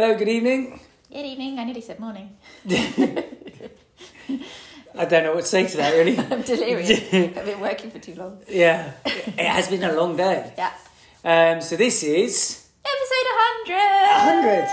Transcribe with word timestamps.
Hello, 0.00 0.16
good 0.16 0.28
evening. 0.30 0.80
Good 1.12 1.26
evening. 1.26 1.58
I 1.58 1.64
nearly 1.64 1.82
said 1.82 2.00
morning. 2.00 2.34
I 2.70 3.20
don't 5.04 5.24
know 5.24 5.34
what 5.34 5.42
to 5.42 5.46
say 5.46 5.66
to 5.66 5.76
that, 5.76 5.92
really. 5.92 6.18
I'm 6.30 6.40
delirious. 6.40 6.90
I've 7.12 7.44
been 7.44 7.60
working 7.60 7.90
for 7.90 7.98
too 7.98 8.14
long. 8.14 8.38
yeah, 8.48 8.92
it 9.04 9.44
has 9.44 9.68
been 9.68 9.84
a 9.84 9.92
long 9.92 10.16
day. 10.16 10.54
Yeah. 10.56 10.72
Um, 11.22 11.60
so 11.60 11.76
this 11.76 12.02
is. 12.02 12.66
Episode 12.82 13.26
100. 13.66 14.72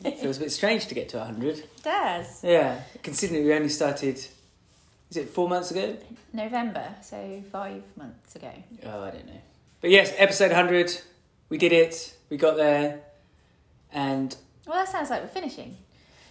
100. 0.00 0.06
It 0.06 0.20
feels 0.20 0.38
a 0.38 0.40
bit 0.40 0.52
strange 0.52 0.86
to 0.86 0.94
get 0.94 1.10
to 1.10 1.18
100. 1.18 1.58
It 1.58 1.82
does. 1.82 2.42
Yeah, 2.42 2.80
considering 3.02 3.44
we 3.44 3.52
only 3.52 3.68
started. 3.68 4.16
Is 4.16 5.16
it 5.18 5.28
four 5.28 5.50
months 5.50 5.70
ago? 5.70 5.98
November, 6.32 6.94
so 7.02 7.42
five 7.52 7.82
months 7.94 8.34
ago. 8.36 8.52
Oh, 8.86 9.02
I 9.02 9.10
don't 9.10 9.26
know. 9.26 9.42
But 9.82 9.90
yes, 9.90 10.14
episode 10.16 10.52
100. 10.52 10.98
We 11.50 11.58
did 11.58 11.74
it. 11.74 12.16
We 12.30 12.38
got 12.38 12.56
there. 12.56 13.02
And 13.92 14.34
Well, 14.66 14.76
that 14.76 14.88
sounds 14.88 15.10
like 15.10 15.22
we're 15.22 15.28
finishing. 15.28 15.76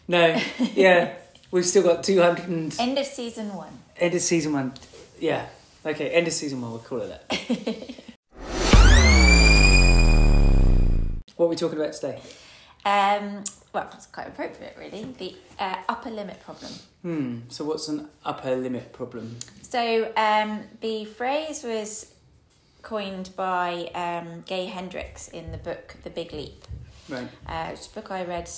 no, 0.07 0.39
yeah, 0.73 1.13
we've 1.51 1.65
still 1.65 1.83
got 1.83 2.03
200 2.03 2.47
and. 2.49 2.75
End 2.79 2.97
of 2.97 3.05
season 3.05 3.53
one. 3.53 3.79
End 3.97 4.13
of 4.13 4.21
season 4.21 4.53
one. 4.53 4.73
Yeah. 5.19 5.45
Okay, 5.85 6.09
end 6.09 6.27
of 6.27 6.33
season 6.33 6.61
one, 6.61 6.71
we'll 6.71 6.79
call 6.81 7.01
it 7.01 7.09
that. 7.29 7.31
what 11.35 11.45
are 11.45 11.49
we 11.49 11.55
talking 11.55 11.79
about 11.79 11.93
today? 11.93 12.19
Um, 12.83 13.43
well, 13.71 13.89
it's 13.93 14.07
quite 14.07 14.27
appropriate, 14.27 14.75
really. 14.77 15.05
The 15.17 15.35
uh, 15.57 15.77
upper 15.87 16.09
limit 16.09 16.39
problem. 16.41 16.71
Hmm, 17.03 17.39
so 17.49 17.63
what's 17.65 17.87
an 17.87 18.09
upper 18.25 18.55
limit 18.55 18.91
problem? 18.93 19.37
So 19.61 20.11
um, 20.17 20.63
the 20.81 21.05
phrase 21.05 21.63
was 21.63 22.13
coined 22.81 23.29
by 23.35 23.89
um, 23.95 24.41
Gay 24.45 24.65
Hendricks 24.65 25.27
in 25.29 25.51
the 25.51 25.57
book 25.57 25.95
The 26.03 26.09
Big 26.09 26.33
Leap. 26.33 26.65
Right. 27.09 27.27
uh, 27.47 27.71
is 27.73 27.87
a 27.87 27.89
book 27.89 28.11
I 28.11 28.23
read 28.23 28.49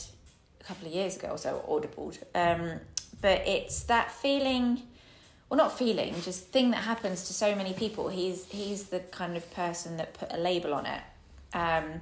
a 0.59 0.63
couple 0.63 0.87
of 0.87 0.93
years 0.93 1.17
ago 1.17 1.29
or 1.29 1.37
so, 1.37 1.63
audibled. 1.67 2.17
Um, 2.35 2.79
but 3.21 3.47
it's 3.47 3.83
that 3.83 4.11
feeling, 4.11 4.83
well, 5.49 5.57
not 5.57 5.77
feeling, 5.77 6.13
just 6.21 6.47
thing 6.49 6.71
that 6.71 6.83
happens 6.83 7.27
to 7.27 7.33
so 7.33 7.55
many 7.55 7.73
people. 7.73 8.09
He's 8.09 8.45
he's 8.45 8.85
the 8.85 8.99
kind 8.99 9.35
of 9.35 9.49
person 9.53 9.97
that 9.97 10.13
put 10.13 10.31
a 10.31 10.37
label 10.37 10.73
on 10.73 10.85
it, 10.85 11.01
um, 11.53 12.01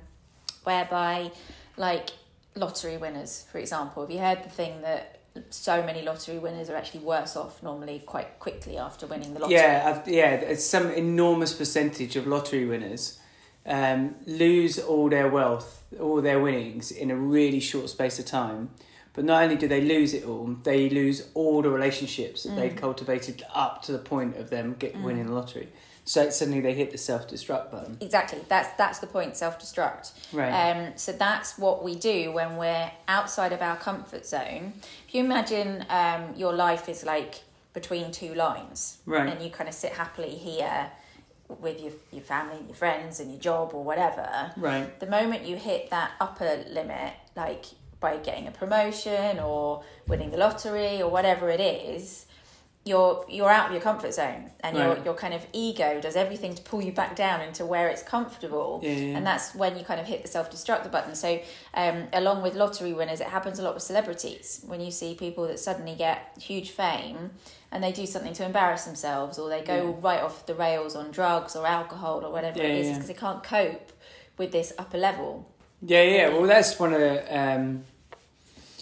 whereby, 0.64 1.32
like 1.78 2.10
lottery 2.56 2.98
winners, 2.98 3.46
for 3.52 3.60
example. 3.60 4.04
Have 4.04 4.12
you 4.12 4.20
heard 4.20 4.44
the 4.44 4.50
thing 4.50 4.82
that 4.82 5.20
so 5.50 5.84
many 5.84 6.02
lottery 6.02 6.40
winners 6.40 6.70
are 6.70 6.76
actually 6.76 7.02
worse 7.02 7.36
off 7.36 7.62
normally 7.62 8.02
quite 8.06 8.40
quickly 8.40 8.78
after 8.78 9.06
winning 9.06 9.34
the 9.34 9.40
lottery? 9.40 9.58
Yeah, 9.58 10.02
I've, 10.02 10.08
yeah. 10.08 10.32
It's 10.32 10.64
some 10.64 10.90
enormous 10.92 11.54
percentage 11.54 12.16
of 12.16 12.28
lottery 12.28 12.66
winners 12.66 13.20
um, 13.66 14.16
lose 14.25 14.80
all 14.80 15.09
their 15.09 15.27
wealth, 15.30 15.83
all 15.99 16.21
their 16.21 16.39
winnings 16.39 16.91
in 16.91 17.11
a 17.11 17.16
really 17.16 17.59
short 17.59 17.89
space 17.89 18.19
of 18.19 18.25
time. 18.25 18.69
But 19.13 19.23
not 19.23 19.44
only 19.44 19.55
do 19.55 19.67
they 19.67 19.80
lose 19.81 20.13
it 20.13 20.25
all, 20.25 20.58
they 20.63 20.89
lose 20.89 21.30
all 21.35 21.61
the 21.61 21.69
relationships 21.69 22.43
that 22.43 22.55
they'd 22.58 22.75
cultivated 22.75 23.43
up 23.53 23.81
to 23.83 23.93
the 23.93 23.97
point 23.97 24.36
of 24.36 24.49
them 24.49 24.75
get 24.77 24.99
winning 25.02 25.27
the 25.27 25.31
lottery. 25.31 25.69
So 26.03 26.30
suddenly 26.30 26.59
they 26.61 26.73
hit 26.73 26.91
the 26.91 26.97
self 26.97 27.27
destruct 27.27 27.71
button. 27.71 27.97
Exactly. 28.02 28.39
That's 28.49 28.69
that's 28.77 28.99
the 28.99 29.08
point. 29.08 29.36
Self 29.38 29.58
destruct. 29.59 30.11
Right. 30.33 30.52
Um, 30.52 30.93
so 30.97 31.13
that's 31.13 31.58
what 31.58 31.83
we 31.83 31.95
do 31.95 32.31
when 32.33 32.58
we're 32.58 32.91
outside 33.08 33.53
of 33.53 33.61
our 33.61 33.77
comfort 33.77 34.25
zone. 34.25 34.73
If 35.08 35.16
you 35.16 35.23
imagine 35.23 35.86
um, 35.89 36.33
your 36.36 36.53
life 36.53 36.89
is 36.89 37.05
like 37.05 37.41
between 37.73 38.11
two 38.11 38.36
lines, 38.36 38.99
Right. 39.05 39.27
and 39.27 39.41
you 39.41 39.49
kind 39.49 39.67
of 39.67 39.73
sit 39.75 39.93
happily 39.93 40.30
here 40.36 40.91
with 41.48 41.80
your 41.82 41.94
your 42.12 42.24
family, 42.24 42.58
and 42.58 42.68
your 42.68 42.76
friends, 42.76 43.20
and 43.20 43.32
your 43.32 43.40
job 43.40 43.72
or 43.74 43.84
whatever. 43.84 44.52
Right. 44.58 45.00
The 45.00 45.08
moment 45.08 45.45
you 45.45 45.56
hit 45.56 45.89
that 45.92 46.11
upper 46.20 46.64
limit, 46.70 47.14
like 47.36 47.66
by 48.00 48.17
getting 48.17 48.48
a 48.48 48.52
promotion 48.52 49.39
or 49.39 49.84
winning 50.08 50.32
the 50.32 50.38
lottery 50.38 51.02
or 51.02 51.10
whatever 51.10 51.50
it 51.50 51.60
is, 51.61 52.26
you're 52.84 53.26
you're 53.28 53.50
out 53.50 53.67
of 53.67 53.72
your 53.72 53.82
comfort 53.82 54.14
zone, 54.14 54.52
and 54.61 54.78
your 54.78 54.89
Right. 54.89 55.05
your 55.05 55.14
kind 55.16 55.34
of 55.34 55.45
ego 55.54 56.00
does 56.00 56.16
everything 56.16 56.54
to 56.55 56.61
pull 56.61 56.82
you 56.84 56.92
back 56.92 57.16
down 57.16 57.42
into 57.42 57.66
where 57.66 57.88
it's 57.89 58.04
comfortable, 58.04 58.80
Yeah, 58.84 58.92
yeah, 58.92 59.17
and 59.17 59.26
that's 59.26 59.55
when 59.55 59.76
you 59.78 59.84
kind 59.84 60.00
of 60.00 60.05
hit 60.05 60.22
the 60.22 60.28
self 60.28 60.52
destruct 60.52 60.92
button. 60.92 61.16
So, 61.16 61.39
um, 61.73 62.08
along 62.14 62.44
with 62.44 62.54
lottery 62.55 62.94
winners, 62.94 63.22
it 63.22 63.28
happens 63.28 63.58
a 63.58 63.64
lot 63.64 63.73
with 63.73 63.82
celebrities. 63.84 64.61
When 64.67 64.82
you 64.82 64.92
see 64.92 65.16
people 65.16 65.48
that 65.48 65.60
suddenly 65.60 65.95
get 65.95 66.38
huge 66.39 66.70
fame 66.72 67.32
and 67.75 67.83
they 67.83 67.91
do 67.91 68.05
something 68.05 68.31
to 68.33 68.45
embarrass 68.45 68.86
themselves, 68.86 69.37
or 69.37 69.49
they 69.49 69.61
go 69.61 69.75
Yeah. 69.75 69.93
right 69.99 70.21
off 70.21 70.45
the 70.45 70.55
rails 70.55 70.95
on 70.95 71.11
drugs 71.11 71.58
or 71.58 71.67
alcohol 71.67 72.23
or 72.25 72.31
whatever 72.31 72.59
Yeah, 72.59 72.69
it 72.69 72.80
is, 72.80 72.87
yeah. 72.87 72.93
because 72.93 73.08
they 73.09 73.13
can't 73.13 73.43
cope 73.43 73.91
with 74.37 74.53
this 74.53 74.71
upper 74.77 74.97
level. 74.97 75.52
Yeah, 75.81 76.03
yeah. 76.03 76.30
Well, 76.30 76.43
that's 76.43 76.80
one 76.80 76.93
of 76.93 77.02
the. 77.02 77.37
Um, 77.37 77.83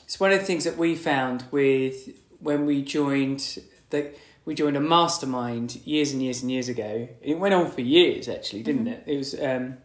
it's 0.05 0.19
one 0.19 0.31
of 0.31 0.39
the 0.39 0.45
things 0.45 0.63
that 0.65 0.77
we 0.77 0.95
found 0.95 1.45
with 1.49 2.09
when 2.39 2.67
we 2.67 2.83
joined 2.83 3.59
the 3.89 4.11
we 4.45 4.53
joined 4.53 4.77
a 4.77 4.81
mastermind 4.81 5.77
years 5.85 6.11
and 6.11 6.21
years 6.21 6.43
and 6.43 6.51
years 6.51 6.69
ago. 6.69 7.07
It 7.21 7.39
went 7.39 7.55
on 7.55 7.71
for 7.71 7.81
years, 7.81 8.29
actually, 8.29 8.61
didn't 8.61 8.87
it? 8.87 9.03
It 9.07 9.17
was, 9.17 9.33
um, 9.41 9.77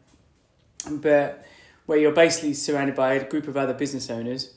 but 1.01 1.47
where 1.87 1.97
you're 1.97 2.13
basically 2.13 2.53
surrounded 2.53 2.95
by 2.95 3.15
a 3.15 3.25
group 3.27 3.49
of 3.49 3.57
other 3.57 3.73
business 3.73 4.11
owners. 4.11 4.53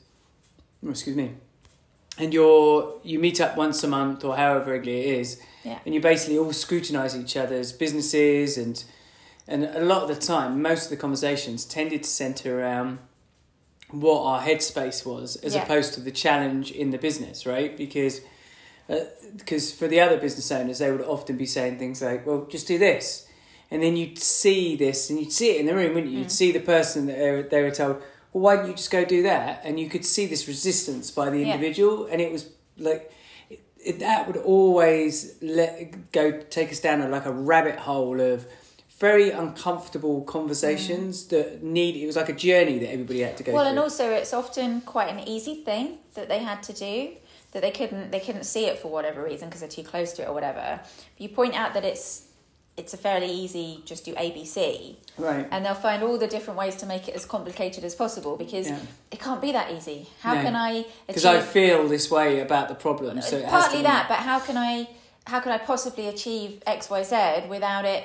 oh, 0.84 0.90
excuse 0.90 1.16
me. 1.16 1.36
And 2.18 2.32
you're 2.34 2.98
you 3.02 3.18
meet 3.18 3.40
up 3.40 3.56
once 3.56 3.82
a 3.82 3.88
month 3.88 4.24
or 4.24 4.36
however 4.36 4.72
regularly 4.72 5.06
it 5.06 5.18
is, 5.20 5.40
Yeah. 5.64 5.78
and 5.86 5.94
you 5.94 6.00
basically 6.00 6.38
all 6.38 6.52
scrutinise 6.52 7.16
each 7.16 7.36
other's 7.36 7.72
businesses 7.72 8.58
and 8.58 8.82
and 9.48 9.64
a 9.64 9.80
lot 9.84 10.02
of 10.02 10.08
the 10.08 10.26
time, 10.26 10.62
most 10.62 10.84
of 10.84 10.90
the 10.90 10.96
conversations 10.96 11.64
tended 11.64 12.04
to 12.04 12.08
centre 12.08 12.60
around 12.60 13.00
what 13.90 14.22
our 14.22 14.40
headspace 14.42 15.04
was, 15.04 15.36
as 15.36 15.54
Yeah. 15.54 15.62
opposed 15.64 15.94
to 15.94 16.00
the 16.00 16.10
challenge 16.12 16.70
in 16.70 16.90
the 16.90 16.98
business, 16.98 17.44
right? 17.46 17.76
Because 17.76 18.20
uh, 18.90 18.96
because 19.36 19.72
for 19.72 19.88
the 19.88 20.00
other 20.00 20.18
business 20.18 20.50
owners, 20.52 20.78
they 20.78 20.90
would 20.90 21.00
often 21.02 21.36
be 21.36 21.46
saying 21.46 21.78
things 21.78 22.02
like, 22.02 22.26
"Well, 22.26 22.46
just 22.50 22.66
do 22.66 22.78
this," 22.78 23.26
and 23.70 23.82
then 23.82 23.96
you'd 23.96 24.18
see 24.18 24.76
this, 24.76 25.08
and 25.08 25.18
you'd 25.18 25.32
see 25.32 25.50
it 25.52 25.60
in 25.60 25.66
the 25.66 25.74
room, 25.74 25.94
wouldn't 25.94 26.12
you? 26.12 26.18
You'd 26.20 26.32
see 26.32 26.52
the 26.52 26.60
person 26.60 27.06
that 27.06 27.16
they 27.18 27.30
were, 27.30 27.42
they 27.42 27.62
were 27.62 27.70
told, 27.70 28.02
"Well, 28.32 28.42
why 28.42 28.56
don't 28.56 28.68
you 28.68 28.74
just 28.74 28.90
go 28.90 29.04
do 29.04 29.22
that?" 29.22 29.60
And 29.64 29.78
you 29.78 29.88
could 29.88 30.04
see 30.04 30.26
this 30.26 30.48
resistance 30.48 31.10
by 31.10 31.30
the 31.30 31.38
Yeah. 31.38 31.54
individual, 31.54 32.06
and 32.06 32.20
it 32.20 32.32
was 32.32 32.48
like. 32.78 33.10
It, 33.50 33.60
it, 33.84 33.98
that 33.98 34.26
would 34.28 34.36
always 34.36 35.34
let 35.42 36.12
go 36.12 36.40
take 36.50 36.70
us 36.70 36.78
down 36.80 37.00
a, 37.00 37.08
like 37.08 37.26
a 37.26 37.32
rabbit 37.32 37.80
hole 37.80 38.20
of 38.20 38.46
very 39.02 39.30
uncomfortable 39.30 40.22
conversations 40.22 41.24
mm. 41.24 41.28
that 41.30 41.60
need 41.60 41.96
it 41.96 42.06
was 42.06 42.14
like 42.14 42.28
a 42.28 42.32
journey 42.32 42.78
that 42.78 42.92
everybody 42.92 43.20
had 43.20 43.36
to 43.36 43.42
go 43.42 43.52
Well, 43.52 43.64
through. 43.64 43.70
and 43.70 43.78
also 43.80 44.10
it's 44.10 44.32
often 44.32 44.80
quite 44.82 45.08
an 45.08 45.18
easy 45.28 45.56
thing 45.56 45.98
that 46.14 46.28
they 46.28 46.38
had 46.38 46.62
to 46.62 46.72
do 46.72 47.10
that 47.50 47.62
they 47.62 47.72
couldn't 47.72 48.12
they 48.12 48.20
couldn't 48.20 48.44
see 48.44 48.66
it 48.66 48.78
for 48.78 48.88
whatever 48.88 49.22
reason 49.24 49.48
because 49.48 49.60
they're 49.60 49.68
too 49.68 49.82
close 49.82 50.12
to 50.14 50.22
it 50.22 50.28
or 50.28 50.32
whatever. 50.32 50.80
But 50.82 51.20
you 51.20 51.28
point 51.28 51.54
out 51.54 51.74
that 51.74 51.84
it's 51.84 52.28
it's 52.76 52.94
a 52.94 52.96
fairly 52.96 53.30
easy 53.30 53.82
just 53.84 54.04
do 54.04 54.14
ABC 54.14 54.96
right. 55.18 55.46
and 55.50 55.64
they'll 55.64 55.74
find 55.74 56.02
all 56.02 56.16
the 56.18 56.26
different 56.26 56.58
ways 56.58 56.74
to 56.76 56.86
make 56.86 57.06
it 57.06 57.14
as 57.14 57.24
complicated 57.26 57.84
as 57.84 57.94
possible 57.94 58.36
because 58.36 58.68
Yeah. 58.68 58.78
it 59.10 59.20
can't 59.20 59.42
be 59.42 59.52
that 59.52 59.70
easy. 59.70 60.08
How 60.20 60.34
No. 60.34 60.42
can 60.42 60.56
I 60.56 60.86
Because 61.06 61.26
I 61.26 61.40
feel 61.40 61.86
this 61.86 62.10
way 62.10 62.40
about 62.40 62.68
the 62.68 62.74
problem, 62.74 63.20
so 63.20 63.36
it 63.36 63.44
has 63.44 63.50
to 63.50 63.50
partly 63.58 63.78
be- 63.78 63.82
that, 63.84 64.08
but 64.08 64.18
how 64.18 64.38
can 64.40 64.56
I 64.56 64.88
how 65.26 65.38
can 65.40 65.52
I 65.52 65.58
possibly 65.58 66.08
achieve 66.08 66.62
X 66.66 66.88
Y 66.90 67.02
Z 67.02 67.14
without 67.48 67.84
it 67.84 68.02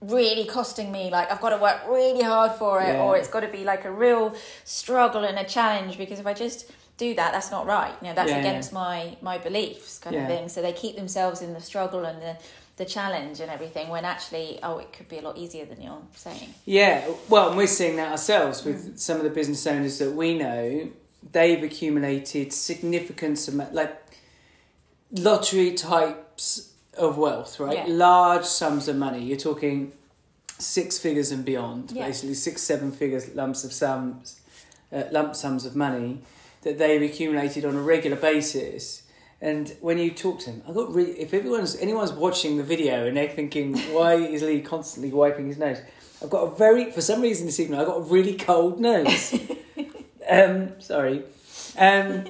really 0.00 0.44
costing 0.46 0.92
me 0.92 1.10
like 1.10 1.30
I've 1.32 1.40
got 1.40 1.50
to 1.50 1.56
work 1.56 1.80
really 1.88 2.22
hard 2.22 2.52
for 2.52 2.80
it 2.82 2.92
Yeah. 2.94 3.02
or 3.02 3.16
it's 3.16 3.28
got 3.28 3.40
to 3.40 3.48
be 3.48 3.64
like 3.64 3.84
a 3.84 3.90
real 3.90 4.34
struggle 4.64 5.24
and 5.24 5.38
a 5.38 5.44
challenge 5.44 5.98
because 5.98 6.18
if 6.20 6.26
I 6.26 6.32
just 6.34 6.70
do 6.98 7.14
that 7.14 7.32
that's 7.32 7.50
not 7.50 7.66
right 7.66 7.94
you 8.00 8.08
know 8.08 8.14
that's 8.14 8.30
Yeah, 8.30 8.38
against 8.38 8.72
my 8.72 9.16
my 9.20 9.38
beliefs 9.38 9.98
kind 9.98 10.14
Yeah. 10.16 10.22
of 10.22 10.28
thing 10.28 10.48
so 10.48 10.62
they 10.62 10.72
keep 10.72 10.96
themselves 10.96 11.42
in 11.42 11.52
the 11.52 11.60
struggle 11.60 12.04
and 12.04 12.20
the 12.22 12.36
the 12.76 12.84
challenge 12.84 13.40
and 13.40 13.50
everything 13.50 13.88
when 13.88 14.04
actually 14.04 14.58
oh 14.62 14.78
it 14.78 14.92
could 14.92 15.08
be 15.08 15.18
a 15.18 15.22
lot 15.22 15.36
easier 15.38 15.64
than 15.64 15.80
you're 15.80 16.02
saying 16.14 16.52
Yeah, 16.66 17.08
well, 17.28 17.48
and 17.48 17.56
we're 17.56 17.66
seeing 17.66 17.96
that 17.96 18.10
ourselves 18.12 18.64
with 18.64 18.98
some 18.98 19.16
of 19.16 19.24
the 19.24 19.30
business 19.30 19.66
owners 19.66 19.98
that 19.98 20.12
we 20.12 20.36
know. 20.36 20.90
They've 21.32 21.62
accumulated 21.62 22.52
significant 22.52 23.48
amount, 23.48 23.72
like 23.74 23.96
lottery 25.12 25.72
types 25.72 26.72
of 26.96 27.18
wealth, 27.18 27.58
right? 27.60 27.76
Yeah. 27.78 27.84
Large 27.88 28.44
sums 28.44 28.88
of 28.88 28.96
money. 28.96 29.22
You're 29.22 29.38
talking 29.38 29.92
six 30.58 30.98
figures 30.98 31.30
and 31.30 31.44
beyond, 31.44 31.92
Yeah. 31.92 32.06
basically 32.06 32.34
six, 32.34 32.62
seven 32.62 32.92
figures 32.92 33.34
lumps 33.34 33.64
of 33.64 33.72
sums, 33.72 34.40
uh, 34.92 35.04
lump 35.10 35.34
sums 35.36 35.64
of 35.66 35.76
money 35.76 36.20
that 36.66 36.78
they've 36.78 37.00
accumulated 37.00 37.64
on 37.64 37.76
a 37.76 37.80
regular 37.80 38.16
basis. 38.16 39.04
And 39.40 39.76
when 39.80 39.98
you 39.98 40.10
talk 40.10 40.40
to 40.40 40.46
them, 40.50 40.62
I 40.68 40.72
got 40.72 40.92
really. 40.92 41.12
If 41.12 41.32
everyone's 41.32 41.76
anyone's 41.76 42.10
watching 42.10 42.56
the 42.56 42.64
video 42.64 43.06
and 43.06 43.16
they're 43.16 43.28
thinking, 43.28 43.78
why 43.92 44.14
is 44.14 44.42
Lee 44.42 44.60
constantly 44.60 45.12
wiping 45.12 45.46
his 45.46 45.58
nose? 45.58 45.78
I've 46.20 46.30
got 46.30 46.42
a 46.42 46.56
very, 46.56 46.90
for 46.90 47.00
some 47.00 47.20
reason 47.20 47.46
this 47.46 47.60
evening, 47.60 47.78
I've 47.78 47.86
got 47.86 47.98
a 47.98 48.02
really 48.02 48.34
cold 48.34 48.80
nose. 48.80 49.38
um, 50.28 50.80
sorry, 50.80 51.22
um, 51.78 52.24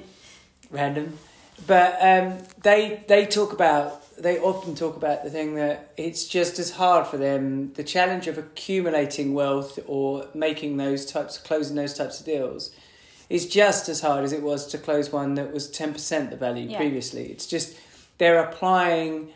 random, 0.69 1.17
but 1.65 1.97
um, 1.99 2.37
they 2.61 3.03
they 3.07 3.25
talk 3.25 3.53
about 3.53 4.03
they 4.21 4.37
often 4.37 4.75
talk 4.75 4.95
about 4.97 5.23
the 5.23 5.31
thing 5.31 5.55
that 5.55 5.93
it's 5.97 6.27
just 6.27 6.59
as 6.59 6.71
hard 6.71 7.07
for 7.07 7.17
them 7.17 7.73
the 7.73 7.83
challenge 7.83 8.27
of 8.27 8.37
accumulating 8.37 9.33
wealth 9.33 9.79
or 9.87 10.27
making 10.35 10.77
those 10.77 11.05
types 11.05 11.37
closing 11.37 11.75
those 11.75 11.93
types 11.93 12.19
of 12.19 12.25
deals 12.25 12.71
is 13.29 13.45
just 13.47 13.89
as 13.89 14.01
hard 14.01 14.23
as 14.23 14.31
it 14.31 14.41
was 14.41 14.67
to 14.67 14.77
close 14.77 15.11
one 15.11 15.33
that 15.35 15.53
was 15.53 15.67
10% 15.69 16.29
the 16.29 16.35
value 16.37 16.69
Yeah. 16.69 16.77
previously. 16.77 17.25
It's 17.31 17.45
just 17.45 17.75
they're 18.17 18.39
applying 18.39 19.33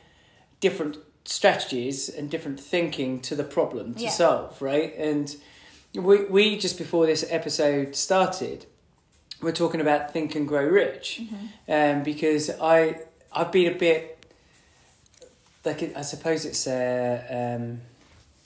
different 0.59 0.97
strategies 1.25 2.09
and 2.09 2.29
different 2.29 2.59
thinking 2.59 3.19
to 3.21 3.35
the 3.35 3.43
problem 3.43 3.93
to 3.95 4.03
Yeah. 4.03 4.09
solve, 4.09 4.61
right? 4.61 4.95
And 4.97 5.35
we, 5.93 6.23
we 6.25 6.57
just 6.57 6.77
before 6.77 7.05
this 7.05 7.25
episode 7.29 7.95
started, 7.95 8.65
we're 9.41 9.51
talking 9.51 9.81
about 9.81 10.11
think 10.13 10.35
and 10.35 10.47
grow 10.47 10.63
rich, 10.65 11.21
um, 11.67 12.03
because 12.03 12.49
I 12.61 13.01
I've 13.33 13.51
been 13.51 13.71
a 13.73 13.75
bit 13.77 14.23
like 15.65 15.95
I 15.95 16.01
suppose 16.01 16.45
it's 16.45 16.67
a 16.67 17.55
um, 17.57 17.81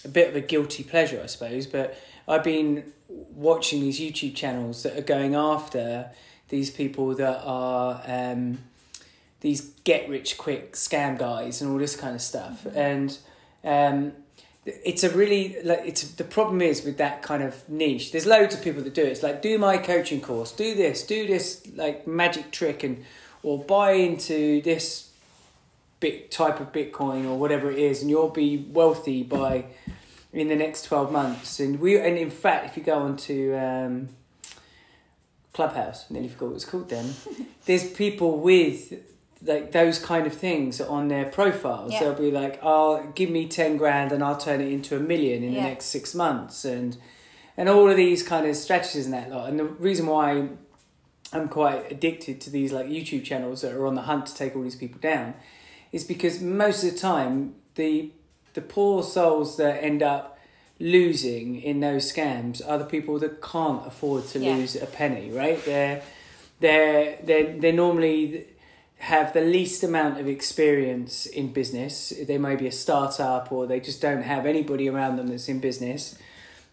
a 0.03 0.07
bit 0.07 0.29
of 0.29 0.35
a 0.35 0.41
guilty 0.41 0.83
pleasure, 0.83 1.19
I 1.21 1.27
suppose, 1.27 1.65
but 1.67 1.97
I've 2.27 2.43
been 2.43 2.91
watching 3.07 3.81
these 3.81 3.99
YouTube 3.99 4.35
channels 4.35 4.83
that 4.83 4.97
are 4.97 5.01
going 5.01 5.35
after 5.35 6.09
these 6.49 6.69
people 6.69 7.13
that 7.15 7.41
are 7.43 8.01
um, 8.05 8.59
these 9.41 9.61
get 9.83 10.09
rich 10.09 10.37
quick 10.37 10.73
scam 10.73 11.17
guys 11.17 11.61
and 11.61 11.71
all 11.71 11.77
this 11.77 11.95
kind 11.95 12.15
of 12.15 12.21
stuff, 12.21 12.65
and 12.73 13.17
um, 13.63 14.13
it's 14.65 15.03
a 15.03 15.09
really 15.09 15.57
like 15.63 15.81
it's 15.85 16.03
the 16.11 16.23
problem 16.23 16.61
is 16.61 16.83
with 16.83 16.97
that 16.97 17.21
kind 17.21 17.43
of 17.43 17.67
niche. 17.69 18.11
There's 18.11 18.25
loads 18.25 18.55
of 18.55 18.63
people 18.63 18.81
that 18.83 18.93
do 18.93 19.03
it. 19.03 19.09
It's 19.09 19.23
like 19.23 19.41
do 19.41 19.57
my 19.57 19.77
coaching 19.77 20.21
course, 20.21 20.51
do 20.51 20.73
this, 20.75 21.05
do 21.05 21.27
this 21.27 21.67
like 21.75 22.07
magic 22.07 22.51
trick, 22.51 22.83
and 22.83 23.03
or 23.43 23.63
buy 23.63 23.91
into 23.91 24.61
this 24.61 25.11
bit 25.99 26.31
type 26.31 26.59
of 26.59 26.71
Bitcoin 26.71 27.25
or 27.25 27.37
whatever 27.37 27.71
it 27.71 27.79
is, 27.79 28.01
and 28.01 28.09
you'll 28.09 28.29
be 28.29 28.57
wealthy 28.57 29.23
by 29.23 29.65
in 30.35 30.49
the 30.49 30.55
next 30.55 30.83
twelve 30.85 31.11
months. 31.11 31.59
And 31.59 31.79
we 31.79 31.97
and 31.99 32.17
in 32.17 32.29
fact, 32.29 32.65
if 32.67 32.77
you 32.77 32.83
go 32.83 32.99
onto 32.99 33.55
um, 33.55 34.09
Clubhouse, 35.53 36.09
nearly 36.11 36.27
forgot 36.27 36.47
what 36.49 36.55
it's 36.55 36.65
called 36.65 36.89
then. 36.89 37.13
there's 37.65 37.89
people 37.89 38.39
with 38.39 38.93
like 39.41 39.71
those 39.71 39.99
kind 39.99 40.25
of 40.27 40.33
things 40.33 40.81
on 40.81 41.07
their 41.07 41.25
profiles. 41.25 41.93
Yeah. 41.93 41.99
They'll 42.01 42.13
be 42.15 42.31
like, 42.31 42.59
"Oh, 42.61 43.11
give 43.15 43.29
me 43.29 43.47
ten 43.47 43.77
grand 43.77 44.11
and 44.11 44.23
I'll 44.23 44.37
turn 44.37 44.61
it 44.61 44.71
into 44.71 44.95
a 44.95 44.99
million 44.99 45.43
in 45.43 45.53
Yeah. 45.53 45.63
the 45.63 45.69
next 45.69 45.85
six 45.85 46.13
months," 46.13 46.65
and 46.65 46.97
and 47.57 47.69
all 47.69 47.89
of 47.89 47.95
these 47.95 48.21
kind 48.21 48.45
of 48.45 48.55
strategies 48.55 49.05
and 49.05 49.13
that 49.13 49.29
lot. 49.31 49.47
And 49.49 49.57
the 49.59 49.63
reason 49.65 50.07
why 50.07 50.49
I'm 51.31 51.47
quite 51.47 51.91
addicted 51.91 52.41
to 52.41 52.49
these 52.49 52.73
like 52.73 52.87
YouTube 52.87 53.23
channels 53.23 53.61
that 53.61 53.73
are 53.73 53.85
on 53.85 53.95
the 53.95 54.01
hunt 54.03 54.25
to 54.27 54.35
take 54.35 54.55
all 54.55 54.61
these 54.63 54.75
people 54.75 54.99
down 54.99 55.35
is 55.93 56.03
because 56.03 56.41
most 56.41 56.83
of 56.83 56.91
the 56.93 56.99
time 56.99 57.55
the 57.75 58.11
the 58.55 58.61
poor 58.61 59.03
souls 59.03 59.57
that 59.57 59.83
end 59.83 60.01
up 60.01 60.37
losing 60.79 61.61
in 61.61 61.79
those 61.79 62.11
scams 62.11 62.61
are 62.67 62.77
the 62.77 62.85
people 62.85 63.17
that 63.19 63.41
can't 63.41 63.85
afford 63.87 64.27
to 64.29 64.39
Yeah. 64.39 64.55
lose 64.55 64.75
a 64.75 64.85
penny, 64.85 65.29
right? 65.31 65.63
They're 65.63 66.01
they're 66.59 67.17
they 67.23 67.43
they 67.59 67.71
normally 67.71 68.45
have 68.97 69.33
the 69.33 69.41
least 69.41 69.83
amount 69.83 70.19
of 70.19 70.27
experience 70.27 71.25
in 71.25 71.51
business. 71.51 72.13
They 72.27 72.37
may 72.37 72.55
be 72.55 72.67
a 72.67 72.71
startup 72.71 73.51
or 73.51 73.67
they 73.67 73.79
just 73.79 74.01
don't 74.01 74.23
have 74.23 74.45
anybody 74.45 74.89
around 74.89 75.17
them 75.17 75.27
that's 75.27 75.49
in 75.49 75.59
business. 75.59 76.17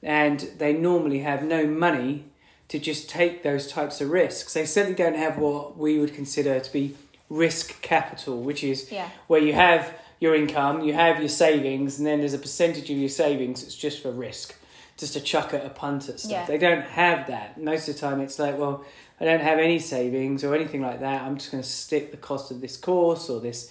And 0.02 0.38
they 0.58 0.73
normally 0.73 1.20
have 1.20 1.44
no 1.44 1.67
money 1.67 2.25
to 2.69 2.79
just 2.79 3.08
take 3.11 3.43
those 3.43 3.67
types 3.67 4.00
of 4.00 4.11
risks. 4.11 4.55
They 4.55 4.64
certainly 4.67 4.96
don't 4.96 5.17
have 5.17 5.37
what 5.37 5.76
we 5.76 5.99
would 5.99 6.14
consider 6.14 6.58
to 6.61 6.73
be 6.73 6.94
risk 7.29 7.82
capital, 7.82 8.40
which 8.40 8.62
is 8.64 8.90
Yeah. 8.90 9.08
where 9.26 9.40
you 9.40 9.52
have 9.52 9.93
your 10.22 10.34
income, 10.36 10.82
you 10.84 10.92
have 10.94 11.19
your 11.19 11.28
savings, 11.28 11.98
and 11.98 12.06
then 12.06 12.20
there's 12.20 12.32
a 12.34 12.38
percentage 12.38 12.88
of 12.90 12.96
your 12.96 13.08
savings 13.08 13.62
that's 13.62 13.74
just 13.74 14.02
for 14.02 14.10
risk, 14.12 14.54
just 14.96 15.14
to 15.14 15.20
chuck 15.20 15.52
at 15.52 15.66
a 15.66 15.69
punt 15.70 16.08
at 16.08 16.20
stuff. 16.20 16.30
Yeah. 16.30 16.46
They 16.46 16.58
don't 16.58 16.82
have 16.84 17.26
that. 17.26 17.60
Most 17.60 17.88
of 17.88 17.94
the 17.94 18.00
time, 18.00 18.20
it's 18.20 18.38
like, 18.38 18.56
well, 18.56 18.84
I 19.20 19.24
don't 19.24 19.40
have 19.40 19.58
any 19.58 19.78
savings 19.80 20.44
or 20.44 20.54
anything 20.54 20.80
like 20.80 21.00
that. 21.00 21.22
I'm 21.22 21.36
just 21.38 21.50
going 21.50 21.62
to 21.62 21.69
stick 21.69 22.10
the 22.12 22.16
cost 22.16 22.50
of 22.52 22.60
this 22.60 22.76
course 22.76 23.28
or 23.28 23.40
this 23.40 23.70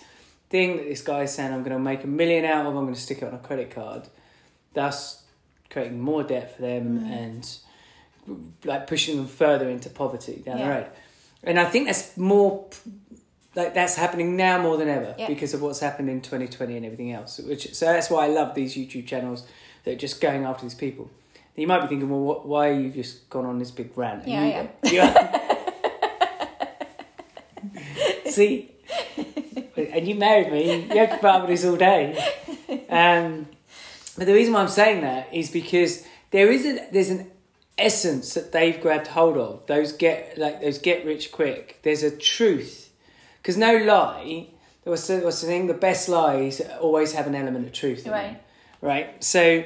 thing 0.50 0.76
that 0.78 0.84
this 0.84 1.02
guy's 1.02 1.34
saying 1.34 1.54
I'm 1.54 1.64
going 1.64 1.72
to 1.72 1.80
make 1.80 2.04
a 2.04 2.08
million 2.08 2.44
out 2.46 2.66
of. 2.66 2.76
I'm 2.76 2.84
going 2.84 2.94
to 2.94 3.00
stick 3.00 3.20
it 3.22 3.26
on 3.26 3.34
a 3.34 3.38
credit 3.40 3.72
card, 3.72 4.04
thus 4.74 5.24
creating 5.70 6.02
more 6.02 6.24
debt 6.24 6.56
for 6.56 6.62
them 6.64 7.00
Mm. 7.00 7.12
and 7.18 7.58
like 8.66 8.88
pushing 8.88 9.16
them 9.18 9.28
further 9.28 9.70
into 9.70 9.90
poverty 9.90 10.42
down 10.46 10.58
Yeah. 10.58 10.66
the 10.68 10.72
road. 10.74 10.88
And 11.44 11.60
I 11.60 11.66
think 11.66 11.88
that's 11.88 12.16
more 12.18 12.66
like 13.56 13.74
that's 13.74 13.96
happening 13.96 14.36
now 14.38 14.62
more 14.62 14.78
than 14.78 14.88
ever 14.88 15.14
Yeah. 15.18 15.28
because 15.28 15.54
of 15.54 15.62
what's 15.62 15.80
happened 15.80 16.10
in 16.10 16.22
2020 16.22 16.78
and 16.78 16.86
everything 16.86 17.12
else. 17.12 17.40
Which 17.40 17.74
so 17.76 17.86
that's 17.86 18.10
why 18.10 18.26
I 18.26 18.28
love 18.30 18.56
these 18.56 18.76
YouTube 18.76 19.06
channels 19.08 19.46
that 19.84 19.92
are 19.94 19.98
just 19.98 20.22
going 20.22 20.46
after 20.46 20.64
these 20.64 20.76
people. 20.76 21.10
You 21.56 21.68
might 21.68 21.82
be 21.82 21.88
thinking, 21.88 22.10
well, 22.10 22.22
what, 22.22 22.46
why 22.48 22.70
are 22.70 22.80
you 22.80 22.90
just 22.90 23.30
gone 23.30 23.46
on 23.46 23.60
this 23.60 23.72
big 23.72 23.96
rant? 23.98 24.26
And 24.26 24.32
Yeah, 24.32 24.68
you, 24.84 24.92
you- 28.24 28.32
See, 28.32 28.72
and 29.76 30.08
you 30.08 30.16
married 30.16 30.52
me. 30.52 30.86
You 30.86 30.98
have 31.00 31.10
to 31.12 31.18
put 31.18 31.26
up 31.30 31.42
with 31.42 31.50
this 31.52 31.66
all 31.66 31.76
day. 31.76 32.18
Um, 32.90 33.48
but 34.18 34.26
the 34.28 34.34
reason 34.34 34.54
why 34.54 34.62
I'm 34.62 34.68
saying 34.70 35.02
that 35.02 35.34
is 35.34 35.52
because 35.52 36.06
there 36.32 36.50
is 36.52 36.66
a, 36.66 36.88
there's 36.92 37.10
an 37.10 37.30
essence 37.78 38.34
that 38.34 38.52
they've 38.54 38.80
grabbed 38.82 39.08
hold 39.08 39.38
of. 39.38 39.66
Those 39.68 39.92
get 39.92 40.38
like 40.38 40.62
those 40.62 40.78
get 40.80 41.06
rich 41.06 41.32
quick. 41.32 41.80
There's 41.84 42.04
a 42.04 42.16
truth 42.16 42.81
because 43.42 43.58
no 43.58 43.76
lie. 43.78 44.48
There 44.84 44.92
was 44.92 45.08
what's 45.10 45.42
the 45.42 45.48
thing? 45.48 45.68
The 45.68 45.74
best 45.74 46.10
lies 46.10 46.62
always 46.80 47.14
have 47.14 47.28
an 47.28 47.36
element 47.36 47.66
of 47.68 47.74
truth. 47.74 48.00
In 48.00 48.12
them, 48.12 48.14
Right. 48.14 48.42
right. 48.82 49.24
So, 49.24 49.64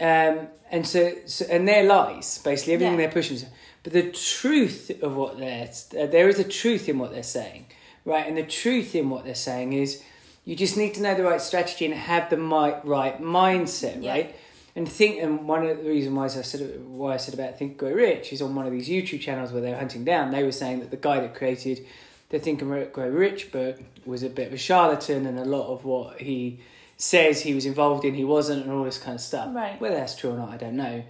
um, 0.00 0.48
and 0.70 0.86
so, 0.86 1.12
so 1.26 1.44
and 1.50 1.66
they're 1.68 1.84
lies 1.84 2.38
basically 2.44 2.74
everything 2.74 2.94
Yeah. 2.94 3.06
they're 3.06 3.12
pushing. 3.12 3.38
But 3.82 3.92
the 3.94 4.10
truth 4.10 4.90
of 5.02 5.16
what 5.16 5.38
they're 5.38 5.68
uh, 5.98 6.06
there 6.06 6.28
is 6.28 6.38
a 6.38 6.44
truth 6.44 6.88
in 6.88 6.98
what 6.98 7.12
they're 7.12 7.22
saying, 7.22 7.66
right? 8.04 8.26
And 8.26 8.36
the 8.36 8.42
truth 8.42 8.94
in 8.94 9.10
what 9.10 9.24
they're 9.24 9.34
saying 9.34 9.72
is 9.72 10.02
you 10.44 10.56
just 10.56 10.76
need 10.76 10.94
to 10.94 11.02
know 11.02 11.14
the 11.14 11.22
right 11.22 11.40
strategy 11.40 11.84
and 11.84 11.94
have 11.94 12.30
the 12.30 12.36
mi- 12.36 12.74
right 12.84 13.20
mindset, 13.20 14.02
Yeah. 14.02 14.12
right? 14.12 14.34
And 14.76 14.88
think, 14.88 15.20
and 15.22 15.48
one 15.48 15.66
of 15.66 15.78
the 15.82 15.88
reasons 15.90 16.14
why 16.16 16.24
I 16.24 16.28
said 16.28 16.80
why 16.86 17.14
I 17.14 17.16
said 17.16 17.34
about 17.34 17.58
Think 17.58 17.76
Grow 17.76 17.92
Rich 17.92 18.32
is 18.32 18.40
on 18.40 18.54
one 18.54 18.66
of 18.66 18.72
these 18.72 18.88
YouTube 18.88 19.20
channels 19.20 19.52
where 19.52 19.60
they 19.60 19.70
were 19.70 19.76
hunting 19.76 20.04
down. 20.04 20.30
They 20.30 20.44
were 20.44 20.52
saying 20.52 20.80
that 20.80 20.90
the 20.90 20.96
guy 20.96 21.20
that 21.20 21.34
created 21.34 21.84
the 22.30 22.38
Think 22.38 22.60
Grow 22.60 23.08
Rich 23.08 23.52
book 23.52 23.78
was 24.06 24.22
a 24.22 24.28
bit 24.30 24.48
of 24.48 24.52
a 24.54 24.58
charlatan, 24.58 25.26
and 25.26 25.38
a 25.38 25.44
lot 25.44 25.68
of 25.72 25.84
what 25.84 26.20
he 26.20 26.60
says 26.96 27.42
he 27.42 27.54
was 27.54 27.66
involved 27.66 28.04
in, 28.04 28.14
he 28.14 28.24
wasn't, 28.24 28.62
and 28.64 28.72
all 28.72 28.84
this 28.84 28.98
kind 28.98 29.14
of 29.14 29.20
stuff. 29.20 29.54
Right. 29.54 29.80
Whether 29.80 29.96
that's 29.96 30.14
true 30.16 30.30
or 30.30 30.36
not, 30.38 30.50
I 30.50 30.56
don't 30.56 30.76
know. 30.76 31.02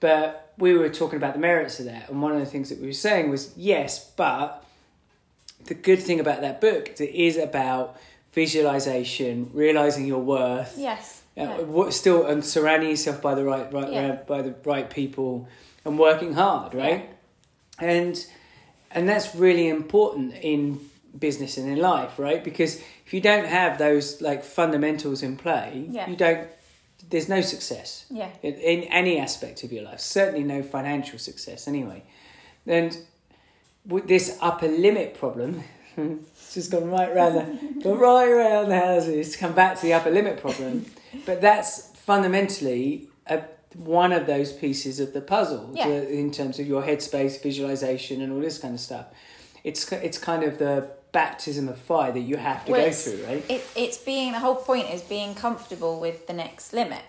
But 0.00 0.52
we 0.58 0.74
were 0.74 0.88
talking 0.88 1.16
about 1.16 1.34
the 1.34 1.40
merits 1.40 1.78
of 1.80 1.86
that, 1.86 2.08
and 2.10 2.20
one 2.22 2.32
of 2.32 2.40
the 2.40 2.46
things 2.46 2.68
that 2.70 2.80
we 2.80 2.86
were 2.88 2.92
saying 2.92 3.30
was 3.30 3.52
yes, 3.56 4.10
but 4.16 4.64
the 5.64 5.74
good 5.74 6.00
thing 6.00 6.20
about 6.20 6.40
that 6.40 6.60
book 6.60 6.88
is 6.90 7.00
it 7.00 7.10
is 7.14 7.36
about 7.36 7.96
visualization, 8.32 9.50
realizing 9.52 10.06
your 10.06 10.20
worth, 10.20 10.74
Yes. 10.78 11.22
uh, 11.36 11.42
Yeah. 11.42 11.60
what 11.62 11.92
still 11.92 12.26
and 12.26 12.44
surrounding 12.44 12.90
yourself 12.90 13.20
by 13.22 13.34
the 13.34 13.44
right 13.44 13.72
right 13.72 13.92
Yeah. 13.92 14.12
by 14.26 14.42
the 14.42 14.54
right 14.64 14.88
people 14.88 15.46
and 15.84 15.98
working 15.98 16.32
hard 16.34 16.74
right 16.74 17.08
and 17.78 18.24
and 18.98 19.08
that's 19.08 19.34
really 19.34 19.68
important 19.68 20.34
in 20.42 20.80
business 21.18 21.56
and 21.58 21.68
in 21.74 21.78
life 21.78 22.18
right 22.18 22.42
because 22.44 22.72
if 23.06 23.10
you 23.14 23.20
don't 23.20 23.46
have 23.46 23.78
those 23.78 24.20
like 24.28 24.42
fundamentals 24.44 25.22
in 25.22 25.36
play 25.36 25.86
Yeah. 25.90 26.08
you 26.10 26.16
don't 26.16 26.48
there's 27.10 27.28
no 27.28 27.40
success 27.40 28.04
Yeah. 28.10 28.30
in, 28.42 28.54
in 28.54 28.78
any 29.00 29.18
aspect 29.18 29.64
of 29.64 29.72
your 29.72 29.84
life 29.90 30.00
certainly 30.00 30.44
no 30.44 30.62
financial 30.62 31.18
success 31.18 31.66
anyway 31.68 32.02
and 32.66 32.96
with 33.86 34.06
this 34.08 34.36
upper 34.40 34.68
limit 34.68 35.14
problem 35.14 35.64
it's 35.96 36.54
just 36.58 36.70
gone 36.70 36.90
right 36.90 37.12
round 37.14 37.34
the 37.40 37.80
gone 37.84 37.98
right 37.98 38.28
around 38.28 38.68
the 38.68 38.78
houses 38.78 39.32
to 39.32 39.38
come 39.38 39.54
back 39.54 39.76
to 39.76 39.82
the 39.86 39.92
upper 39.98 40.10
limit 40.10 40.40
problem 40.40 40.84
but 41.24 41.40
that's 41.40 41.72
fundamentally 42.10 43.08
a, 43.26 43.42
one 43.74 44.12
of 44.12 44.26
those 44.26 44.52
pieces 44.52 44.98
of 45.00 45.12
the 45.12 45.20
puzzle 45.20 45.70
Yeah. 45.74 45.86
to- 45.86 46.08
in 46.08 46.30
terms 46.30 46.58
of 46.58 46.66
your 46.66 46.82
headspace 46.82 47.42
visualization 47.42 48.20
and 48.22 48.32
all 48.32 48.40
this 48.40 48.58
kind 48.58 48.74
of 48.74 48.80
stuff 48.80 49.06
it's 49.64 49.90
it's 49.92 50.18
kind 50.18 50.42
of 50.42 50.58
the 50.58 50.88
baptism 51.12 51.68
of 51.68 51.78
fire 51.78 52.12
that 52.12 52.20
you 52.20 52.36
have 52.36 52.64
to 52.66 52.72
Well, 52.72 52.86
go 52.86 52.92
through 52.92 53.24
right 53.24 53.44
It, 53.48 53.66
it's 53.74 53.98
being 53.98 54.32
the 54.32 54.38
whole 54.40 54.56
point 54.56 54.90
is 54.92 55.02
being 55.02 55.34
comfortable 55.34 56.00
with 56.00 56.26
the 56.26 56.32
next 56.34 56.72
limit, 56.72 57.02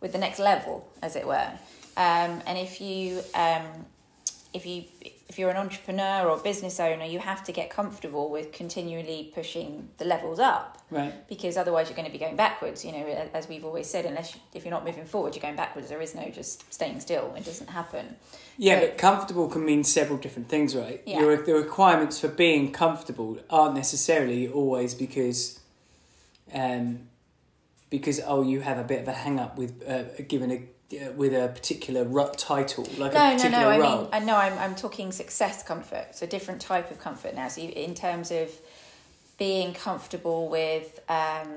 with 0.00 0.12
the 0.12 0.18
next 0.18 0.38
level, 0.40 0.86
as 1.02 1.14
it 1.16 1.26
were. 1.26 1.50
Um, 1.96 2.42
and 2.46 2.58
if 2.58 2.80
you 2.80 3.20
um, 3.34 3.86
if 4.52 4.66
you 4.66 4.84
if 5.34 5.38
you're 5.40 5.50
an 5.50 5.56
entrepreneur 5.56 6.28
or 6.30 6.38
business 6.38 6.78
owner, 6.78 7.04
you 7.04 7.18
have 7.18 7.42
to 7.42 7.50
get 7.50 7.68
comfortable 7.68 8.30
with 8.30 8.52
continually 8.52 9.32
pushing 9.34 9.88
the 9.98 10.04
levels 10.04 10.38
up 10.38 10.78
right 10.92 11.12
because 11.28 11.56
otherwise 11.56 11.88
you're 11.88 11.96
going 11.96 12.06
to 12.06 12.12
be 12.12 12.18
going 12.18 12.36
backwards. 12.36 12.84
You 12.84 12.92
know, 12.92 13.28
as 13.34 13.48
we've 13.48 13.64
always 13.64 13.88
said, 13.90 14.04
unless 14.04 14.36
you, 14.36 14.40
if 14.54 14.64
you're 14.64 14.70
not 14.70 14.84
moving 14.84 15.04
forward, 15.04 15.34
you're 15.34 15.42
going 15.42 15.56
backwards. 15.56 15.88
There 15.88 16.00
is 16.00 16.14
no 16.14 16.28
just 16.28 16.72
staying 16.72 17.00
still. 17.00 17.34
It 17.36 17.44
doesn't 17.44 17.66
happen. 17.66 18.14
Yeah, 18.56 18.78
So- 18.78 18.86
but 18.86 18.96
comfortable 18.96 19.48
can 19.48 19.64
mean 19.64 19.82
several 19.82 20.18
different 20.20 20.48
things, 20.48 20.76
right? 20.76 21.02
Yeah. 21.04 21.18
Your, 21.18 21.36
the 21.36 21.54
requirements 21.54 22.20
for 22.20 22.28
being 22.28 22.70
comfortable 22.70 23.36
aren't 23.50 23.74
necessarily 23.74 24.46
always 24.46 24.94
because, 24.94 25.58
um, 26.52 27.08
because 27.90 28.20
oh, 28.24 28.42
you 28.42 28.60
have 28.60 28.78
a 28.78 28.84
bit 28.84 29.00
of 29.00 29.08
a 29.08 29.12
hang 29.12 29.40
up 29.40 29.58
with 29.58 29.82
uh, 29.84 30.04
given 30.28 30.52
a 30.52 30.62
with 31.16 31.32
a 31.34 31.48
particular 31.48 32.04
title, 32.36 32.84
like 32.98 33.12
a 33.12 33.14
No, 33.14 33.30
no, 33.30 33.36
particular 33.36 33.64
no. 33.64 33.68
I 33.70 33.78
role. 33.78 33.98
mean, 34.02 34.08
I 34.12 34.18
know 34.20 34.36
I'm, 34.36 34.58
I'm 34.58 34.74
talking 34.74 35.12
success 35.12 35.62
comfort. 35.62 36.08
So, 36.16 36.26
different 36.26 36.60
type 36.60 36.90
of 36.90 36.98
comfort 37.00 37.34
now. 37.34 37.48
So, 37.48 37.60
in 37.62 37.94
terms 37.94 38.30
of 38.30 38.50
being 39.38 39.74
comfortable 39.74 40.48
with 40.48 41.00
um, 41.08 41.48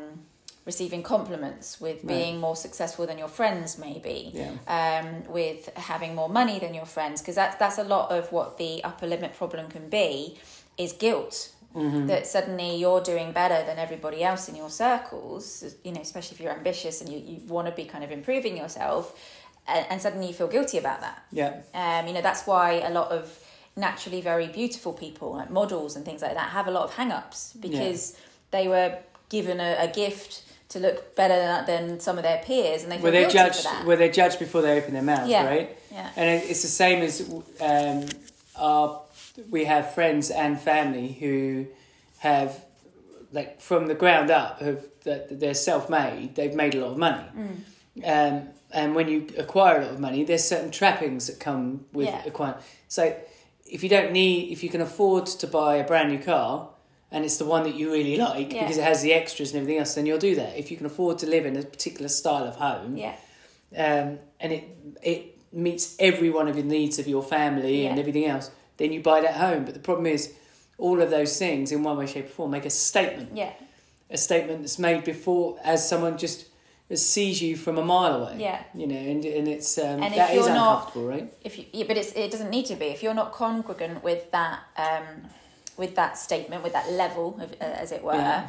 receiving 0.65 1.03
compliments, 1.03 1.79
with 1.79 1.97
Right. 1.97 2.07
being 2.07 2.39
more 2.39 2.55
successful 2.55 3.05
than 3.07 3.17
your 3.17 3.27
friends, 3.29 3.77
maybe, 3.77 4.31
yeah, 4.33 4.51
um, 4.67 5.23
with 5.31 5.69
having 5.77 6.15
more 6.15 6.29
money 6.29 6.59
than 6.59 6.73
your 6.73 6.85
friends, 6.85 7.21
because 7.21 7.35
that's 7.35 7.55
that's 7.57 7.77
a 7.77 7.83
lot 7.83 8.11
of 8.11 8.31
what 8.31 8.57
the 8.57 8.83
upper 8.83 9.07
limit 9.07 9.35
problem 9.35 9.69
can 9.69 9.89
be, 9.89 10.37
is 10.77 10.93
guilt. 10.93 11.51
Mm-hmm. 11.77 12.07
That 12.07 12.25
suddenly 12.25 12.75
you're 12.77 13.01
doing 13.01 13.31
better 13.31 13.59
than 13.67 13.77
everybody 13.85 14.23
else 14.23 14.49
in 14.49 14.55
your 14.55 14.69
circles, 14.69 15.63
you 15.83 15.91
know, 15.93 16.01
especially 16.01 16.35
if 16.35 16.41
you're 16.41 16.51
ambitious 16.61 17.01
and 17.01 17.09
you, 17.11 17.19
you 17.19 17.37
want 17.47 17.67
to 17.67 17.73
be 17.81 17.85
kind 17.85 18.03
of 18.03 18.11
improving 18.11 18.57
yourself, 18.57 19.03
and, 19.67 19.85
and 19.89 20.01
suddenly 20.01 20.27
you 20.27 20.33
feel 20.33 20.47
guilty 20.47 20.77
about 20.77 20.99
that. 21.01 21.17
yeah, 21.31 21.53
Um, 21.73 22.07
you 22.07 22.13
know, 22.13 22.21
that's 22.21 22.43
why 22.47 22.67
a 22.81 22.89
lot 22.89 23.09
of 23.11 23.23
naturally 23.75 24.21
very 24.21 24.47
beautiful 24.47 24.91
people, 24.93 25.33
like 25.33 25.49
models 25.51 25.95
and 25.95 26.03
things 26.03 26.21
like 26.21 26.33
that, 26.33 26.49
have 26.49 26.67
a 26.67 26.71
lot 26.71 26.83
of 26.83 26.93
hang 26.95 27.11
ups 27.11 27.53
because 27.59 28.17
they 28.51 28.67
were 28.67 28.97
given 29.29 29.59
a, 29.59 29.75
a 29.79 29.87
gift 29.87 30.43
to 30.69 30.79
look 30.79 31.15
better 31.15 31.35
than, 31.35 31.65
than 31.65 31.99
some 31.99 32.17
of 32.17 32.23
their 32.23 32.39
peers 32.43 32.83
and 32.83 32.91
they 32.91 32.95
feel 32.97 33.03
where 33.03 33.11
they're 33.11 33.29
judged, 33.29 33.65
where 33.85 33.95
they're 33.97 34.11
judged 34.11 34.39
before 34.39 34.61
they 34.61 34.77
open 34.79 34.93
their 34.93 35.03
mouth, 35.03 35.29
Yeah. 35.29 35.45
right? 35.47 35.77
yeah. 35.91 36.09
And 36.15 36.43
it's 36.43 36.61
the 36.63 36.67
same 36.67 37.03
as 37.03 37.21
um, 37.61 38.05
our, 38.57 39.01
we 39.49 39.65
have 39.65 39.93
friends 39.93 40.29
and 40.31 40.59
family 40.59 41.13
who 41.13 41.67
have, 42.19 42.63
like, 43.31 43.61
from 43.61 43.87
the 43.87 43.95
ground 43.95 44.31
up, 44.31 44.59
have 44.61 44.83
that 45.03 45.39
they're 45.39 45.53
self-made. 45.53 46.35
They've 46.35 46.53
made 46.53 46.75
a 46.75 46.79
lot 46.81 46.91
of 46.91 46.97
money, 46.97 47.23
Mm. 47.35 47.55
um, 48.03 48.49
and 48.71 48.95
when 48.95 49.07
you 49.07 49.27
acquire 49.37 49.77
a 49.79 49.85
lot 49.85 49.91
of 49.93 49.99
money, 49.99 50.23
there's 50.23 50.43
certain 50.43 50.71
trappings 50.71 51.27
that 51.27 51.39
come 51.39 51.85
with 51.93 52.07
Yeah. 52.07 52.21
acquiring. 52.25 52.57
So, 52.89 53.15
if 53.65 53.83
you 53.83 53.89
don't 53.89 54.11
need, 54.11 54.51
if 54.51 54.63
you 54.63 54.69
can 54.69 54.81
afford 54.81 55.25
to 55.27 55.47
buy 55.47 55.75
a 55.77 55.85
brand 55.85 56.09
new 56.11 56.19
car. 56.19 56.69
And 57.09 57.23
it's 57.23 57.37
the 57.37 57.45
one 57.45 57.63
that 57.63 57.73
you 57.75 57.89
really 57.89 58.17
like 58.17 58.51
Yeah. 58.51 58.63
because 58.63 58.77
it 58.77 58.83
has 58.83 59.01
the 59.01 59.13
extras 59.13 59.51
and 59.53 59.61
everything 59.61 59.79
else. 59.79 59.93
Then 59.95 60.05
you'll 60.05 60.17
do 60.17 60.35
that. 60.35 60.57
If 60.57 60.69
you 60.69 60.75
can 60.75 60.85
afford 60.85 61.17
to 61.19 61.25
live 61.25 61.45
in 61.45 61.55
a 61.55 61.61
particular 61.63 62.09
style 62.09 62.43
of 62.43 62.57
home, 62.57 62.97
Yeah. 62.97 63.15
um, 63.77 64.19
and 64.41 64.51
it 64.51 64.63
it 65.01 65.37
meets 65.53 65.95
every 65.99 66.29
one 66.29 66.49
of 66.49 66.57
your 66.57 66.65
needs 66.65 66.99
of 66.99 67.07
your 67.07 67.23
family 67.23 67.85
and 67.87 67.97
everything 67.97 68.25
else, 68.25 68.51
then 68.77 68.91
you 68.93 69.01
buy 69.01 69.21
that 69.21 69.35
home. 69.35 69.65
But 69.65 69.73
the 69.73 69.79
problem 69.79 70.05
is, 70.05 70.33
all 70.77 71.01
of 71.01 71.09
those 71.09 71.37
things, 71.37 71.71
in 71.71 71.83
one 71.83 71.97
way, 71.97 72.05
shape, 72.05 72.25
or 72.25 72.29
form, 72.29 72.51
make 72.51 72.65
a 72.65 72.69
statement. 72.69 73.31
Yeah. 73.35 73.51
A 74.09 74.17
statement 74.17 74.61
that's 74.61 74.79
made 74.79 75.03
before, 75.03 75.57
as 75.63 75.87
someone 75.87 76.17
just 76.17 76.45
sees 76.93 77.41
you 77.41 77.57
from 77.57 77.77
a 77.77 77.83
mile 77.83 78.23
away. 78.23 78.37
Yeah. 78.39 78.63
You 78.73 78.87
know, 78.87 78.95
and 78.95 79.25
and 79.25 79.47
it's 79.47 79.77
um, 79.77 80.01
And 80.03 80.13
that 80.13 80.29
is 80.29 80.35
you're 80.35 80.49
not- 80.49 80.77
uncomfortable, 80.77 81.07
right? 81.07 81.33
If 81.43 81.57
you, 81.57 81.65
yeah, 81.73 81.85
but 81.87 81.97
it's, 81.97 82.13
it 82.13 82.31
doesn't 82.31 82.49
need 82.49 82.65
to 82.67 82.75
be. 82.75 82.85
If 82.85 83.03
you're 83.03 83.13
not 83.13 83.33
congruent 83.33 84.03
with 84.03 84.31
that, 84.31 84.59
um, 84.77 85.03
with 85.75 85.95
that 85.95 86.17
statement, 86.17 86.63
with 86.63 86.73
that 86.73 86.89
level, 86.91 87.37
of, 87.41 87.51
uh, 87.59 87.63
as 87.65 87.91
it 87.91 88.01
were, 88.03 88.13
Yeah. 88.13 88.47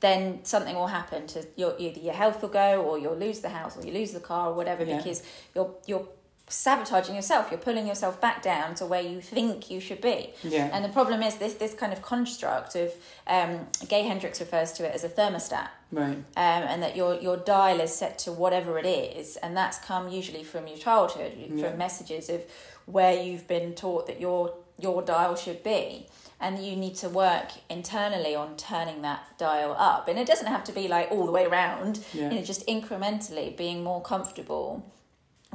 then 0.00 0.44
something 0.44 0.74
will 0.74 0.88
happen 0.88 1.26
to 1.28 1.46
your 1.56 1.74
either 1.78 2.00
your 2.00 2.14
health 2.14 2.42
will 2.42 2.48
go, 2.48 2.82
or 2.82 2.98
you'll 2.98 3.14
lose 3.16 3.40
the 3.40 3.50
house, 3.50 3.76
or 3.78 3.86
you 3.86 3.92
lose 3.92 4.12
the 4.12 4.20
car, 4.20 4.48
or 4.50 4.54
whatever, 4.54 4.82
Yeah. 4.84 4.96
because 4.96 5.22
you're 5.54 5.70
you're 5.86 6.08
sabotaging 6.48 7.14
yourself. 7.14 7.48
You're 7.50 7.58
pulling 7.60 7.86
yourself 7.86 8.20
back 8.20 8.42
down 8.42 8.74
to 8.76 8.86
where 8.86 9.00
you 9.02 9.20
think 9.20 9.70
you 9.70 9.80
should 9.80 10.00
be. 10.00 10.32
Yeah. 10.42 10.70
And 10.72 10.84
the 10.84 10.88
problem 10.88 11.22
is 11.22 11.36
this 11.36 11.54
this 11.54 11.74
kind 11.74 11.92
of 11.92 12.02
construct 12.02 12.76
of 12.76 12.92
um, 13.26 13.66
Gay 13.88 14.02
Hendricks 14.02 14.40
refers 14.40 14.72
to 14.74 14.84
it 14.86 14.94
as 14.94 15.02
a 15.04 15.08
thermostat 15.08 15.68
right. 15.90 16.12
um, 16.16 16.22
and 16.36 16.82
that 16.82 16.96
your 16.96 17.14
your 17.20 17.36
dial 17.36 17.80
is 17.80 17.92
set 17.94 18.18
to 18.20 18.32
whatever 18.32 18.78
it 18.78 18.86
is, 18.86 19.36
and 19.38 19.56
that's 19.56 19.78
come 19.78 20.08
usually 20.08 20.44
from 20.44 20.66
your 20.66 20.78
childhood, 20.78 21.32
Yeah. 21.36 21.68
from 21.68 21.78
messages 21.78 22.28
of 22.30 22.42
where 22.86 23.20
you've 23.20 23.48
been 23.48 23.74
taught 23.74 24.06
that 24.06 24.20
your 24.20 24.54
your 24.78 25.02
dial 25.02 25.34
should 25.34 25.62
be, 25.64 26.06
and 26.38 26.58
you 26.64 26.76
need 26.76 26.94
to 26.96 27.08
work 27.08 27.48
internally 27.68 28.34
on 28.36 28.56
turning 28.56 29.02
that 29.02 29.24
dial 29.38 29.74
up, 29.78 30.06
and 30.06 30.16
it 30.18 30.26
doesn't 30.28 30.46
have 30.48 30.62
to 30.64 30.72
be 30.72 30.86
like 30.86 31.10
all 31.10 31.26
the 31.26 31.32
way 31.32 31.44
around, 31.44 31.98
Yeah. 32.12 32.30
you 32.30 32.36
know, 32.36 32.42
just 32.44 32.64
incrementally 32.68 33.56
being 33.56 33.82
more 33.82 34.00
comfortable 34.02 34.84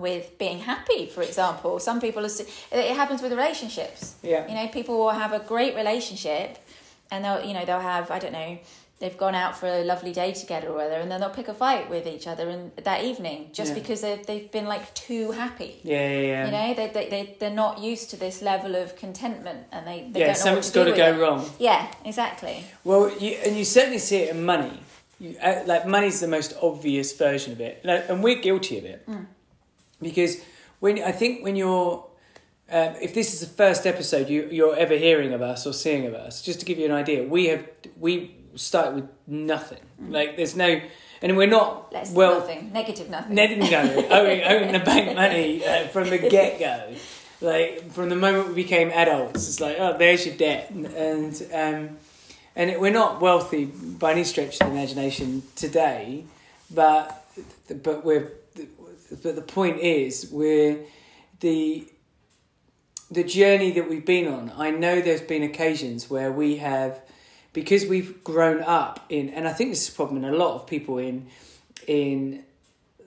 with 0.02 0.38
being 0.38 0.60
happy. 0.60 1.06
For 1.06 1.22
example, 1.24 1.80
some 1.80 2.02
people 2.02 2.26
are, 2.26 2.30
it 2.72 2.96
happens 2.96 3.22
with 3.22 3.32
relationships. 3.32 4.16
Yeah. 4.24 4.48
You 4.48 4.56
know, 4.56 4.68
people 4.68 4.98
will 4.98 5.12
have 5.12 5.34
a 5.34 5.40
great 5.40 5.76
relationship 5.76 6.58
and 7.12 7.24
they'll, 7.24 7.46
you 7.46 7.54
know, 7.54 7.66
they'll 7.66 7.80
have, 7.80 8.10
I 8.12 8.20
don't 8.20 8.34
know, 8.34 8.58
they've 9.00 9.18
gone 9.18 9.34
out 9.36 9.58
for 9.58 9.66
a 9.68 9.84
lovely 9.84 10.14
day 10.14 10.32
together 10.32 10.70
or 10.70 10.76
whatever, 10.76 11.02
and 11.02 11.12
then 11.12 11.20
they'll 11.22 11.30
pick 11.32 11.48
a 11.48 11.54
fight 11.56 11.90
with 11.90 12.06
each 12.06 12.28
other 12.28 12.50
in, 12.50 12.72
that 12.84 13.04
evening 13.04 13.50
just 13.52 13.70
Yeah. 13.74 13.80
because 13.80 14.02
they've, 14.02 14.26
they've 14.26 14.52
been 14.52 14.66
like 14.66 14.94
too 14.94 15.32
happy. 15.32 15.80
Yeah, 15.84 16.08
yeah, 16.08 16.20
yeah. 16.20 16.46
You 16.46 16.52
know, 16.52 16.74
they, 16.76 16.88
they, 16.88 17.10
they, 17.10 17.36
they're 17.40 17.50
not 17.50 17.80
used 17.80 18.12
to 18.12 18.18
this 18.18 18.42
level 18.42 18.76
of 18.76 18.96
contentment 18.96 19.66
and 19.72 19.88
they, 19.88 20.08
they 20.12 20.20
yeah, 20.20 20.26
don't 20.28 20.38
know 20.38 20.44
something's 20.46 20.68
to 20.68 20.74
do 20.74 20.86
got 20.86 20.92
to 20.92 20.98
go 20.98 21.18
it. 21.18 21.22
wrong. 21.22 21.50
Yeah, 21.60 21.92
exactly. 22.06 22.64
Well, 22.84 23.12
you, 23.18 23.32
and 23.46 23.58
you 23.58 23.66
certainly 23.66 23.98
see 23.98 24.18
it 24.18 24.36
in 24.36 24.46
money. 24.46 24.80
You, 25.20 25.36
uh, 25.42 25.64
like 25.66 25.86
money's 25.86 26.20
the 26.20 26.28
most 26.28 26.54
obvious 26.62 27.16
version 27.18 27.54
of 27.54 27.62
it, 27.62 27.82
and 27.84 28.24
we're 28.24 28.40
guilty 28.42 28.78
of 28.80 28.86
it 28.86 29.08
because 30.02 30.42
when 30.80 31.02
I 31.02 31.12
think 31.12 31.44
when 31.44 31.56
you're, 31.56 32.06
um, 32.72 32.96
if 33.02 33.14
this 33.14 33.34
is 33.34 33.40
the 33.40 33.48
first 33.48 33.86
episode 33.86 34.30
you 34.30 34.48
you're 34.52 34.76
ever 34.76 34.96
hearing 34.96 35.34
of 35.34 35.42
us 35.42 35.66
or 35.66 35.74
seeing 35.74 36.06
of 36.06 36.14
us, 36.14 36.42
just 36.42 36.60
to 36.60 36.66
give 36.66 36.78
you 36.80 36.86
an 36.86 36.92
idea, 36.92 37.24
we 37.24 37.48
have 37.48 37.66
we 38.00 38.36
started 38.56 38.96
with 38.96 39.10
nothing. 39.28 39.80
Like 40.10 40.36
there's 40.38 40.56
no, 40.56 40.82
and 41.22 41.38
we're 41.38 41.48
not 41.48 41.94
Less 41.94 42.12
well. 42.12 42.40
nothing, 42.40 42.72
negative 42.74 43.10
nothing. 43.10 43.36
Netting 43.36 43.60
go, 43.60 44.08
owing, 44.12 44.42
owing 44.44 44.72
the 44.72 44.80
bank 44.80 45.16
money 45.16 45.66
uh, 45.66 45.88
from 45.88 46.10
the 46.10 46.18
get 46.18 46.60
go. 46.60 46.94
Like 47.40 47.92
from 47.92 48.10
the 48.10 48.16
moment 48.16 48.50
we 48.50 48.54
became 48.56 48.90
adults, 48.92 49.48
it's 49.48 49.60
like, 49.60 49.78
oh, 49.80 49.98
there's 49.98 50.26
your 50.26 50.36
debt, 50.36 50.70
and 50.70 51.34
um, 51.54 51.98
and 52.56 52.70
it, 52.70 52.80
we're 52.80 52.92
not 52.92 53.20
wealthy 53.20 53.66
by 53.66 54.12
any 54.12 54.24
stretch 54.24 54.54
of 54.62 54.68
the 54.68 54.74
imagination 54.74 55.42
today, 55.56 56.26
but 56.70 57.26
but 57.84 58.06
we're 58.06 58.32
but 59.24 59.36
the 59.36 59.42
point 59.42 59.80
is 59.80 60.30
we're 60.32 60.80
the 61.40 61.88
the 63.10 63.24
journey 63.24 63.72
that 63.72 63.90
we've 63.90 64.06
been 64.06 64.28
on. 64.28 64.52
I 64.56 64.72
know 64.72 65.02
there's 65.02 65.22
been 65.22 65.44
occasions 65.44 66.10
where 66.10 66.32
we 66.32 66.58
have 66.58 67.02
because 67.54 67.86
we've 67.86 68.24
grown 68.24 68.62
up 68.62 69.06
in, 69.10 69.30
and 69.30 69.48
I 69.48 69.52
think 69.54 69.72
this 69.72 69.84
is 69.88 69.90
a 69.94 69.96
problem 69.96 70.24
in 70.24 70.34
a 70.34 70.36
lot 70.38 70.56
of 70.56 70.68
people 70.68 70.98
in 70.98 71.28
in 71.88 72.44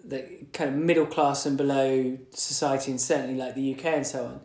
the 0.05 0.23
kind 0.53 0.69
of 0.69 0.77
middle 0.77 1.07
class 1.07 1.47
and 1.47 1.57
below 1.57 2.19
society, 2.33 2.91
and 2.91 3.01
certainly 3.01 3.35
like 3.37 3.55
the 3.55 3.75
UK 3.75 3.85
and 3.87 4.07
so 4.07 4.25
on. 4.27 4.41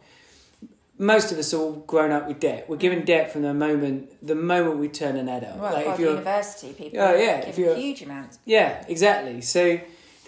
Most 0.98 1.32
of 1.32 1.38
us 1.38 1.54
all 1.54 1.74
grown 1.88 2.12
up 2.12 2.28
with 2.28 2.40
debt. 2.42 2.70
We're 2.70 2.76
given 2.78 3.04
debt 3.06 3.32
from 3.32 3.42
the 3.42 3.54
moment 3.54 4.10
the 4.26 4.36
moment 4.36 4.78
we 4.78 4.88
turn 4.88 5.16
an 5.18 5.28
adult. 5.28 5.58
Well, 5.60 5.74
like 5.74 5.88
if 5.88 6.00
you're 6.00 6.12
university 6.12 6.74
people 6.74 7.02
Oh, 7.02 7.16
yeah, 7.16 7.40
if 7.40 7.58
you're- 7.58 7.76
huge 7.82 8.02
amounts. 8.02 8.40
yeah, 8.46 8.86
exactly. 8.88 9.42
So 9.42 9.80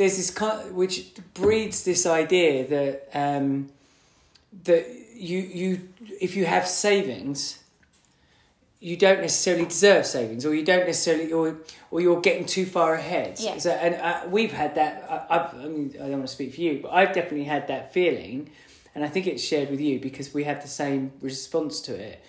there's 0.02 0.18
this 0.18 0.32
kind, 0.32 0.74
which 0.74 1.14
breeds 1.36 1.84
this 1.84 2.08
idea 2.08 2.68
that 2.68 3.08
um, 3.14 3.70
that 4.64 4.84
you 5.16 5.38
you 5.38 5.90
if 6.20 6.36
you 6.36 6.46
have 6.46 6.68
savings, 6.68 7.64
you 8.80 8.98
don't 8.98 9.22
necessarily 9.22 9.66
deserve 9.66 10.08
savings, 10.08 10.44
or 10.44 10.56
you 10.56 10.66
don't 10.66 10.88
necessarily, 10.88 11.32
or 11.32 11.58
or 11.92 12.02
you're 12.02 12.20
getting 12.20 12.48
too 12.48 12.66
far 12.66 12.96
ahead. 12.96 13.40
Yeah. 13.40 13.60
So, 13.60 13.70
and 13.70 13.94
uh, 13.94 14.28
we've 14.28 14.52
had 14.52 14.74
that. 14.74 15.06
I, 15.08 15.36
I've, 15.36 15.54
I 15.54 15.68
mean, 15.68 15.94
I 15.94 16.10
don't 16.10 16.14
want 16.14 16.28
to 16.28 16.34
speak 16.34 16.56
for 16.56 16.62
you, 16.62 16.80
but 16.82 16.92
I've 16.92 17.14
definitely 17.14 17.44
had 17.44 17.68
that 17.68 17.94
feeling, 17.94 18.50
and 18.96 19.06
I 19.06 19.08
think 19.08 19.28
it's 19.28 19.44
shared 19.44 19.70
with 19.70 19.80
you 19.80 20.00
because 20.00 20.34
we 20.34 20.46
have 20.46 20.64
the 20.64 20.68
same 20.68 21.12
response 21.22 21.80
to 21.82 21.94
it. 21.94 22.26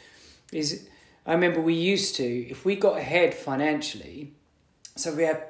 Is 0.53 0.87
I 1.25 1.33
remember 1.33 1.63
we 1.63 1.73
used 1.73 2.17
to, 2.17 2.27
if 2.51 2.67
we 2.67 2.77
got 2.77 2.99
ahead 2.99 3.33
financially, 3.33 4.33
so 4.95 5.15
we 5.15 5.23
have, 5.23 5.43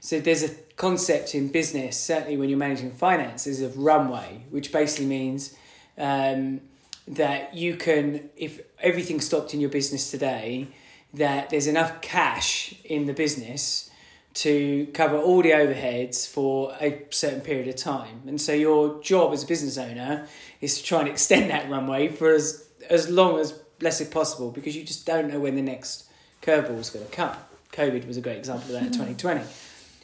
so 0.00 0.20
there's 0.20 0.42
a 0.42 0.50
concept 0.76 1.34
in 1.34 1.48
business, 1.48 1.98
certainly 1.98 2.36
when 2.36 2.48
you're 2.48 2.58
managing 2.58 2.92
finances, 2.92 3.60
of 3.60 3.76
runway, 3.76 4.44
which 4.50 4.72
basically 4.72 5.06
means 5.06 5.54
um, 5.96 6.60
that 7.06 7.54
you 7.54 7.76
can, 7.76 8.30
if 8.36 8.60
everything 8.80 9.20
stopped 9.20 9.54
in 9.54 9.60
your 9.60 9.70
business 9.70 10.10
today, 10.10 10.68
that 11.14 11.50
there's 11.50 11.66
enough 11.66 12.00
cash 12.00 12.74
in 12.84 13.06
the 13.06 13.12
business 13.12 13.90
to 14.34 14.86
cover 14.94 15.16
all 15.16 15.42
the 15.42 15.50
overheads 15.50 16.28
for 16.28 16.76
a 16.80 17.04
certain 17.10 17.40
period 17.40 17.66
of 17.66 17.74
time. 17.74 18.22
And 18.26 18.40
so 18.40 18.52
your 18.52 19.02
job 19.02 19.32
as 19.32 19.42
a 19.42 19.46
business 19.46 19.76
owner 19.78 20.28
is 20.60 20.78
to 20.78 20.84
try 20.84 21.00
and 21.00 21.08
extend 21.08 21.50
that 21.50 21.68
runway 21.68 22.08
for 22.08 22.30
as, 22.30 22.68
as 22.88 23.08
long 23.10 23.40
as 23.40 23.58
less 23.80 24.00
as 24.00 24.08
possible 24.08 24.50
because 24.50 24.76
you 24.76 24.84
just 24.84 25.06
don't 25.06 25.28
know 25.28 25.40
when 25.40 25.56
the 25.56 25.62
next 25.62 26.08
curveball 26.42 26.78
is 26.78 26.90
going 26.90 27.04
to 27.04 27.10
come. 27.10 27.34
COVID 27.72 28.06
was 28.06 28.16
a 28.16 28.20
great 28.20 28.38
example 28.38 28.74
of 28.74 28.80
that 28.80 28.86
in 28.86 28.92
2020. 29.16 29.42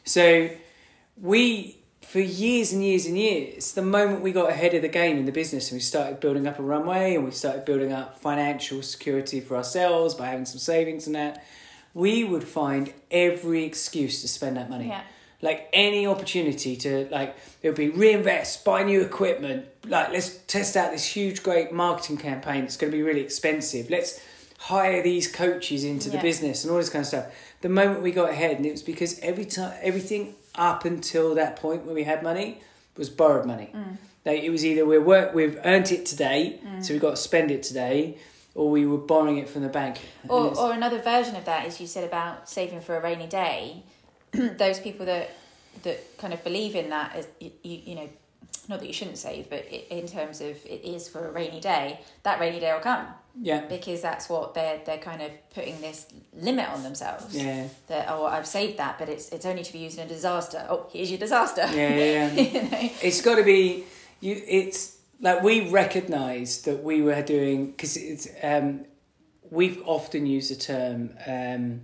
So 0.04 0.50
we, 1.20 1.78
for 2.02 2.20
years 2.20 2.73
and 2.73 2.84
years 2.84 3.06
and 3.06 3.16
years, 3.16 3.73
the 3.73 3.82
moment 3.82 4.23
we 4.23 4.32
got 4.32 4.50
ahead 4.50 4.75
of 4.75 4.82
the 4.82 4.88
game 4.88 5.16
in 5.18 5.25
the 5.25 5.32
business 5.32 5.70
and 5.70 5.76
we 5.76 5.80
started 5.80 6.20
building 6.20 6.46
up 6.46 6.58
a 6.58 6.62
runway 6.62 7.14
and 7.14 7.25
we 7.25 7.30
started 7.30 7.64
building 7.64 7.92
up 7.92 8.18
financial 8.18 8.82
security 8.82 9.40
for 9.40 9.56
ourselves 9.56 10.14
by 10.14 10.26
having 10.26 10.44
some 10.44 10.58
savings 10.58 11.06
and 11.06 11.16
that, 11.16 11.44
we 11.94 12.25
would 12.25 12.44
find 12.44 12.92
every 13.11 13.64
excuse 13.64 14.20
to 14.23 14.28
spend 14.28 14.56
that 14.56 14.68
money. 14.68 14.88
Yeah. 14.88 15.02
like 15.42 15.68
any 15.73 16.06
opportunity 16.06 16.75
to 16.75 17.06
like 17.11 17.37
it 17.62 17.68
would 17.68 17.76
be 17.76 17.88
reinvest, 17.88 18.64
buy 18.64 18.82
new 18.82 19.00
equipment, 19.00 19.66
like 19.87 20.11
let's 20.11 20.38
test 20.46 20.76
out 20.76 20.90
this 20.90 21.04
huge 21.04 21.42
great 21.42 21.73
marketing 21.73 22.16
campaign 22.16 22.64
It's 22.64 22.76
going 22.76 22.90
to 22.90 22.96
be 22.96 23.02
really 23.02 23.20
expensive. 23.20 23.90
Let's 23.90 24.20
hire 24.58 25.02
these 25.02 25.30
coaches 25.30 25.84
into 25.84 26.08
the 26.08 26.18
business 26.18 26.64
and 26.64 26.70
all 26.73 26.78
this 26.78 26.88
kind 26.88 27.02
of 27.02 27.06
stuff. 27.06 27.26
The 27.64 27.71
moment 27.71 28.02
we 28.02 28.12
got 28.12 28.28
ahead, 28.28 28.59
and 28.59 28.66
it 28.66 28.73
was 28.73 28.83
because 28.83 29.18
every 29.21 29.47
time 29.47 29.73
everything 29.80 30.35
up 30.54 30.85
until 30.85 31.35
that 31.37 31.56
point 31.56 31.87
when 31.87 31.94
we 31.94 32.04
had 32.04 32.23
money 32.23 32.59
was 32.94 33.09
borrowed 33.09 33.47
money. 33.47 33.71
Mm. 33.75 33.97
Like 34.26 34.42
it 34.42 34.50
was 34.50 34.66
either 34.66 34.85
we 34.85 34.99
work 34.99 35.33
we've 35.33 35.59
earned 35.64 35.90
it 35.90 36.04
today, 36.04 36.61
so 36.83 36.92
we've 36.92 37.00
got 37.00 37.12
to 37.12 37.16
spend 37.16 37.50
it 37.50 37.62
today, 37.62 38.18
or 38.54 38.71
we 38.71 38.85
were 38.85 38.99
borrowing 38.99 39.38
it 39.38 39.49
from 39.49 39.62
the 39.62 39.71
bank. 39.71 40.02
Or, 40.28 40.54
or 40.59 40.75
another 40.75 41.00
version 41.00 41.37
of 41.37 41.47
that 41.47 41.66
is 41.66 41.80
you 41.80 41.87
said 41.87 42.04
about 42.04 42.50
saving 42.50 42.83
for 42.83 42.99
a 42.99 43.00
rainy 43.00 43.28
day. 43.28 43.83
Those 44.33 44.78
people 44.78 45.06
that 45.06 45.30
that 45.85 46.18
kind 46.18 46.35
of 46.35 46.44
believe 46.44 46.75
in 46.75 46.90
that, 46.90 47.16
is, 47.16 47.28
you, 47.40 47.50
you, 47.62 47.80
you 47.87 47.94
know, 47.94 48.11
not 48.68 48.80
that 48.80 48.87
you 48.87 48.92
shouldn't 48.92 49.16
save, 49.16 49.49
but 49.49 49.64
in 49.64 50.06
terms 50.06 50.42
of 50.42 50.50
it 50.66 50.85
is 50.85 51.09
for 51.09 51.26
a 51.26 51.33
rainy 51.33 51.61
day, 51.61 52.00
that 52.25 52.38
rainy 52.40 52.61
day 52.61 52.75
will 52.75 52.80
come 52.80 53.06
yeah, 53.41 53.62
because 53.67 54.00
that's 54.00 54.29
what 54.29 54.55
they're 54.55 54.81
they're 54.85 54.99
kind 54.99 55.23
of 55.23 55.31
putting 55.50 55.81
this 55.81 56.07
limit 56.35 56.69
on 56.69 56.83
themselves. 56.83 57.35
yeah, 57.35 57.69
That 57.88 58.07
oh, 58.09 58.26
I've 58.26 58.47
saved 58.47 58.79
that, 58.79 58.99
but 58.99 59.09
it's 59.09 59.29
it's 59.31 59.45
only 59.47 59.62
to 59.62 59.73
be 59.73 59.81
used 59.81 59.99
in 59.99 60.07
a 60.07 60.09
disaster. 60.09 60.64
Oh, 60.69 60.87
here's 60.93 61.11
your 61.11 61.19
disaster. 61.19 61.67
yeah, 61.73 61.95
yeah. 61.95 62.33
yeah. 62.33 62.33
you 62.43 62.62
know? 62.62 62.91
it's 63.03 63.21
got 63.23 63.37
to 63.37 63.43
be 63.43 63.85
you 64.21 64.41
it's 64.47 64.97
like 65.21 65.43
we 65.43 65.69
recognize 65.71 66.62
that 66.62 66.83
we 66.83 67.03
were 67.03 67.23
doing 67.23 67.71
because 67.71 67.97
it's 67.97 68.29
um 68.43 68.85
we've 69.50 69.83
often 69.87 70.26
used 70.26 70.50
the 70.50 70.57
term 70.57 71.11
um 71.26 71.81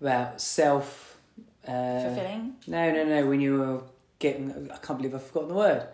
about 0.00 0.40
self 0.40 1.16
uh 1.66 2.00
Fulfilling. 2.00 2.56
no 2.66 2.92
no 2.92 3.04
no 3.04 3.26
when 3.26 3.40
you 3.40 3.58
were 3.58 3.82
getting 4.18 4.70
i 4.72 4.76
can't 4.76 4.98
believe 4.98 5.14
i've 5.14 5.22
forgotten 5.24 5.48
the 5.48 5.54
word 5.54 5.86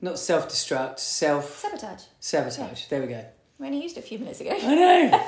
not 0.00 0.18
self-destruct 0.18 0.98
self 0.98 1.58
Sabotage. 1.58 2.02
sabotage 2.20 2.86
there 2.86 3.00
we 3.00 3.06
go 3.08 3.24
We 3.60 3.66
only 3.66 3.82
used 3.82 3.96
it 3.98 4.00
a 4.00 4.02
few 4.02 4.18
minutes 4.18 4.40
ago. 4.40 4.56
i 4.60 4.74
know 4.74 5.26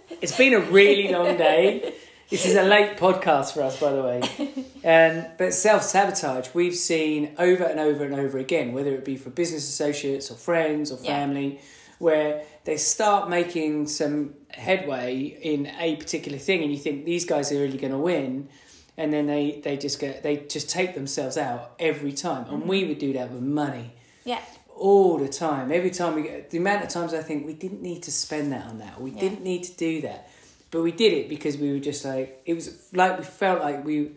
it's 0.22 0.36
been 0.36 0.54
a 0.54 0.60
really 0.60 1.12
long 1.12 1.36
day 1.36 1.94
this 2.30 2.46
is 2.46 2.56
a 2.56 2.62
late 2.62 2.96
podcast 2.96 3.52
for 3.54 3.62
us 3.62 3.78
by 3.78 3.92
the 3.92 4.02
way 4.02 4.22
Um, 4.84 5.24
but 5.36 5.52
self 5.52 5.82
sabotage, 5.82 6.54
we've 6.54 6.74
seen 6.74 7.34
over 7.36 7.64
and 7.64 7.80
over 7.80 8.04
and 8.04 8.14
over 8.14 8.38
again, 8.38 8.72
whether 8.72 8.94
it 8.94 9.04
be 9.04 9.16
for 9.16 9.28
business 9.28 9.68
associates 9.68 10.30
or 10.30 10.34
friends 10.36 10.92
or 10.92 10.98
Yeah. 11.02 11.16
family, 11.18 11.60
where 11.98 12.44
they 12.64 12.76
start 12.76 13.28
making 13.28 13.88
some 13.88 14.34
headway 14.50 15.16
in 15.42 15.66
a 15.80 15.96
particular 15.96 16.38
thing, 16.38 16.62
and 16.62 16.70
you 16.70 16.78
think 16.78 17.04
these 17.04 17.24
guys 17.24 17.50
are 17.50 17.56
really 17.60 17.76
going 17.76 17.92
to 17.92 17.98
win, 17.98 18.48
and 18.96 19.12
then 19.12 19.26
they 19.26 19.60
they 19.64 19.76
just 19.76 19.98
get 19.98 20.22
they 20.22 20.36
just 20.36 20.70
take 20.70 20.94
themselves 20.94 21.36
out 21.36 21.72
every 21.80 22.12
time, 22.12 22.46
and 22.48 22.62
we 22.68 22.84
would 22.84 23.00
do 23.00 23.12
that 23.14 23.32
with 23.32 23.42
money 23.42 23.90
Yeah. 24.24 24.40
All 24.78 25.18
the 25.18 25.28
time. 25.28 25.70
Every 25.72 25.90
time 25.90 26.14
we 26.14 26.22
get 26.22 26.50
the 26.50 26.58
amount 26.58 26.84
of 26.84 26.88
times 26.90 27.12
I 27.14 27.22
think 27.22 27.46
we 27.46 27.52
didn't 27.54 27.82
need 27.82 28.02
to 28.04 28.12
spend 28.12 28.52
that 28.52 28.66
on 28.66 28.78
that. 28.78 29.00
We 29.00 29.10
Yeah. 29.10 29.20
didn't 29.20 29.42
need 29.42 29.62
to 29.64 29.72
do 29.72 30.00
that, 30.02 30.28
but 30.70 30.82
we 30.82 30.92
did 30.92 31.12
it 31.12 31.28
because 31.28 31.56
we 31.56 31.72
were 31.72 31.78
just 31.90 32.04
like 32.04 32.40
it 32.46 32.54
was 32.54 32.64
like 32.92 33.18
we 33.18 33.24
felt 33.24 33.60
like 33.60 33.84
we 33.84 34.12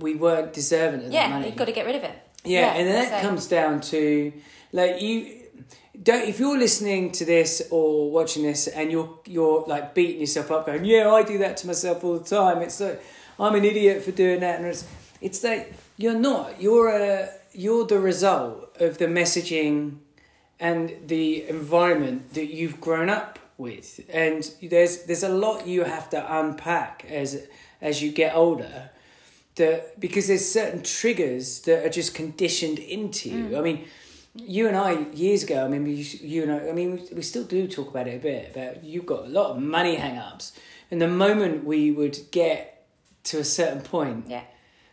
we 0.00 0.14
weren't 0.14 0.52
deserving 0.52 1.00
of 1.00 1.06
that 1.06 1.12
Yeah, 1.12 1.28
money. 1.28 1.46
you've 1.46 1.56
got 1.56 1.66
to 1.66 1.72
get 1.72 1.86
rid 1.86 1.96
of 1.96 2.02
it. 2.04 2.16
yeah, 2.44 2.74
and 2.74 2.88
then 2.88 3.10
that 3.10 3.18
it. 3.20 3.26
comes 3.26 3.46
down 3.46 3.80
to 3.92 4.32
like 4.72 5.00
you. 5.02 5.34
Don't 6.00 6.28
if 6.28 6.38
you're 6.38 6.58
listening 6.58 7.10
to 7.12 7.24
this 7.24 7.66
or 7.70 8.10
watching 8.12 8.44
this 8.44 8.68
and 8.68 8.90
you're 8.92 9.18
you're 9.26 9.64
like 9.66 9.94
beating 9.94 10.20
yourself 10.20 10.50
up, 10.52 10.66
going, 10.66 10.84
"Yeah, 10.84 11.10
I 11.12 11.22
do 11.24 11.38
that 11.38 11.56
to 11.58 11.66
myself 11.66 12.04
all 12.04 12.18
the 12.18 12.24
time." 12.24 12.62
It's 12.62 12.80
like 12.80 13.02
I'm 13.38 13.54
an 13.56 13.64
idiot 13.64 14.02
for 14.04 14.12
doing 14.12 14.40
that, 14.40 14.58
and 14.60 14.66
it's 14.68 14.84
it's 15.20 15.42
like 15.42 15.72
you're 15.96 16.14
not. 16.18 16.62
You're 16.62 16.88
a 16.88 17.28
you're 17.58 17.84
the 17.84 17.98
result 17.98 18.76
of 18.80 18.98
the 18.98 19.06
messaging 19.06 19.98
and 20.60 20.92
the 21.06 21.48
environment 21.48 22.34
that 22.34 22.46
you've 22.54 22.80
grown 22.80 23.10
up 23.10 23.38
with, 23.56 24.00
and 24.08 24.48
there's 24.62 25.04
there's 25.04 25.24
a 25.24 25.28
lot 25.28 25.66
you 25.66 25.84
have 25.84 26.08
to 26.10 26.38
unpack 26.38 27.04
as 27.10 27.46
as 27.80 28.02
you 28.02 28.12
get 28.12 28.34
older 28.34 28.90
that 29.56 29.98
because 30.00 30.28
there's 30.28 30.48
certain 30.48 30.82
triggers 30.82 31.60
that 31.62 31.84
are 31.84 31.90
just 31.90 32.14
conditioned 32.14 32.78
into 32.78 33.28
you. 33.28 33.44
Mm. 33.50 33.58
I 33.58 33.60
mean, 33.60 33.84
you 34.34 34.68
and 34.68 34.76
I 34.76 34.92
years 35.12 35.42
ago. 35.42 35.64
I 35.64 35.68
mean, 35.68 35.86
you, 35.86 36.04
you 36.20 36.42
and 36.44 36.52
I. 36.52 36.68
I 36.68 36.72
mean, 36.72 36.92
we, 36.92 37.16
we 37.16 37.22
still 37.22 37.44
do 37.44 37.66
talk 37.66 37.90
about 37.90 38.06
it 38.06 38.16
a 38.16 38.22
bit. 38.22 38.52
But 38.54 38.84
you've 38.84 39.06
got 39.06 39.24
a 39.24 39.28
lot 39.28 39.50
of 39.50 39.60
money 39.60 39.96
hang-ups, 39.96 40.52
and 40.90 41.02
the 41.02 41.08
moment 41.08 41.64
we 41.64 41.90
would 41.90 42.18
get 42.30 42.86
to 43.24 43.38
a 43.38 43.44
certain 43.44 43.82
point, 43.82 44.26
Yeah. 44.28 44.44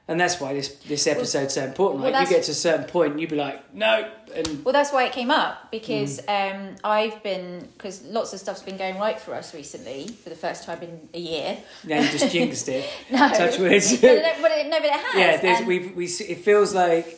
And 0.07 0.19
that's 0.19 0.39
why 0.39 0.53
this 0.53 0.69
this 0.87 1.07
episode's 1.07 1.53
so 1.55 1.63
important. 1.63 2.03
well, 2.03 2.11
Like 2.11 2.29
you 2.29 2.35
get 2.35 2.43
to 2.45 2.51
a 2.51 2.55
certain 2.55 2.85
point, 2.85 3.11
and 3.13 3.21
you'd 3.21 3.29
be 3.31 3.35
like, 3.35 3.73
no, 3.73 4.09
and 4.35 4.63
Well, 4.63 4.73
that's 4.73 4.91
why 4.91 5.05
it 5.05 5.11
came 5.13 5.31
up 5.31 5.71
because 5.71 6.19
Mm. 6.21 6.69
um, 6.69 6.75
I've 6.83 7.21
been 7.23 7.67
because 7.77 8.03
lots 8.03 8.33
of 8.33 8.39
stuff's 8.39 8.61
been 8.61 8.77
going 8.77 8.97
right 8.99 9.19
for 9.19 9.33
us 9.33 9.53
recently 9.53 10.07
for 10.07 10.29
the 10.29 10.35
first 10.35 10.63
time 10.65 10.81
in 10.83 11.09
a 11.13 11.19
year. 11.19 11.57
now 11.83 11.99
you 12.01 12.09
just 12.09 12.31
jinxed 12.31 12.69
it. 12.69 12.85
No, 13.11 13.29
Touch 13.29 13.57
wood. 13.59 13.69
but, 13.71 14.03
it, 14.03 14.35
but 14.41 14.51
it, 14.51 14.67
no, 14.69 14.77
but 14.79 14.85
it 14.85 14.91
has. 14.93 15.15
yeah, 15.15 15.37
there's, 15.37 15.65
we've 15.65 15.95
we. 15.95 16.05
It 16.05 16.39
feels 16.39 16.73
like 16.73 17.17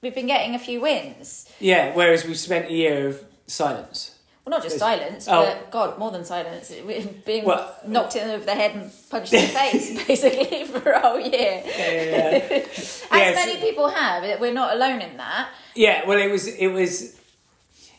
we've 0.00 0.14
been 0.14 0.26
getting 0.26 0.54
a 0.54 0.58
few 0.58 0.80
wins. 0.80 1.48
yeah. 1.60 1.94
Whereas 1.94 2.24
we've 2.24 2.38
spent 2.38 2.68
a 2.68 2.72
year 2.72 3.08
of 3.08 3.24
silence. 3.46 4.13
Well, 4.44 4.58
not 4.58 4.62
just 4.62 4.78
silence, 4.78 5.26
oh. 5.26 5.42
but 5.42 5.70
God, 5.70 5.98
more 5.98 6.10
than 6.10 6.22
silence. 6.24 6.70
Been 7.24 7.44
Well- 7.46 7.74
knocked 7.86 8.14
in 8.16 8.28
over 8.28 8.44
the 8.44 8.54
head 8.54 8.72
and 8.76 8.92
punched 9.08 9.32
in 9.32 9.40
the 9.40 9.48
face, 9.60 10.06
basically, 10.06 10.64
for 10.72 10.90
a 10.90 11.00
whole 11.00 11.18
year. 11.18 11.62
Yeah, 11.64 11.90
yeah, 11.90 12.30
yeah. 12.50 12.66
As 13.10 13.34
many 13.36 13.56
people 13.58 13.88
have, 13.88 14.38
we're 14.40 14.52
not 14.52 14.74
alone 14.74 15.00
in 15.00 15.16
that. 15.16 15.48
Yeah, 15.74 16.06
well, 16.06 16.18
it 16.18 16.30
was 16.30 16.46
it 16.46 16.68
was, 16.68 17.18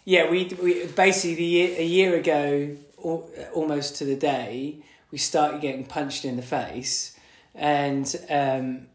yeah. 0.04 0.30
We 0.30 0.56
we 0.62 0.86
basically 0.86 1.36
the 1.36 1.44
year, 1.44 1.80
a 1.80 1.84
year 1.84 2.16
ago, 2.16 2.78
al- 3.04 3.28
almost 3.56 3.96
to 3.98 4.06
the 4.06 4.16
day, 4.16 4.78
we 5.12 5.18
started 5.18 5.62
getting 5.62 5.86
punched 5.86 6.26
in 6.26 6.36
the 6.36 6.44
face, 6.44 7.18
and 7.56 8.16
um, 8.30 8.88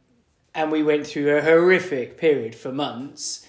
and 0.55 0.71
we 0.71 0.85
went 0.85 1.05
through 1.05 1.37
a 1.37 1.43
horrific 1.43 2.17
period 2.17 2.55
for 2.55 2.71
months, 2.71 3.45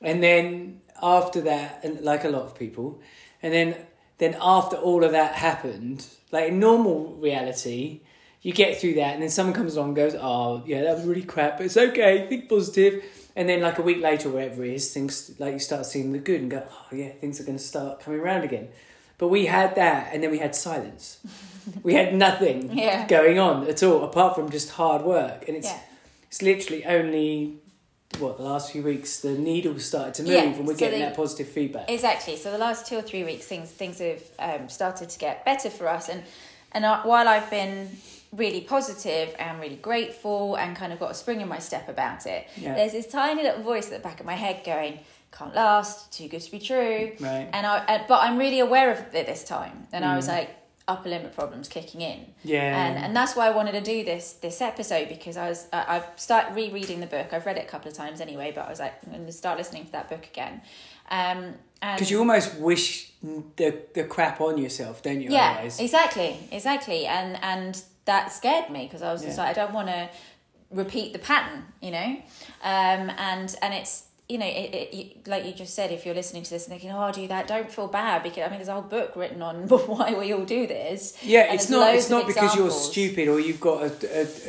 and 0.00 0.22
then 0.22 0.80
after 1.02 1.42
that, 1.42 1.80
and 1.84 2.00
like 2.00 2.24
a 2.24 2.28
lot 2.30 2.42
of 2.42 2.54
people, 2.58 3.00
and 3.42 3.52
then 3.52 3.76
then 4.18 4.36
after 4.40 4.76
all 4.76 5.02
of 5.04 5.12
that 5.12 5.34
happened, 5.34 6.06
like 6.30 6.48
in 6.48 6.58
normal 6.60 7.14
reality. 7.16 8.00
You 8.44 8.52
get 8.52 8.80
through 8.80 8.94
that, 8.94 9.14
and 9.14 9.22
then 9.22 9.30
someone 9.30 9.54
comes 9.54 9.76
along 9.76 9.90
and 9.90 9.96
goes, 9.96 10.16
"Oh, 10.20 10.64
yeah, 10.66 10.82
that 10.82 10.96
was 10.96 11.04
really 11.04 11.22
crap, 11.22 11.58
but 11.58 11.66
it's 11.66 11.76
okay. 11.76 12.26
Think 12.28 12.48
positive." 12.48 13.04
And 13.36 13.48
then, 13.48 13.60
like 13.62 13.78
a 13.78 13.82
week 13.82 14.00
later, 14.02 14.30
or 14.30 14.32
whatever 14.32 14.64
it 14.64 14.74
is, 14.74 14.92
things 14.92 15.30
like 15.38 15.52
you 15.52 15.60
start 15.60 15.86
seeing 15.86 16.10
the 16.10 16.18
good 16.18 16.40
and 16.40 16.50
go, 16.50 16.64
"Oh, 16.68 16.86
yeah, 16.96 17.10
things 17.20 17.38
are 17.40 17.44
going 17.44 17.56
to 17.58 17.62
start 17.62 18.00
coming 18.00 18.18
around 18.18 18.42
again." 18.42 18.66
But 19.18 19.28
we 19.28 19.46
had 19.46 19.76
that, 19.76 20.10
and 20.12 20.24
then 20.24 20.32
we 20.32 20.38
had 20.38 20.56
silence. 20.56 21.18
we 21.84 21.94
had 21.94 22.16
nothing 22.16 22.76
Yeah. 22.76 23.06
going 23.06 23.38
on 23.38 23.68
at 23.68 23.80
all, 23.84 24.02
apart 24.02 24.34
from 24.34 24.50
just 24.50 24.70
hard 24.70 25.02
work. 25.02 25.46
And 25.46 25.56
it's 25.56 25.68
Yeah. 25.68 25.78
it's 26.26 26.42
literally 26.42 26.84
only 26.84 27.58
what 28.18 28.36
the 28.38 28.42
last 28.44 28.72
few 28.72 28.82
weeks 28.82 29.20
the 29.20 29.32
needle 29.32 29.78
started 29.78 30.14
to 30.14 30.22
move, 30.22 30.32
Yeah, 30.32 30.42
and 30.42 30.66
we're 30.66 30.74
so 30.74 30.78
getting 30.78 31.00
the- 31.00 31.06
that 31.06 31.16
positive 31.16 31.48
feedback. 31.48 31.90
Exactly. 31.90 32.36
So 32.36 32.50
the 32.50 32.58
last 32.58 32.86
two 32.86 32.96
or 32.96 33.02
three 33.02 33.24
weeks, 33.24 33.46
things 33.46 33.70
things 33.70 33.98
have 33.98 34.22
um, 34.38 34.68
started 34.68 35.08
to 35.10 35.18
get 35.18 35.44
better 35.44 35.70
for 35.70 35.88
us, 35.88 36.08
and 36.08 36.22
and 36.72 36.84
while 36.84 37.28
I've 37.28 37.50
been 37.50 37.90
really 38.32 38.62
positive 38.62 39.34
and 39.38 39.60
really 39.60 39.76
grateful 39.76 40.54
and 40.56 40.74
kind 40.74 40.90
of 40.92 40.98
got 40.98 41.10
a 41.10 41.14
spring 41.14 41.42
in 41.42 41.48
my 41.48 41.58
step 41.58 41.86
about 41.88 42.24
it, 42.26 42.48
Yeah. 42.56 42.74
there's 42.74 42.92
this 42.92 43.06
tiny 43.06 43.42
little 43.42 43.62
voice 43.62 43.86
at 43.86 43.92
the 43.92 43.98
back 44.08 44.20
of 44.20 44.26
my 44.26 44.36
head 44.36 44.62
going, 44.64 45.00
"Can't 45.36 45.54
last, 45.54 46.10
too 46.12 46.28
good 46.28 46.40
to 46.40 46.50
be 46.50 46.58
true." 46.58 47.12
Right. 47.20 47.48
And 47.52 47.66
I, 47.66 48.04
but 48.08 48.20
I'm 48.22 48.38
really 48.38 48.60
aware 48.60 48.90
of 48.90 48.98
it 49.14 49.26
this 49.26 49.44
time, 49.44 49.86
and 49.92 50.02
I 50.04 50.16
was 50.16 50.26
Mm. 50.28 50.36
like, 50.38 50.50
upper 50.88 51.08
limit 51.08 51.34
problems 51.34 51.68
kicking 51.68 52.00
in. 52.00 52.26
Yeah. 52.42 52.86
And 52.86 52.98
and 52.98 53.16
that's 53.16 53.36
why 53.36 53.46
I 53.46 53.50
wanted 53.50 53.72
to 53.72 53.80
do 53.80 54.04
this 54.04 54.34
this 54.34 54.60
episode 54.60 55.08
because 55.08 55.36
I 55.36 55.48
was 55.48 55.66
I, 55.72 55.96
I've 55.96 56.06
started 56.16 56.54
rereading 56.54 57.00
the 57.00 57.06
book. 57.06 57.32
I've 57.32 57.46
read 57.46 57.56
it 57.56 57.64
a 57.64 57.68
couple 57.68 57.90
of 57.90 57.96
times 57.96 58.20
anyway, 58.20 58.52
but 58.54 58.66
I 58.66 58.70
was 58.70 58.80
like, 58.80 58.94
I'm 59.06 59.12
going 59.12 59.26
to 59.26 59.32
start 59.32 59.58
listening 59.58 59.86
to 59.86 59.92
that 59.92 60.08
book 60.08 60.26
again. 60.26 60.60
Um, 61.10 61.54
and 61.80 61.96
Because 61.96 62.10
you 62.10 62.18
almost 62.18 62.54
wish 62.58 63.10
the 63.56 63.82
the 63.94 64.04
crap 64.04 64.40
on 64.40 64.58
yourself, 64.58 65.02
don't 65.02 65.20
you? 65.20 65.30
yeah, 65.30 65.52
Otherwise, 65.52 65.80
exactly, 65.80 66.36
exactly, 66.50 67.06
and 67.06 67.38
and 67.42 67.82
that 68.04 68.32
scared 68.32 68.70
me 68.70 68.84
because 68.84 69.02
I 69.02 69.12
was 69.12 69.22
just 69.22 69.38
like, 69.38 69.48
I 69.48 69.52
don't 69.52 69.72
want 69.72 69.88
to 69.88 70.08
repeat 70.70 71.12
the 71.12 71.18
pattern, 71.18 71.64
you 71.80 71.90
know, 71.90 72.16
um, 72.62 73.10
and 73.18 73.54
and 73.62 73.74
it's 73.74 74.04
you 74.32 74.38
know, 74.38 74.46
it, 74.62 74.68
it, 74.80 74.94
you- 74.98 75.10
like 75.32 75.44
you 75.46 75.52
just 75.52 75.74
said, 75.74 75.88
if 75.92 76.00
you're 76.04 76.14
listening 76.22 76.42
to 76.44 76.50
this 76.50 76.64
and 76.66 76.72
thinking, 76.72 76.90
"Oh, 76.90 77.00
I'll 77.04 77.12
do 77.22 77.26
that," 77.28 77.46
don't 77.54 77.70
feel 77.76 77.88
bad 77.88 78.22
because 78.22 78.42
I 78.46 78.48
mean, 78.48 78.58
there's 78.58 78.68
a 78.68 78.72
whole 78.78 78.90
book 78.98 79.10
written 79.16 79.42
on 79.42 79.54
why 79.92 80.14
we 80.14 80.32
all 80.32 80.44
do 80.58 80.66
this. 80.66 81.00
Yeah, 81.22 81.52
it's 81.54 81.68
not. 81.70 81.94
It's 81.94 82.10
not 82.10 82.26
because 82.26 82.56
you're 82.56 82.70
stupid 82.70 83.28
or 83.28 83.38
you've 83.46 83.60
got 83.70 83.78
a, 83.88 83.90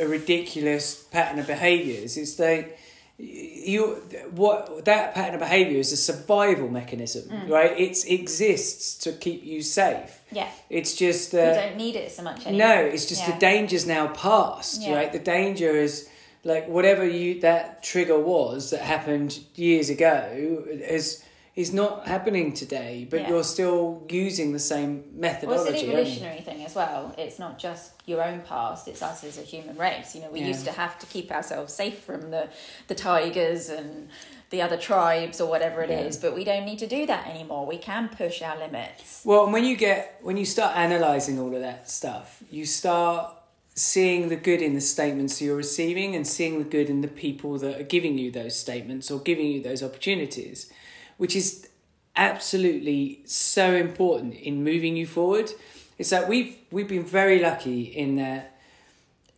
a, 0.02 0.06
a 0.06 0.08
ridiculous 0.08 0.86
pattern 1.15 1.38
of 1.39 1.48
behaviours. 1.48 2.12
It's 2.17 2.39
like 2.39 2.80
you 3.17 4.02
what 4.32 4.86
that 4.86 5.13
pattern 5.13 5.36
of 5.36 5.39
behaviour 5.39 5.78
is 5.80 5.91
a 5.91 5.98
survival 5.98 6.67
mechanism, 6.69 7.24
Mm. 7.30 7.50
right? 7.50 7.74
It 7.80 7.96
exists 8.10 8.98
to 9.04 9.12
keep 9.13 9.43
you 9.43 9.62
safe. 9.62 10.12
Yeah, 10.32 10.50
It's 10.69 10.96
just 10.96 11.34
we 11.34 11.39
uh, 11.39 11.54
don't 11.54 11.78
need 11.78 11.96
it 11.96 12.12
so 12.12 12.24
much 12.24 12.46
anymore. 12.48 12.67
no, 12.67 12.76
it's 12.93 13.06
just 13.06 13.22
Yeah. 13.22 13.32
the 13.34 13.39
danger's 13.39 13.86
now 13.86 14.08
past, 14.08 14.82
Yeah. 14.82 14.96
right? 14.96 15.12
The 15.13 15.19
danger 15.19 15.72
is 15.88 16.10
like 16.43 16.67
whatever 16.67 17.06
you 17.08 17.39
that 17.41 17.84
trigger 17.84 18.19
was 18.19 18.69
that 18.71 18.82
happened 18.82 19.39
years 19.56 19.89
ago 19.89 20.63
is 20.67 21.23
is 21.56 21.71
not 21.71 22.08
happening 22.08 22.51
today, 22.51 23.06
but 23.08 23.21
Yeah. 23.21 23.29
you're 23.29 23.43
still 23.43 24.01
using 24.10 24.53
the 24.53 24.60
same 24.60 25.03
Well, 25.13 25.21
methodology. 25.32 25.69
it's 25.69 25.84
an 25.84 25.89
evolutionary 25.91 26.41
thing 26.41 26.65
as 26.65 26.73
well. 26.73 27.13
It's 27.15 27.38
not 27.38 27.60
just 27.60 27.91
your 28.08 28.23
own 28.23 28.41
past; 28.41 28.88
it's 28.88 29.03
us 29.03 29.23
as 29.23 29.38
a 29.38 29.43
human 29.43 29.77
race. 29.77 30.15
You 30.15 30.21
know, 30.21 30.32
we 30.32 30.39
Yeah. 30.39 30.47
used 30.47 30.65
to 30.65 30.71
have 30.71 30.97
to 30.97 31.06
keep 31.06 31.32
ourselves 31.32 31.71
safe 31.71 31.99
from 31.99 32.32
the 32.32 32.49
the 32.88 32.95
tigers 32.95 33.69
and 33.69 34.10
the 34.49 34.63
other 34.63 34.77
tribes 34.77 35.39
or 35.39 35.47
whatever 35.47 35.84
it 35.84 35.91
is, 35.91 36.15
Yeah. 36.15 36.21
but 36.23 36.36
we 36.36 36.43
don't 36.43 36.65
need 36.65 36.79
to 36.79 36.88
do 36.88 37.06
that 37.06 37.27
anymore. 37.27 37.67
We 37.67 37.77
can 37.77 38.10
push 38.10 38.41
our 38.41 38.58
limits. 38.58 39.21
Well, 39.23 39.47
when 39.51 39.63
you 39.63 39.75
get 39.75 40.17
when 40.23 40.38
you 40.38 40.45
start 40.45 40.75
analyzing 40.75 41.39
all 41.39 41.53
of 41.53 41.62
that 41.62 41.88
stuff, 41.88 42.41
you 42.49 42.65
start 42.65 43.32
seeing 43.76 44.30
the 44.30 44.36
good 44.36 44.62
in 44.62 44.76
the 44.76 44.82
statements 44.82 45.42
you're 45.42 45.56
receiving 45.56 46.16
and 46.16 46.28
seeing 46.28 46.60
the 46.60 46.70
good 46.70 46.90
in 46.90 47.02
the 47.02 47.08
people 47.08 47.58
that 47.58 47.80
are 47.80 47.84
giving 47.84 48.18
you 48.18 48.32
those 48.32 48.56
statements 48.56 49.10
or 49.10 49.20
giving 49.20 49.48
you 49.48 49.62
those 49.62 49.82
opportunities, 49.82 50.72
which 51.18 51.36
is 51.36 51.68
absolutely 52.16 53.22
so 53.26 53.74
important 53.74 54.36
in 54.36 54.64
moving 54.64 54.96
you 54.96 55.08
forward. 55.08 55.50
It's 55.98 56.12
like 56.12 56.28
we've 56.28 56.58
we've 56.72 56.88
been 56.88 57.06
very 57.06 57.40
lucky 57.40 57.84
in 57.84 58.18
that 58.18 58.60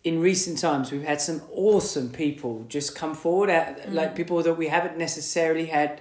in 0.03 0.19
recent 0.19 0.59
times 0.59 0.91
we've 0.91 1.03
had 1.03 1.19
some 1.19 1.41
awesome 1.51 2.09
people 2.09 2.65
just 2.69 2.95
come 2.95 3.15
forward 3.15 3.49
at, 3.49 3.87
mm. 3.87 3.93
like 3.93 4.15
people 4.15 4.41
that 4.43 4.53
we 4.53 4.67
haven't 4.67 4.97
necessarily 4.97 5.65
had 5.65 5.99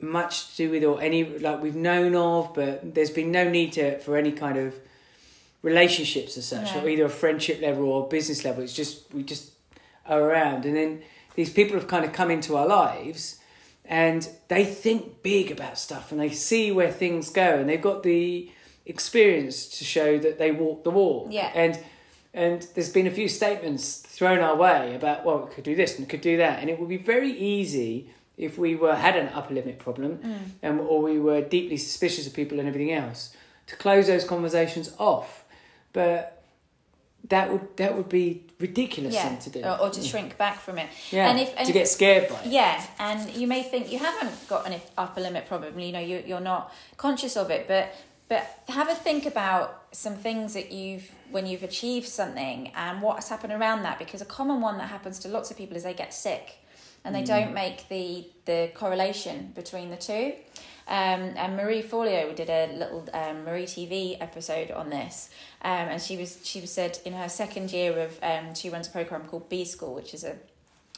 much 0.00 0.50
to 0.50 0.56
do 0.56 0.70
with 0.70 0.84
or 0.84 1.00
any 1.00 1.38
like 1.38 1.62
we've 1.62 1.76
known 1.76 2.14
of 2.14 2.52
but 2.54 2.94
there's 2.94 3.10
been 3.10 3.30
no 3.30 3.48
need 3.48 3.72
to 3.72 3.98
for 4.00 4.16
any 4.16 4.32
kind 4.32 4.56
of 4.56 4.74
relationships 5.64 6.36
as 6.36 6.46
such 6.46 6.76
or 6.76 6.88
either 6.88 7.06
a 7.06 7.08
friendship 7.08 7.60
level 7.60 7.86
or 7.86 8.06
business 8.06 8.44
level 8.44 8.62
it's 8.62 8.74
just 8.74 9.12
we 9.14 9.22
just 9.22 9.54
are 10.06 10.20
around. 10.22 10.64
And 10.64 10.76
then 10.76 11.02
these 11.34 11.50
people 11.50 11.76
have 11.76 11.88
kind 11.88 12.04
of 12.04 12.12
come 12.12 12.30
into 12.30 12.56
our 12.56 12.66
lives 12.66 13.38
and 13.84 14.28
they 14.48 14.64
think 14.64 15.22
big 15.22 15.50
about 15.50 15.78
stuff 15.78 16.10
and 16.10 16.20
they 16.20 16.30
see 16.30 16.72
where 16.72 16.90
things 16.90 17.30
go 17.30 17.58
and 17.58 17.68
they've 17.68 17.80
got 17.80 18.02
the 18.02 18.50
experience 18.86 19.66
to 19.78 19.84
show 19.84 20.18
that 20.18 20.38
they 20.38 20.52
walk 20.52 20.84
the 20.84 20.90
walk. 20.90 21.28
Yeah. 21.30 21.50
and 21.54 21.78
and 22.32 22.66
there's 22.74 22.90
been 22.90 23.06
a 23.06 23.12
few 23.12 23.28
statements 23.28 23.98
thrown 23.98 24.40
our 24.40 24.56
way 24.56 24.94
about 24.94 25.24
well 25.24 25.46
we 25.46 25.54
could 25.54 25.64
do 25.64 25.74
this 25.74 25.96
and 25.96 26.06
we 26.06 26.10
could 26.10 26.20
do 26.20 26.36
that. 26.38 26.60
And 26.60 26.70
it 26.70 26.78
would 26.78 26.88
be 26.88 26.96
very 26.96 27.30
easy 27.30 28.10
if 28.36 28.58
we 28.58 28.74
were 28.74 28.94
had 28.94 29.16
an 29.16 29.28
upper 29.28 29.54
limit 29.54 29.78
problem 29.78 30.18
mm. 30.18 30.38
and 30.62 30.80
or 30.80 31.00
we 31.02 31.18
were 31.18 31.40
deeply 31.40 31.76
suspicious 31.76 32.26
of 32.26 32.34
people 32.34 32.58
and 32.58 32.66
everything 32.68 32.92
else 32.92 33.34
to 33.66 33.76
close 33.76 34.08
those 34.08 34.24
conversations 34.24 34.92
off 34.98 35.44
but 35.94 36.34
that 37.30 37.50
would 37.50 37.76
that 37.78 37.96
would 37.96 38.10
be 38.10 38.44
ridiculous 38.60 39.14
Yeah, 39.14 39.28
thing 39.28 39.38
to 39.38 39.50
do 39.50 39.64
or, 39.66 39.80
or 39.80 39.90
to 39.90 40.02
shrink 40.02 40.36
back 40.36 40.60
from 40.60 40.78
it. 40.78 40.88
yeah 41.10 41.30
and 41.30 41.40
if 41.40 41.54
and 41.56 41.66
to 41.66 41.72
get 41.72 41.88
scared 41.88 42.28
by 42.28 42.40
it. 42.42 42.46
Yeah, 42.48 42.84
and 42.98 43.34
you 43.34 43.46
may 43.46 43.62
think 43.62 43.90
you 43.90 43.98
haven't 43.98 44.46
got 44.46 44.66
an 44.66 44.78
upper 44.98 45.22
limit 45.22 45.46
problem. 45.48 45.78
You 45.78 45.92
know, 45.92 46.00
you 46.00 46.22
you're 46.26 46.40
not 46.40 46.72
conscious 46.98 47.36
of 47.36 47.50
it, 47.50 47.66
but 47.66 47.94
but 48.28 48.62
have 48.68 48.88
a 48.88 48.94
think 48.94 49.26
about 49.26 49.84
some 49.92 50.14
things 50.14 50.54
that 50.54 50.70
you've 50.70 51.10
when 51.30 51.46
you've 51.46 51.62
achieved 51.62 52.08
something 52.08 52.70
and 52.74 53.00
what's 53.00 53.28
happened 53.28 53.52
around 53.54 53.82
that. 53.84 53.98
Because 53.98 54.20
a 54.20 54.26
common 54.26 54.60
one 54.60 54.76
that 54.78 54.88
happens 54.88 55.18
to 55.20 55.28
lots 55.28 55.50
of 55.50 55.56
people 55.56 55.76
is 55.76 55.82
they 55.82 55.94
get 55.94 56.12
sick, 56.12 56.58
and 57.04 57.14
they 57.14 57.22
mm. 57.22 57.26
don't 57.26 57.54
make 57.54 57.88
the 57.88 58.26
the 58.44 58.70
correlation 58.74 59.52
between 59.54 59.88
the 59.88 59.96
two. 59.96 60.34
Um, 60.86 61.32
and 61.36 61.56
Marie 61.56 61.82
Forleo 61.82 62.34
did 62.34 62.50
a 62.50 62.72
little 62.76 63.08
um, 63.14 63.44
Marie 63.44 63.64
TV 63.64 64.16
episode 64.20 64.70
on 64.70 64.90
this, 64.90 65.30
um, 65.62 65.88
and 65.88 66.02
she 66.02 66.16
was 66.16 66.40
she 66.44 66.60
was 66.60 66.70
said 66.70 66.98
in 67.04 67.14
her 67.14 67.28
second 67.28 67.72
year 67.72 67.98
of 67.98 68.18
um, 68.22 68.54
she 68.54 68.68
runs 68.68 68.88
a 68.88 68.90
program 68.90 69.22
called 69.22 69.48
B 69.48 69.64
School, 69.64 69.94
which 69.94 70.12
is 70.12 70.24
a 70.24 70.36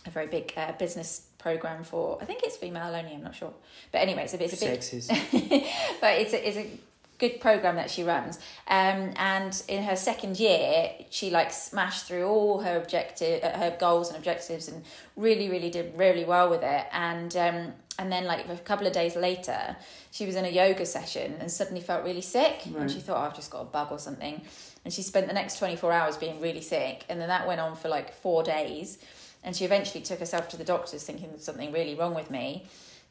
a 0.05 0.11
very 0.11 0.27
big 0.27 0.53
uh, 0.57 0.72
business 0.72 1.27
program 1.38 1.85
for 1.85 2.18
I 2.20 2.25
think 2.25 2.42
it's 2.42 2.57
female 2.57 2.94
only. 2.94 3.14
I'm 3.14 3.22
not 3.22 3.37
sure, 3.37 3.53
but 3.92 3.99
anyway, 3.99 4.25
it's 4.25 4.35
a, 4.35 4.42
it's 4.42 4.62
a 4.62 4.66
big 4.66 4.81
Sexist. 4.81 5.09
but 6.01 6.14
it's 6.18 6.33
a, 6.33 6.49
it's 6.49 6.57
a 6.57 6.79
good 7.18 7.40
program 7.40 7.77
that 7.77 7.90
she 7.90 8.03
runs. 8.03 8.38
Um, 8.68 9.12
and 9.16 9.62
in 9.68 9.85
her 9.85 9.96
second 9.96 10.38
year, 10.38 10.90
she 11.11 11.31
like 11.31 11.53
smashed 11.53 12.07
through 12.07 12.27
all 12.27 12.61
her 12.61 12.77
objective, 12.77 13.42
uh, 13.42 13.57
her 13.59 13.77
goals 13.79 14.09
and 14.09 14.16
objectives, 14.16 14.68
and 14.68 14.85
really, 15.16 15.49
really 15.49 15.70
did 15.70 15.96
really 15.96 16.25
well 16.25 16.51
with 16.51 16.62
it. 16.62 16.87
And 16.92 17.37
um, 17.37 17.72
and 17.98 18.11
then 18.12 18.24
like 18.26 18.48
a 18.48 18.56
couple 18.59 18.87
of 18.87 18.92
days 18.92 19.16
later, 19.16 19.76
she 20.11 20.26
was 20.26 20.37
in 20.37 20.44
a 20.44 20.48
yoga 20.50 20.85
session 20.87 21.37
and 21.40 21.50
suddenly 21.50 21.80
felt 21.80 22.04
really 22.04 22.20
sick, 22.20 22.62
Right. 22.70 22.82
and 22.82 22.90
she 22.90 23.00
thought, 23.00 23.16
oh, 23.18 23.26
I've 23.26 23.35
just 23.37 23.50
got 23.50 23.61
a 23.62 23.64
bug 23.64 23.88
or 23.90 23.98
something. 23.98 24.42
And 24.85 24.92
she 24.92 25.02
spent 25.02 25.26
the 25.26 25.32
next 25.35 25.59
twenty 25.59 25.76
four 25.76 25.92
hours 25.92 26.16
being 26.16 26.40
really 26.40 26.61
sick, 26.61 27.04
and 27.09 27.20
then 27.20 27.28
that 27.28 27.46
went 27.46 27.61
on 27.61 27.74
for 27.76 27.88
like 27.88 28.12
four 28.14 28.42
days. 28.42 28.98
And 29.44 29.54
she 29.54 29.64
eventually 29.64 30.02
took 30.02 30.18
herself 30.18 30.48
to 30.50 30.56
the 30.56 30.64
doctors, 30.64 31.04
thinking 31.04 31.28
there's 31.30 31.44
something 31.44 31.72
really 31.72 31.94
wrong 31.94 32.14
with 32.14 32.30
me. 32.30 32.66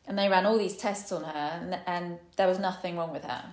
And 0.07 0.19
they 0.19 0.27
ran 0.29 0.45
all 0.45 0.57
these 0.57 0.75
tests 0.77 1.11
on 1.11 1.23
her, 1.23 1.59
and, 1.61 1.79
and 1.87 2.19
there 2.35 2.47
was 2.47 2.59
nothing 2.59 2.97
wrong 2.97 3.11
with 3.11 3.23
her. 3.23 3.43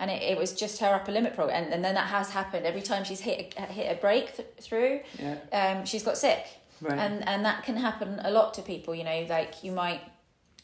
And 0.00 0.10
it, 0.10 0.22
it 0.22 0.38
was 0.38 0.54
just 0.54 0.80
her 0.80 0.88
upper 0.94 1.12
limit 1.12 1.34
problem. 1.34 1.54
And, 1.56 1.72
and 1.72 1.84
then 1.84 1.94
that 1.94 2.06
has 2.08 2.30
happened 2.30 2.64
every 2.66 2.80
time 2.80 3.04
she's 3.04 3.20
hit 3.20 3.54
a, 3.58 3.62
hit 3.66 3.96
a 3.96 4.00
breakthrough, 4.00 5.00
yeah 5.18 5.36
um, 5.52 5.84
she's 5.84 6.02
got 6.02 6.16
sick. 6.16 6.46
right 6.80 6.98
And, 6.98 7.26
and 7.28 7.44
that 7.44 7.62
can 7.64 7.76
happen 7.76 8.18
a 8.24 8.30
lot 8.30 8.54
to 8.54 8.62
people, 8.62 8.94
you 8.94 9.04
know, 9.04 9.26
like 9.28 9.62
you 9.62 9.72
might, 9.72 10.00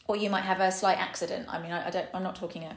or 0.07 0.15
you 0.15 0.29
might 0.29 0.41
have 0.41 0.59
a 0.59 0.71
slight 0.71 0.97
accident. 0.97 1.45
I 1.49 1.61
mean, 1.61 1.71
I, 1.71 1.87
I 1.87 1.89
don't, 1.89 2.07
I'm 2.13 2.23
not 2.23 2.35
talking 2.35 2.63
a, 2.63 2.75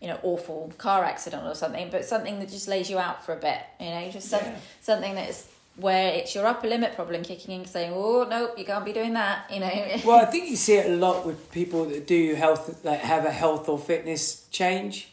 you 0.00 0.08
know, 0.08 0.18
awful 0.22 0.72
car 0.78 1.04
accident 1.04 1.44
or 1.46 1.54
something, 1.54 1.90
but 1.90 2.04
something 2.04 2.40
that 2.40 2.48
just 2.50 2.68
lays 2.68 2.90
you 2.90 2.98
out 2.98 3.24
for 3.24 3.32
a 3.32 3.36
bit, 3.36 3.60
you 3.80 3.86
know, 3.90 4.10
just 4.10 4.28
some, 4.28 4.42
Yeah. 4.44 4.56
something 4.80 5.14
that's 5.14 5.48
where 5.76 6.12
it's 6.12 6.34
your 6.34 6.44
upper 6.46 6.66
limit 6.68 6.94
problem 6.94 7.22
kicking 7.22 7.54
in, 7.60 7.64
saying, 7.66 7.92
oh, 7.94 8.26
nope, 8.28 8.58
you 8.58 8.64
can't 8.64 8.84
be 8.84 8.92
doing 8.92 9.14
that, 9.14 9.50
you 9.50 9.58
know. 9.60 9.70
well, 10.04 10.20
I 10.20 10.26
think 10.26 10.50
you 10.50 10.56
see 10.56 10.74
it 10.74 10.90
a 10.90 10.96
lot 10.96 11.24
with 11.24 11.50
people 11.50 11.86
that 11.86 12.06
do 12.06 12.34
health, 12.34 12.84
like 12.84 13.00
have 13.00 13.24
a 13.24 13.30
health 13.30 13.68
or 13.70 13.78
fitness 13.78 14.46
change. 14.50 15.08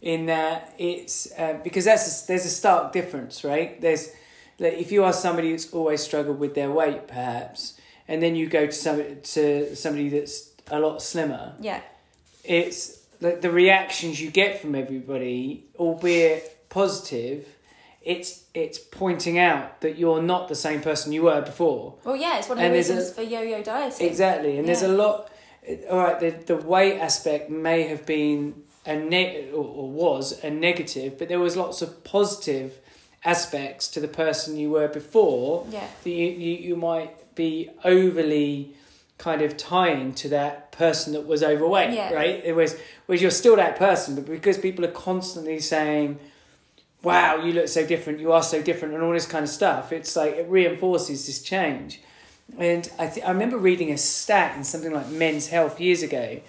In 0.00 0.26
that 0.26 0.72
it's 0.78 1.30
uh, 1.36 1.58
because 1.62 1.84
that's 1.84 2.24
a, 2.24 2.26
there's 2.28 2.46
a 2.46 2.50
stark 2.50 2.92
difference, 2.92 3.44
right? 3.44 3.78
There's 3.80 4.08
like 4.58 4.74
if 4.74 4.90
you 4.92 5.04
are 5.04 5.12
somebody 5.12 5.50
that's 5.50 5.70
always 5.74 6.00
struggled 6.02 6.38
with 6.38 6.54
their 6.54 6.70
weight, 6.70 7.06
perhaps, 7.06 7.78
and 8.06 8.22
then 8.22 8.34
you 8.34 8.46
go 8.48 8.64
to 8.66 8.72
some 8.72 9.02
to 9.22 9.76
somebody 9.76 10.08
that's 10.08 10.47
a 10.70 10.78
lot 10.80 11.02
slimmer. 11.02 11.54
yeah, 11.60 11.80
It's 12.44 12.98
like 13.20 13.40
the 13.40 13.50
reactions 13.50 14.20
you 14.20 14.30
get 14.30 14.60
from 14.60 14.74
everybody, 14.74 15.64
albeit 15.78 16.68
positive. 16.68 17.46
It's 18.02 18.44
it's 18.54 18.78
pointing 18.78 19.38
out 19.38 19.80
that 19.80 19.98
you're 19.98 20.22
not 20.22 20.48
the 20.48 20.54
same 20.54 20.80
person 20.80 21.12
you 21.12 21.22
were 21.24 21.42
before. 21.42 21.94
Well, 22.04 22.16
yeah, 22.16 22.38
it's 22.38 22.48
one 22.48 22.58
of 22.58 22.62
the 22.62 22.66
And 22.66 22.74
a- 22.74 22.78
reasons 22.78 23.12
for 23.12 23.22
yo-yo 23.22 23.62
dieting. 23.62 24.06
Exactly, 24.06 24.58
and 24.58 24.66
there's 24.68 24.82
a 24.82 24.88
lot. 24.88 25.30
All 25.90 25.98
right, 25.98 26.18
the 26.20 26.30
the 26.30 26.56
weight 26.56 26.98
aspect 27.00 27.50
may 27.50 27.82
have 27.82 28.06
been 28.06 28.62
a 28.86 28.96
ne- 28.96 29.50
or, 29.50 29.64
or 29.64 29.90
was 29.90 30.42
a 30.42 30.48
negative, 30.50 31.18
but 31.18 31.28
there 31.28 31.40
was 31.40 31.56
lots 31.56 31.82
of 31.82 32.02
positive 32.04 32.78
aspects 33.24 33.88
to 33.88 34.00
the 34.00 34.08
person 34.08 34.56
you 34.56 34.70
were 34.70 34.88
before 34.88 35.66
Yeah, 35.70 35.86
that 36.04 36.08
you, 36.10 36.26
you, 36.28 36.52
you 36.68 36.76
might 36.76 37.34
be 37.34 37.68
overly 37.84 38.74
kind 39.18 39.42
of 39.42 39.56
tying 39.56 40.12
to 40.14 40.28
that 40.28 40.70
person 40.72 41.12
that 41.12 41.26
was 41.26 41.42
overweight, 41.42 41.90
Yeah. 41.92 42.12
right? 42.14 42.40
It 42.44 42.54
was 42.54 42.76
whereas 43.06 43.20
you're 43.20 43.30
still 43.32 43.56
that 43.56 43.76
person, 43.76 44.14
but 44.14 44.26
because 44.26 44.56
people 44.58 44.84
are 44.84 44.90
constantly 44.92 45.58
saying, 45.60 46.18
"Wow, 47.02 47.36
you 47.44 47.52
look 47.52 47.68
so 47.68 47.84
different, 47.86 48.20
you 48.20 48.32
are 48.32 48.42
so 48.42 48.62
different," 48.62 48.94
and 48.94 49.02
all 49.02 49.12
this 49.12 49.26
kind 49.26 49.42
of 49.44 49.50
stuff, 49.50 49.92
it's 49.92 50.14
like 50.16 50.34
it 50.36 50.46
reinforces 50.48 51.26
this 51.26 51.42
change. 51.42 52.00
And 52.58 52.90
I 52.98 53.08
th- 53.08 53.24
I 53.26 53.30
remember 53.30 53.58
reading 53.58 53.90
a 53.90 53.98
stat 53.98 54.56
in 54.56 54.64
something 54.64 54.92
like 54.92 55.08
Men's 55.08 55.48
Health 55.48 55.80
years 55.80 56.02
ago, 56.02 56.40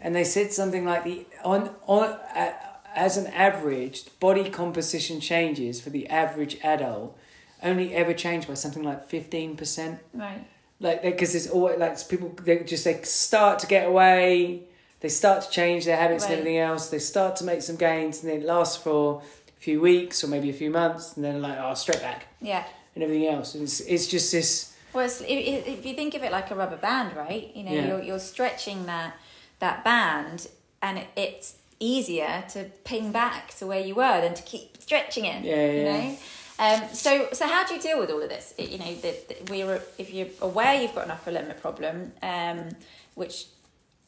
and 0.00 0.14
they 0.14 0.24
said 0.24 0.52
something 0.52 0.84
like 0.84 1.04
the 1.04 1.26
on 1.44 1.70
on 1.86 2.04
uh, 2.34 2.52
as 2.94 3.16
an 3.18 3.26
average 3.28 4.04
body 4.20 4.48
composition 4.50 5.20
changes 5.20 5.80
for 5.82 5.90
the 5.90 6.08
average 6.08 6.56
adult 6.64 7.16
only 7.62 7.94
ever 7.94 8.12
change 8.14 8.48
by 8.48 8.54
something 8.54 8.82
like 8.82 9.06
fifteen 9.08 9.56
percent. 9.56 9.98
right. 10.14 10.46
Like 10.80 11.02
because 11.02 11.32
there's 11.32 11.48
always 11.48 11.78
like 11.78 12.08
people 12.08 12.34
they 12.42 12.58
just 12.64 12.84
they 12.84 13.00
start 13.02 13.58
to 13.60 13.66
get 13.66 13.86
away, 13.88 14.62
they 15.00 15.08
start 15.08 15.42
to 15.44 15.50
change 15.50 15.84
their 15.86 15.96
habits 15.96 16.24
Right. 16.24 16.32
and 16.32 16.40
everything 16.40 16.58
else. 16.58 16.90
They 16.90 16.98
start 16.98 17.36
to 17.36 17.44
make 17.44 17.62
some 17.62 17.76
gains, 17.76 18.22
and 18.22 18.30
then 18.30 18.40
it 18.42 18.46
lasts 18.46 18.76
for 18.76 19.22
a 19.48 19.60
few 19.60 19.80
weeks 19.80 20.22
or 20.22 20.28
maybe 20.28 20.50
a 20.50 20.52
few 20.52 20.70
months, 20.70 21.16
and 21.16 21.24
then 21.24 21.40
like 21.40 21.58
oh 21.58 21.72
straight 21.74 22.00
back 22.02 22.26
Yeah. 22.42 22.64
and 22.94 23.02
everything 23.02 23.26
else. 23.26 23.54
And 23.54 23.62
it's 23.64 23.80
it's 23.80 24.06
just 24.06 24.30
this. 24.32 24.74
Well, 24.92 25.04
it's, 25.06 25.20
if, 25.22 25.66
if 25.66 25.84
you 25.86 25.94
think 25.94 26.14
of 26.14 26.22
it 26.22 26.32
like 26.32 26.50
a 26.50 26.54
rubber 26.54 26.76
band, 26.76 27.16
right? 27.16 27.50
You 27.54 27.64
know, 27.64 27.72
Yeah. 27.72 27.86
you're 27.88 28.02
you're 28.02 28.18
stretching 28.18 28.84
that 28.86 29.14
that 29.60 29.82
band, 29.82 30.48
and 30.82 30.98
it, 30.98 31.06
it's 31.16 31.54
easier 31.80 32.44
to 32.50 32.64
ping 32.84 33.12
back 33.12 33.54
to 33.58 33.66
where 33.66 33.80
you 33.80 33.94
were 33.94 34.20
than 34.20 34.34
to 34.34 34.42
keep 34.42 34.76
stretching 34.80 35.24
it. 35.24 35.42
Yeah, 35.44 35.70
You 35.72 35.80
yeah. 35.82 35.92
know. 36.10 36.16
Um, 36.58 36.82
so, 36.92 37.28
so 37.32 37.46
how 37.46 37.66
do 37.66 37.74
you 37.74 37.80
deal 37.80 37.98
with 37.98 38.10
all 38.10 38.22
of 38.22 38.28
this? 38.28 38.54
It- 38.56 38.70
you 38.70 38.78
know, 38.78 38.94
that 38.96 39.28
that 39.28 39.50
we're 39.50 39.82
if 39.98 40.12
you're 40.12 40.28
aware 40.40 40.80
you've 40.80 40.94
got 40.94 41.04
an 41.04 41.10
upper 41.10 41.30
limit 41.30 41.60
problem, 41.60 42.12
um, 42.22 42.68
which 43.14 43.46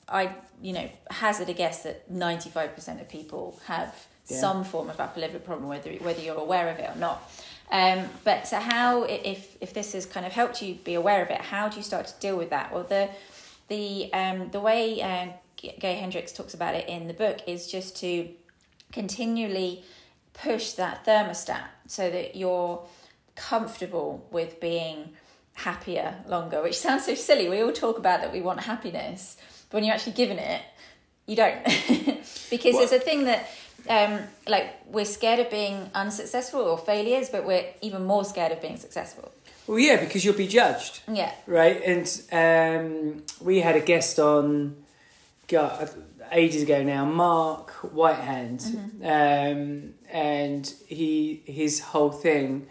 I, 0.09 0.35
you 0.63 0.73
know, 0.73 0.89
hazard 1.11 1.49
a 1.51 1.55
guess 1.55 1.83
that 1.83 2.11
ninety 2.11 2.49
five 2.51 2.75
percent 2.75 3.01
of 3.01 3.09
people 3.09 3.59
have 3.67 3.95
Yeah. 4.29 4.41
some 4.41 4.65
form 4.65 4.89
of 4.91 4.99
upper 5.01 5.21
limit 5.21 5.45
problem, 5.45 5.69
whether 5.69 5.91
whether 6.07 6.21
you're 6.23 6.37
aware 6.37 6.69
of 6.71 6.79
it 6.79 6.89
or 6.91 6.97
not. 6.99 7.31
Um, 7.71 8.09
but 8.25 8.49
so 8.49 8.59
how 8.59 9.03
if 9.03 9.57
if 9.61 9.75
this 9.75 9.93
has 9.93 10.07
kind 10.07 10.25
of 10.25 10.33
helped 10.33 10.63
you 10.63 10.75
be 10.77 10.95
aware 10.95 11.23
of 11.23 11.31
it, 11.31 11.41
how 11.43 11.69
do 11.69 11.77
you 11.77 11.83
start 11.83 12.07
to 12.07 12.15
deal 12.21 12.37
with 12.37 12.49
that? 12.51 12.73
Well, 12.73 12.85
the 12.85 13.11
the 13.69 14.11
um, 14.15 14.51
the 14.51 14.61
way 14.61 15.03
uh, 15.03 15.27
Gay 15.57 15.97
Hendricks 15.97 16.33
talks 16.33 16.55
about 16.55 16.75
it 16.75 16.89
in 16.89 17.09
the 17.09 17.15
book 17.15 17.39
is 17.47 17.71
just 17.71 17.97
to 18.01 18.29
continually 18.93 19.85
push 20.33 20.73
that 20.73 21.05
thermostat 21.05 21.65
so 21.89 22.09
that 22.11 22.37
you're 22.37 22.81
comfortable 23.35 24.27
with 24.31 24.61
being 24.61 25.11
happier 25.55 26.15
longer, 26.29 26.63
which 26.63 26.79
sounds 26.79 27.05
so 27.07 27.15
silly. 27.15 27.49
We 27.49 27.61
all 27.63 27.73
talk 27.73 27.99
about 27.99 28.21
that 28.21 28.33
we 28.33 28.41
want 28.41 28.61
happiness, 28.61 29.37
but 29.71 29.79
when 29.79 29.85
you're 29.85 29.95
actually 29.95 30.13
given 30.13 30.39
it, 30.39 30.63
you 31.27 31.35
don't. 31.35 31.65
because 32.51 32.75
Well- 32.75 32.83
it's 32.85 32.93
a 32.93 33.01
thing 33.01 33.25
that, 33.25 33.51
um, 33.89 34.21
like, 34.47 34.75
we're 34.87 35.05
scared 35.05 35.41
of 35.41 35.51
being 35.51 35.91
unsuccessful 35.95 36.61
or 36.61 36.79
failures, 36.79 37.29
but 37.31 37.45
we're 37.45 37.65
even 37.81 38.05
more 38.05 38.25
scared 38.25 38.53
of 38.53 38.61
being 38.63 38.77
successful. 38.77 39.33
Well, 39.67 39.79
yeah, 39.79 39.97
because 40.01 40.25
you'll 40.25 40.35
be 40.35 40.47
judged. 40.47 41.01
Yeah. 41.13 41.33
right? 41.47 41.83
And 41.85 42.07
um, 42.33 43.23
we 43.41 43.61
had 43.61 43.77
a 43.77 43.81
guest 43.81 44.19
on, 44.19 44.77
God, 45.49 45.91
ages 46.33 46.63
ago 46.63 46.83
now, 46.83 47.05
Mark 47.05 47.71
Whitehand, 47.93 48.63
um, 49.05 49.95
and 50.11 50.73
he 50.87 51.43
his 51.47 51.81
whole 51.81 52.11
thing. 52.11 52.67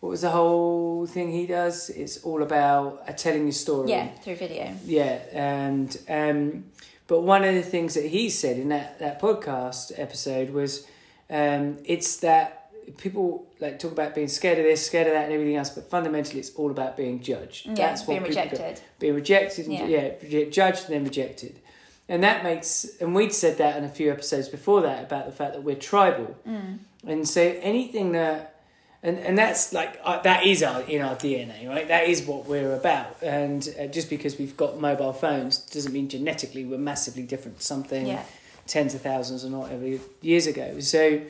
What 0.00 0.10
was 0.10 0.20
the 0.20 0.30
whole 0.30 1.06
thing 1.06 1.32
he 1.32 1.46
does? 1.46 1.90
It's 1.90 2.18
all 2.24 2.42
about 2.42 3.02
uh, 3.08 3.12
telling 3.12 3.42
your 3.42 3.52
story. 3.52 3.90
Yeah, 3.90 4.08
through 4.22 4.36
video. 4.36 4.72
Yeah, 4.84 5.20
and 5.32 5.98
um, 6.08 6.64
but 7.08 7.22
one 7.22 7.42
of 7.44 7.54
the 7.54 7.62
things 7.62 7.94
that 7.94 8.04
he 8.06 8.30
said 8.30 8.58
in 8.58 8.68
that 8.68 8.98
that 9.00 9.20
podcast 9.20 9.92
episode 9.98 10.50
was, 10.50 10.86
um, 11.30 11.78
it's 11.84 12.18
that 12.18 12.70
people 12.96 13.44
like 13.60 13.78
talk 13.80 13.90
about 13.92 14.14
being 14.14 14.28
scared 14.28 14.58
of 14.58 14.64
this, 14.64 14.86
scared 14.86 15.08
of 15.08 15.14
that, 15.14 15.24
and 15.24 15.32
everything 15.32 15.56
else, 15.56 15.70
but 15.70 15.90
fundamentally, 15.90 16.38
it's 16.38 16.54
all 16.54 16.70
about 16.70 16.96
being 16.96 17.20
judged. 17.20 17.66
Yeah, 17.66 17.74
That's 17.74 18.02
what 18.06 18.14
being 18.14 18.22
go- 18.22 18.28
rejected. 18.28 18.80
being 19.00 19.14
rejected, 19.14 19.66
and, 19.66 19.74
Yeah. 19.90 20.10
yeah, 20.22 20.44
judged 20.44 20.84
and 20.84 20.94
then 20.94 21.04
rejected, 21.04 21.58
and 22.08 22.22
that 22.22 22.42
makes. 22.44 22.84
And 23.00 23.14
we'd 23.14 23.32
said 23.32 23.58
that 23.58 23.76
in 23.76 23.84
a 23.84 23.88
few 23.88 24.10
episodes 24.10 24.48
before 24.48 24.82
that 24.82 25.04
about 25.04 25.26
the 25.26 25.32
fact 25.32 25.52
that 25.54 25.62
we're 25.62 25.76
tribal, 25.76 26.36
Mm. 26.46 26.78
and 27.06 27.28
so 27.28 27.42
anything 27.62 28.12
that. 28.12 28.54
And, 29.00 29.16
and 29.20 29.38
that's 29.38 29.72
like 29.72 30.00
uh, 30.02 30.20
that 30.22 30.44
is 30.44 30.60
our 30.64 30.80
in 30.82 31.02
our 31.02 31.14
DNA, 31.14 31.68
right? 31.68 31.86
That 31.86 32.08
is 32.08 32.22
what 32.26 32.46
we're 32.46 32.74
about. 32.74 33.22
And 33.22 33.62
uh, 33.78 33.86
just 33.86 34.10
because 34.10 34.36
we've 34.40 34.56
got 34.56 34.80
mobile 34.80 35.12
phones 35.12 35.58
doesn't 35.58 35.92
mean 35.92 36.08
genetically 36.08 36.64
we're 36.64 36.78
massively 36.78 37.22
different. 37.22 37.60
to 37.60 37.64
Something 37.64 38.08
Yeah. 38.08 38.24
tens 38.66 38.94
of 38.96 39.02
thousands 39.02 39.44
or 39.44 39.50
not 39.50 39.70
ever 39.70 40.00
years 40.20 40.48
ago. 40.48 40.80
So 40.80 41.20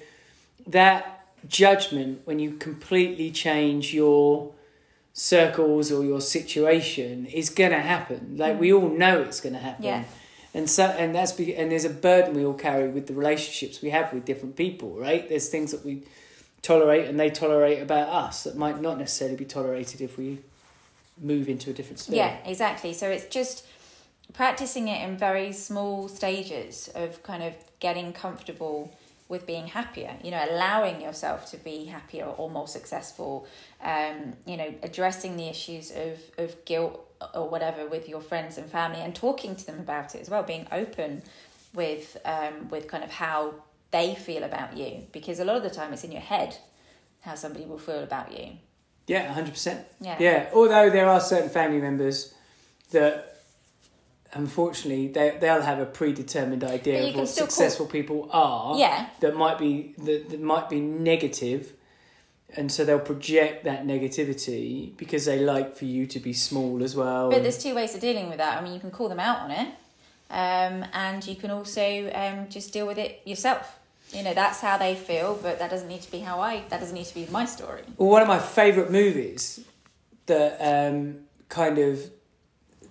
that 0.66 1.26
judgment 1.46 2.22
when 2.24 2.38
you 2.38 2.52
completely 2.52 3.30
change 3.30 3.92
your 3.92 4.52
circles 5.12 5.90
or 5.92 6.04
your 6.04 6.22
situation 6.22 7.26
is 7.26 7.50
going 7.50 7.72
to 7.72 7.80
happen. 7.80 8.36
Like 8.38 8.58
we 8.58 8.72
all 8.72 8.88
know 8.88 9.20
it's 9.20 9.40
going 9.40 9.52
to 9.54 9.58
happen. 9.60 9.84
Yeah. 9.84 10.04
And 10.58 10.68
so 10.68 10.86
and 10.86 11.14
that's 11.14 11.30
be, 11.30 11.54
and 11.54 11.70
there's 11.70 11.84
a 11.84 11.90
burden 11.90 12.34
we 12.34 12.44
all 12.44 12.52
carry 12.52 12.88
with 12.88 13.06
the 13.06 13.14
relationships 13.14 13.80
we 13.80 13.90
have 13.90 14.12
with 14.12 14.24
different 14.24 14.56
people, 14.56 14.90
right? 14.98 15.28
There's 15.28 15.48
things 15.48 15.70
that 15.70 15.84
we 15.84 16.02
tolerate 16.62 17.06
and 17.06 17.18
they 17.18 17.30
tolerate 17.30 17.80
about 17.80 18.08
us 18.08 18.42
that 18.42 18.56
might 18.56 18.80
not 18.80 18.98
necessarily 18.98 19.36
be 19.36 19.44
tolerated 19.44 20.00
if 20.00 20.18
we 20.18 20.40
move 21.16 21.48
into 21.48 21.70
a 21.70 21.72
different 21.72 22.00
sphere. 22.00 22.16
Yeah, 22.16 22.36
exactly. 22.44 22.92
So 22.92 23.08
it's 23.08 23.26
just 23.26 23.66
practicing 24.32 24.88
it 24.88 25.08
in 25.08 25.16
very 25.16 25.52
small 25.52 26.08
stages 26.08 26.90
of 26.92 27.22
kind 27.22 27.44
of 27.44 27.54
getting 27.78 28.12
comfortable 28.12 28.92
with 29.28 29.46
being 29.46 29.68
happier, 29.68 30.16
you 30.24 30.32
know, 30.32 30.44
allowing 30.50 31.00
yourself 31.00 31.48
to 31.52 31.56
be 31.56 31.84
happier 31.84 32.24
or 32.24 32.50
more 32.50 32.66
successful, 32.66 33.46
um, 33.80 34.32
you 34.44 34.56
know, 34.56 34.74
addressing 34.82 35.36
the 35.36 35.46
issues 35.46 35.92
of, 35.92 36.18
of 36.36 36.64
guilt 36.64 37.07
or 37.34 37.48
whatever 37.48 37.86
with 37.86 38.08
your 38.08 38.20
friends 38.20 38.58
and 38.58 38.70
family 38.70 39.00
and 39.00 39.14
talking 39.14 39.56
to 39.56 39.66
them 39.66 39.78
about 39.78 40.14
it 40.14 40.20
as 40.20 40.30
well, 40.30 40.42
being 40.42 40.66
open 40.72 41.22
with 41.74 42.16
um, 42.24 42.68
with 42.70 42.88
kind 42.88 43.04
of 43.04 43.10
how 43.10 43.54
they 43.90 44.14
feel 44.14 44.44
about 44.44 44.76
you 44.76 45.02
because 45.12 45.40
a 45.40 45.44
lot 45.44 45.56
of 45.56 45.62
the 45.62 45.70
time 45.70 45.92
it's 45.92 46.04
in 46.04 46.12
your 46.12 46.20
head 46.20 46.56
how 47.22 47.34
somebody 47.34 47.64
will 47.64 47.78
feel 47.78 48.02
about 48.02 48.32
you. 48.32 48.52
Yeah, 49.06 49.32
hundred 49.32 49.52
percent. 49.52 49.86
Yeah. 50.00 50.16
Yeah. 50.18 50.50
Although 50.52 50.90
there 50.90 51.08
are 51.08 51.20
certain 51.20 51.48
family 51.48 51.80
members 51.80 52.34
that 52.90 53.42
unfortunately 54.34 55.08
they 55.08 55.36
they'll 55.40 55.62
have 55.62 55.78
a 55.78 55.86
predetermined 55.86 56.62
idea 56.62 57.08
of 57.08 57.14
what 57.16 57.28
still 57.28 57.46
call- 57.46 57.50
successful 57.50 57.86
people 57.86 58.28
are. 58.32 58.78
Yeah. 58.78 59.08
That 59.20 59.34
might 59.34 59.58
be 59.58 59.94
that, 59.98 60.30
that 60.30 60.40
might 60.40 60.68
be 60.68 60.80
negative, 60.80 61.72
and 62.56 62.72
so 62.72 62.84
they'll 62.84 62.98
project 62.98 63.64
that 63.64 63.86
negativity 63.86 64.96
because 64.96 65.26
they 65.26 65.38
like 65.38 65.76
for 65.76 65.84
you 65.84 66.06
to 66.06 66.18
be 66.18 66.32
small 66.32 66.82
as 66.82 66.96
well. 66.96 67.30
But 67.30 67.42
there's 67.42 67.62
two 67.62 67.74
ways 67.74 67.94
of 67.94 68.00
dealing 68.00 68.28
with 68.28 68.38
that. 68.38 68.58
I 68.58 68.64
mean, 68.64 68.74
you 68.74 68.80
can 68.80 68.90
call 68.90 69.08
them 69.08 69.20
out 69.20 69.40
on 69.40 69.50
it, 69.50 69.68
um, 70.30 70.86
and 70.92 71.26
you 71.26 71.36
can 71.36 71.50
also 71.50 72.10
um, 72.14 72.48
just 72.48 72.72
deal 72.72 72.86
with 72.86 72.98
it 72.98 73.20
yourself. 73.24 73.78
You 74.12 74.22
know, 74.22 74.32
that's 74.32 74.60
how 74.60 74.78
they 74.78 74.94
feel, 74.94 75.38
but 75.42 75.58
that 75.58 75.70
doesn't 75.70 75.88
need 75.88 76.00
to 76.02 76.10
be 76.10 76.20
how 76.20 76.40
I. 76.40 76.64
That 76.70 76.80
doesn't 76.80 76.94
need 76.94 77.04
to 77.06 77.14
be 77.14 77.26
my 77.30 77.44
story. 77.44 77.82
Well, 77.98 78.08
one 78.08 78.22
of 78.22 78.28
my 78.28 78.38
favourite 78.38 78.90
movies 78.90 79.60
that 80.26 80.56
um, 80.60 81.20
kind 81.50 81.78
of 81.78 82.10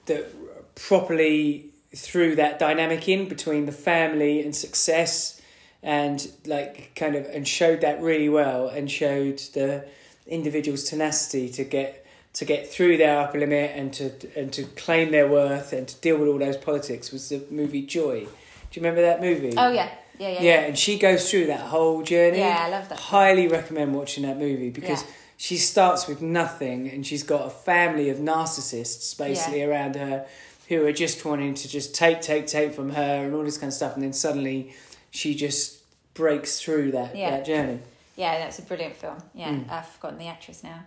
that 0.05 0.27
properly 0.75 1.71
threw 1.95 2.35
that 2.35 2.59
dynamic 2.59 3.07
in 3.09 3.27
between 3.27 3.65
the 3.65 3.71
family 3.71 4.43
and 4.43 4.55
success, 4.55 5.36
and 5.83 6.27
like 6.45 6.91
kind 6.95 7.15
of 7.15 7.25
and 7.25 7.47
showed 7.47 7.81
that 7.81 8.01
really 8.01 8.29
well, 8.29 8.67
and 8.67 8.89
showed 8.89 9.39
the 9.53 9.85
individual's 10.25 10.83
tenacity 10.83 11.49
to 11.49 11.63
get 11.63 12.05
to 12.33 12.45
get 12.45 12.67
through 12.69 12.97
their 12.97 13.19
upper 13.19 13.39
limit 13.39 13.71
and 13.75 13.93
to 13.93 14.11
and 14.35 14.51
to 14.53 14.63
claim 14.75 15.11
their 15.11 15.27
worth 15.27 15.73
and 15.73 15.87
to 15.87 15.95
deal 16.01 16.17
with 16.17 16.27
all 16.27 16.37
those 16.37 16.57
politics 16.57 17.11
was 17.11 17.29
the 17.29 17.41
movie 17.49 17.81
Joy. 17.81 18.21
Do 18.21 18.79
you 18.79 18.81
remember 18.81 19.01
that 19.01 19.21
movie? 19.21 19.53
Oh 19.57 19.71
yeah, 19.71 19.89
yeah, 20.19 20.29
yeah. 20.29 20.41
Yeah, 20.41 20.59
and 20.61 20.77
she 20.77 20.99
goes 20.99 21.29
through 21.31 21.47
that 21.47 21.61
whole 21.61 22.03
journey. 22.03 22.39
Yeah, 22.39 22.63
I 22.65 22.69
love 22.69 22.89
that. 22.89 22.99
Highly 22.99 23.47
recommend 23.47 23.95
watching 23.95 24.23
that 24.23 24.37
movie 24.37 24.69
because 24.69 25.03
Yeah. 25.03 25.09
she 25.37 25.57
starts 25.57 26.05
with 26.07 26.21
nothing 26.21 26.89
and 26.89 27.07
she's 27.07 27.23
got 27.23 27.47
a 27.47 27.49
family 27.49 28.09
of 28.09 28.17
narcissists 28.17 29.17
basically 29.17 29.63
around 29.63 29.95
her 29.95 30.25
who 30.67 30.85
are 30.85 30.91
just 30.91 31.23
wanting 31.23 31.53
to 31.53 31.67
just 31.69 31.95
take, 31.95 32.19
take, 32.21 32.45
take 32.45 32.73
from 32.73 32.89
her 32.89 33.23
and 33.25 33.33
all 33.33 33.43
this 33.43 33.57
kind 33.57 33.69
of 33.69 33.73
stuff. 33.73 33.93
And 33.95 34.03
then 34.03 34.11
suddenly 34.11 34.75
she 35.11 35.35
just 35.35 35.79
breaks 36.13 36.59
through 36.59 36.91
that, 36.91 37.15
Yeah. 37.15 37.31
that 37.31 37.45
journey. 37.45 37.79
Yeah, 38.15 38.39
that's 38.39 38.57
a 38.59 38.63
brilliant 38.63 38.95
film. 38.95 39.17
Yeah, 39.35 39.49
Mm. 39.49 39.69
I've 39.69 39.87
forgotten 39.87 40.17
the 40.17 40.27
actress 40.27 40.63
now. 40.63 40.79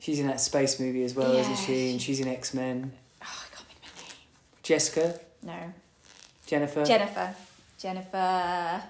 She's 0.00 0.18
in 0.20 0.26
that 0.26 0.40
space 0.40 0.78
movie 0.80 1.04
as 1.04 1.14
well, 1.14 1.32
Yeah, 1.32 1.40
isn't 1.40 1.56
she? 1.66 1.90
And 1.92 2.02
she's 2.02 2.20
in 2.20 2.28
X 2.28 2.52
Men. 2.52 2.92
Oh, 3.22 3.26
I 3.26 3.54
can't 3.56 3.68
Jessica, 4.62 5.00
her 5.00 5.46
name. 5.46 5.74
Jennifer. 6.46 6.80
No, 6.80 6.84
Jennifer. 6.86 7.34
Jennifer. 7.78 8.12
Jennifer. 8.12 8.82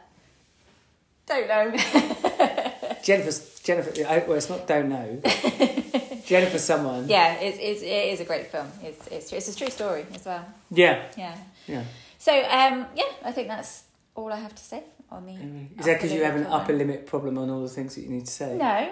Don't 1.27 1.49
know. 1.49 1.71
Jennifer's 3.03 3.61
Jennifer. 3.61 3.93
I, 4.07 4.19
well, 4.27 4.37
it's 4.37 4.49
not 4.51 4.67
don't 4.67 4.89
know. 4.89 5.21
Jennifer, 6.27 6.59
someone. 6.59 7.09
yeah, 7.09 7.35
it's, 7.35 7.59
it's 7.61 7.83
it 7.83 8.13
is 8.13 8.21
a 8.21 8.25
great 8.25 8.47
film. 8.51 8.67
It's 8.83 9.07
it's 9.09 9.33
it's 9.33 9.49
a 9.49 9.57
true 9.57 9.69
story 9.71 10.05
as 10.15 10.25
well. 10.25 10.45
Yeah. 10.71 11.03
Yeah. 11.17 11.37
Yeah. 11.67 11.85
So 12.25 12.33
um 12.33 12.87
yeah, 12.97 13.13
I 13.23 13.33
think 13.33 13.49
that's 13.49 13.83
all 14.15 14.33
I 14.33 14.37
have 14.37 14.55
to 14.55 14.65
say 14.65 14.83
on 15.11 15.27
the. 15.27 15.35
Is 15.79 15.85
that 15.85 15.99
because 15.99 16.11
you 16.11 16.25
have 16.25 16.37
an 16.37 16.47
upper 16.47 16.55
upper 16.55 16.73
limit 16.73 17.05
problem 17.05 17.37
on 17.37 17.51
all 17.51 17.61
the 17.61 17.69
things 17.69 17.95
that 17.95 18.01
you 18.01 18.09
need 18.09 18.25
to 18.25 18.33
say? 18.33 18.57
No, 18.57 18.91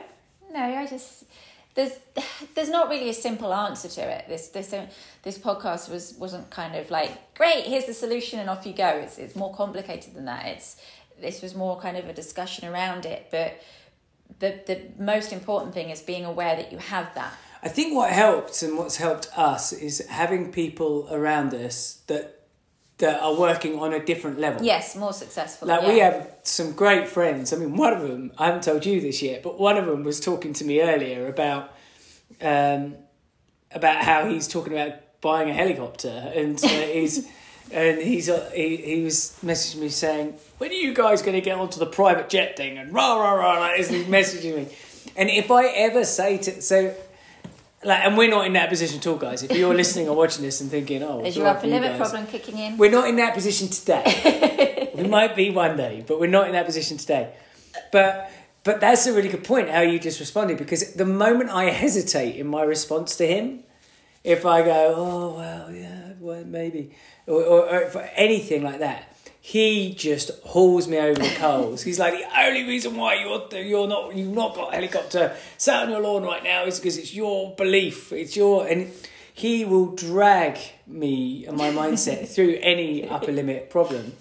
no, 0.52 0.60
I 0.60 0.86
just 0.86 1.24
there's 1.74 1.92
there's 2.54 2.68
not 2.68 2.90
really 2.90 3.08
a 3.08 3.14
simple 3.14 3.54
answer 3.54 3.88
to 3.88 4.02
it. 4.02 4.26
This 4.28 4.48
this 4.48 4.74
uh, 4.74 4.86
this 5.22 5.38
podcast 5.38 5.90
was 5.90 6.12
wasn't 6.18 6.50
kind 6.50 6.76
of 6.76 6.90
like 6.90 7.34
great. 7.34 7.64
Here's 7.64 7.86
the 7.86 7.94
solution 7.94 8.38
and 8.38 8.50
off 8.50 8.66
you 8.66 8.74
go. 8.74 8.88
It's 8.88 9.16
it's 9.16 9.34
more 9.34 9.54
complicated 9.54 10.12
than 10.12 10.26
that. 10.26 10.44
It's 10.48 10.76
this 11.18 11.40
was 11.40 11.54
more 11.54 11.80
kind 11.80 11.96
of 11.96 12.10
a 12.10 12.12
discussion 12.12 12.68
around 12.68 13.06
it, 13.06 13.28
but. 13.30 13.62
The, 14.38 14.58
the 14.66 14.80
most 14.98 15.30
important 15.30 15.74
thing 15.74 15.90
is 15.90 16.00
being 16.00 16.24
aware 16.24 16.56
that 16.56 16.72
you 16.72 16.78
have 16.78 17.14
that. 17.14 17.34
I 17.62 17.68
think 17.68 17.94
what 17.94 18.10
helped 18.10 18.62
and 18.62 18.78
what's 18.78 18.96
helped 18.96 19.28
us 19.36 19.72
is 19.72 20.04
having 20.08 20.50
people 20.50 21.06
around 21.10 21.52
us 21.54 22.00
that 22.06 22.41
that 23.02 23.20
are 23.20 23.34
working 23.34 23.80
on 23.80 23.92
a 23.92 23.98
different 24.02 24.38
level. 24.38 24.62
Yes, 24.62 24.94
more 24.94 25.12
successful. 25.12 25.66
Like 25.66 25.82
yeah. 25.82 25.88
we 25.88 25.98
have 25.98 26.30
some 26.44 26.70
great 26.72 27.08
friends. 27.08 27.52
I 27.52 27.56
mean, 27.56 27.76
one 27.76 27.92
of 27.92 28.00
them 28.00 28.30
I 28.38 28.46
haven't 28.46 28.62
told 28.62 28.86
you 28.86 29.00
this 29.00 29.20
yet, 29.20 29.42
but 29.42 29.58
one 29.58 29.76
of 29.76 29.86
them 29.86 30.04
was 30.04 30.20
talking 30.20 30.52
to 30.54 30.64
me 30.64 30.80
earlier 30.80 31.26
about 31.26 31.74
um, 32.40 32.94
about 33.72 34.04
how 34.04 34.28
he's 34.28 34.46
talking 34.46 34.72
about 34.72 34.94
buying 35.20 35.50
a 35.50 35.52
helicopter, 35.52 36.32
and 36.32 36.64
uh, 36.64 36.68
he's 36.68 37.28
and 37.72 38.00
he's 38.00 38.28
uh, 38.28 38.48
he 38.54 38.76
he 38.76 39.02
was 39.02 39.36
messaging 39.44 39.80
me 39.80 39.88
saying, 39.88 40.34
"When 40.58 40.70
are 40.70 40.74
you 40.74 40.94
guys 40.94 41.22
going 41.22 41.34
to 41.34 41.40
get 41.40 41.58
onto 41.58 41.80
the 41.80 41.86
private 41.86 42.28
jet 42.28 42.56
thing?" 42.56 42.78
And 42.78 42.94
rah 42.94 43.16
rah 43.16 43.32
rah, 43.32 43.58
like 43.58 43.78
this, 43.78 43.90
he's 43.90 44.06
messaging 44.06 44.56
me. 44.56 44.68
And 45.16 45.28
if 45.28 45.50
I 45.50 45.66
ever 45.66 46.04
say 46.04 46.38
to 46.38 46.62
so. 46.62 46.94
Like, 47.84 48.04
and 48.04 48.16
we're 48.16 48.30
not 48.30 48.46
in 48.46 48.52
that 48.52 48.68
position 48.68 48.98
at 48.98 49.06
all, 49.06 49.16
guys. 49.16 49.42
If 49.42 49.56
you're 49.56 49.74
listening 49.74 50.08
or 50.08 50.16
watching 50.16 50.42
this 50.44 50.60
and 50.60 50.70
thinking, 50.70 51.02
"Oh, 51.02 51.24
Is 51.24 51.36
your 51.36 51.48
upper 51.48 51.62
for 51.62 51.66
you 51.66 51.72
limit 51.72 51.96
problem 51.96 52.26
kicking 52.26 52.56
in? 52.56 52.76
We're 52.76 52.90
not 52.90 53.08
in 53.08 53.16
that 53.16 53.34
position 53.34 53.68
today. 53.68 54.90
we 54.94 55.02
might 55.04 55.34
be 55.34 55.50
one 55.50 55.76
day, 55.76 56.04
but 56.06 56.20
we're 56.20 56.30
not 56.30 56.46
in 56.46 56.52
that 56.52 56.66
position 56.66 56.96
today. 56.96 57.34
But 57.90 58.30
but 58.64 58.80
that's 58.80 59.06
a 59.06 59.12
really 59.12 59.28
good 59.28 59.44
point 59.44 59.68
how 59.68 59.80
you 59.80 59.98
just 59.98 60.20
responded 60.20 60.58
because 60.58 60.94
the 60.94 61.04
moment 61.04 61.50
I 61.50 61.64
hesitate 61.64 62.36
in 62.36 62.46
my 62.46 62.62
response 62.62 63.16
to 63.16 63.26
him, 63.26 63.64
if 64.22 64.46
I 64.46 64.62
go, 64.62 64.94
oh 64.96 65.34
well, 65.36 65.72
yeah, 65.72 66.12
well 66.20 66.44
maybe, 66.44 66.94
or, 67.26 67.42
or, 67.42 67.68
or 67.68 67.90
for 67.90 68.02
anything 68.14 68.62
like 68.62 68.78
that, 68.78 69.11
he 69.44 69.92
just 69.92 70.30
hauls 70.44 70.86
me 70.86 70.98
over 70.98 71.20
the 71.20 71.34
coals. 71.34 71.82
He's 71.82 71.98
like, 71.98 72.14
the 72.14 72.40
only 72.40 72.62
reason 72.62 72.96
why 72.96 73.14
you're 73.16 73.48
you're 73.60 73.88
not 73.88 74.14
you've 74.14 74.32
not 74.32 74.54
got 74.54 74.72
a 74.72 74.76
helicopter 74.76 75.36
sat 75.58 75.82
on 75.82 75.90
your 75.90 76.00
lawn 76.00 76.22
right 76.22 76.44
now 76.44 76.64
is 76.64 76.78
because 76.78 76.96
it's 76.96 77.12
your 77.12 77.52
belief, 77.56 78.12
it's 78.12 78.36
your 78.36 78.68
and 78.68 78.92
he 79.34 79.64
will 79.64 79.96
drag 79.96 80.58
me 80.86 81.44
and 81.46 81.56
my 81.56 81.70
mindset 81.70 82.28
through 82.34 82.56
any 82.60 83.08
upper 83.08 83.32
limit 83.32 83.68
problem, 83.68 84.12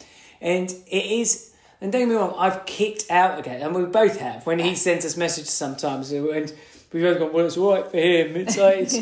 and 0.42 0.72
it 0.88 1.06
is. 1.06 1.50
And 1.80 1.92
don't 1.92 2.02
get 2.02 2.10
me 2.10 2.16
wrong, 2.16 2.36
I've 2.38 2.66
kicked 2.66 3.10
out 3.10 3.40
again, 3.40 3.62
and 3.62 3.76
we 3.76 3.86
both 3.86 4.20
have. 4.20 4.46
When 4.46 4.60
he 4.60 4.76
sends 4.76 5.06
us 5.06 5.18
messages 5.18 5.52
sometimes, 5.52 6.12
and 6.12 6.24
we've 6.24 7.04
both 7.04 7.20
gone, 7.20 7.32
"Well, 7.32 7.46
it's 7.46 7.58
all 7.58 7.74
right 7.74 7.86
for 7.90 7.98
him." 7.98 8.36
It's 8.38 8.58
like, 8.58 8.78
it's, 8.80 8.98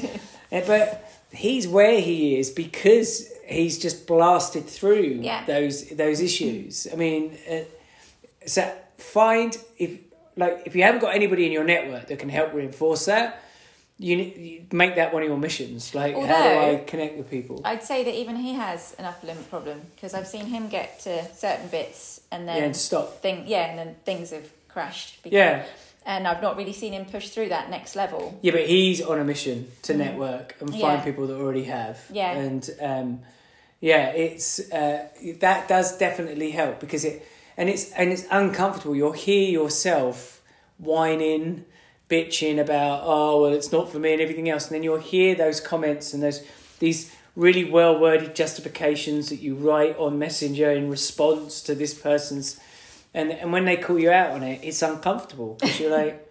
but 0.67 1.09
he's 1.31 1.65
where 1.65 2.01
he 2.01 2.37
is 2.37 2.49
because 2.49 3.31
he's 3.49 3.77
just 3.79 4.07
blasted 4.07 4.65
through 4.67 5.19
Yeah. 5.21 5.43
those 5.45 5.89
those 5.89 6.21
issues. 6.21 6.87
I 6.91 6.95
mean, 6.95 7.37
uh, 7.49 7.59
so 8.45 8.71
find 8.97 9.57
if 9.77 9.99
like 10.35 10.63
if 10.65 10.75
you 10.75 10.83
haven't 10.83 11.01
got 11.01 11.15
anybody 11.15 11.45
in 11.45 11.51
your 11.51 11.63
network 11.65 12.07
that 12.07 12.19
can 12.19 12.29
help 12.29 12.53
reinforce 12.53 13.05
that, 13.05 13.41
you, 13.97 14.15
you 14.17 14.61
make 14.71 14.95
that 14.95 15.13
one 15.13 15.21
of 15.23 15.27
your 15.27 15.37
missions. 15.37 15.93
Like, 15.93 16.13
how 16.15 16.21
do 16.43 16.59
I 16.59 16.83
connect 16.87 17.17
with 17.17 17.29
people? 17.29 17.61
I'd 17.65 17.83
say 17.83 18.03
that 18.05 18.13
even 18.15 18.37
he 18.37 18.53
has 18.53 18.95
an 18.97 19.05
upper 19.05 19.27
limit 19.27 19.49
problem 19.49 19.81
because 19.95 20.13
I've 20.13 20.27
seen 20.27 20.45
him 20.45 20.69
get 20.69 20.99
to 21.01 21.25
certain 21.35 21.67
bits 21.67 22.21
and 22.31 22.47
then 22.47 22.57
yeah, 22.57 22.63
and 22.63 22.75
stop. 22.75 23.21
thing 23.21 23.43
yeah, 23.47 23.65
and 23.69 23.77
then 23.79 23.95
things 24.05 24.29
have 24.31 24.47
crashed. 24.69 25.21
because- 25.23 25.35
Yeah, 25.35 25.65
and 26.05 26.25
I've 26.25 26.41
not 26.41 26.55
really 26.55 26.71
seen 26.73 26.93
him 26.93 27.03
push 27.05 27.27
through 27.29 27.49
that 27.49 27.69
next 27.69 27.97
level. 27.97 28.39
yeah, 28.41 28.53
but 28.53 28.65
he's 28.67 29.01
on 29.01 29.19
a 29.19 29.25
mission 29.25 29.69
to 29.83 29.93
network 29.93 30.55
and 30.61 30.69
find. 30.69 30.81
Yeah. 30.81 31.03
people 31.03 31.27
that 31.27 31.35
already 31.37 31.65
have. 31.65 31.99
Yeah. 32.13 32.31
and 32.31 32.69
um, 32.79 33.19
yeah, 33.81 34.09
it's 34.09 34.59
uh, 34.71 35.07
that 35.39 35.67
does 35.67 35.97
definitely 35.97 36.51
help 36.51 36.79
because 36.79 37.05
it 37.05 37.25
and 37.57 37.69
it's 37.69 37.91
and 37.91 38.11
it's 38.11 38.25
uncomfortable. 38.31 38.95
You'll 38.95 39.11
hear 39.11 39.49
yourself 39.49 40.41
whining, 40.77 41.65
bitching 42.09 42.59
about 42.59 43.01
oh 43.03 43.41
well, 43.41 43.53
it's 43.53 43.71
not 43.71 43.91
for 43.91 43.99
me 43.99 44.13
and 44.13 44.21
everything 44.21 44.49
else, 44.49 44.67
and 44.67 44.75
then 44.75 44.83
you'll 44.83 44.99
hear 44.99 45.35
those 45.35 45.61
comments 45.61 46.13
and 46.13 46.21
those 46.21 46.45
these 46.79 47.15
really 47.35 47.63
well 47.63 47.97
worded 47.97 48.35
justifications 48.35 49.29
that 49.29 49.37
you 49.37 49.55
write 49.55 49.97
on 49.97 50.19
Messenger 50.19 50.71
in 50.71 50.89
response 50.89 51.61
to 51.63 51.73
this 51.73 51.93
person's. 51.93 52.59
And, 53.13 53.31
and 53.31 53.51
when 53.51 53.65
they 53.65 53.77
call 53.77 53.97
you 53.97 54.11
out 54.11 54.31
on 54.31 54.43
it, 54.43 54.59
it's 54.61 54.81
uncomfortable 54.81 55.57
because 55.59 55.79
you're 55.79 55.91
like, 55.91 56.28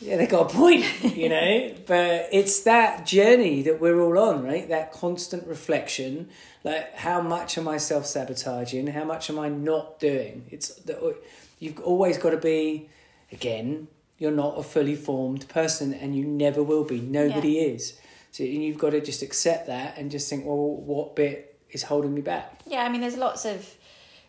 yeah, 0.00 0.16
they 0.16 0.26
got 0.26 0.50
a 0.50 0.54
point, 0.54 0.84
you 1.16 1.28
know. 1.28 1.74
but 1.86 2.28
it's 2.32 2.60
that 2.60 3.06
journey 3.06 3.62
that 3.62 3.80
we're 3.80 4.00
all 4.00 4.18
on, 4.18 4.44
right? 4.44 4.68
That 4.68 4.92
constant 4.92 5.46
reflection, 5.46 6.28
like 6.64 6.94
how 6.94 7.20
much 7.20 7.56
am 7.58 7.68
I 7.68 7.78
self 7.78 8.06
sabotaging? 8.06 8.88
How 8.88 9.04
much 9.04 9.30
am 9.30 9.38
I 9.38 9.48
not 9.48 9.98
doing? 9.98 10.46
It's 10.50 10.74
the, 10.74 11.16
you've 11.58 11.80
always 11.80 12.18
got 12.18 12.30
to 12.30 12.38
be, 12.38 12.88
again, 13.32 13.88
you're 14.18 14.32
not 14.32 14.58
a 14.58 14.62
fully 14.62 14.96
formed 14.96 15.48
person, 15.48 15.92
and 15.92 16.16
you 16.16 16.24
never 16.24 16.62
will 16.62 16.84
be. 16.84 17.00
Nobody 17.00 17.58
is. 17.58 17.98
So 18.32 18.44
you've 18.44 18.78
got 18.78 18.90
to 18.90 19.00
just 19.00 19.22
accept 19.22 19.66
that 19.66 19.96
and 19.96 20.10
just 20.10 20.28
think, 20.28 20.44
well, 20.44 20.56
what 20.56 21.16
bit 21.16 21.58
is 21.70 21.82
holding 21.82 22.14
me 22.14 22.20
back? 22.20 22.60
Yeah, 22.66 22.82
I 22.82 22.88
mean, 22.88 23.00
there's 23.00 23.16
lots 23.16 23.44
of 23.44 23.74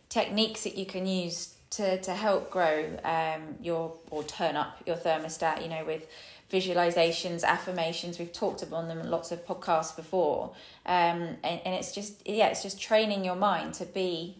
techniques 0.09 0.63
that 0.63 0.77
you 0.77 0.85
can 0.85 1.05
use 1.05 1.56
to, 1.71 1.99
to 2.01 2.11
help 2.13 2.49
grow 2.49 2.97
um, 3.03 3.55
your 3.61 3.93
or 4.09 4.23
turn 4.23 4.55
up 4.55 4.81
your 4.85 4.95
thermostat. 4.95 5.61
You 5.61 5.69
know, 5.69 5.85
with 5.85 6.07
visualizations, 6.51 7.43
affirmations. 7.43 8.19
We've 8.19 8.31
talked 8.31 8.63
about 8.63 8.87
them 8.87 8.99
in 8.99 9.09
lots 9.09 9.31
of 9.31 9.45
podcasts 9.45 9.95
before, 9.95 10.53
um, 10.85 11.37
and 11.43 11.61
and 11.65 11.75
it's 11.75 11.91
just 11.91 12.27
yeah, 12.27 12.47
it's 12.47 12.63
just 12.63 12.79
training 12.79 13.25
your 13.25 13.35
mind 13.35 13.73
to 13.75 13.85
be 13.85 14.37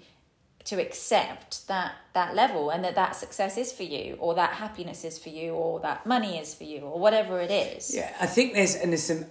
to 0.68 0.82
accept 0.82 1.66
that 1.68 1.96
that 2.14 2.36
level 2.36 2.70
and 2.70 2.84
that 2.84 2.96
that 2.96 3.16
success 3.16 3.58
is 3.58 3.72
for 3.72 3.84
you 3.84 4.18
or 4.20 4.36
that 4.36 4.52
happiness 4.52 5.06
is 5.06 5.18
for 5.18 5.30
you 5.30 5.52
or 5.52 5.80
that 5.80 6.06
money 6.06 6.38
is 6.38 6.54
for 6.54 6.66
you 6.66 6.82
or 6.82 7.00
whatever 7.00 7.40
it 7.40 7.50
is 7.50 7.96
Yeah, 7.96 8.14
I 8.20 8.26
think 8.26 8.54
there's 8.54 8.76
and 8.76 8.92
there's 8.92 9.04
some 9.04 9.26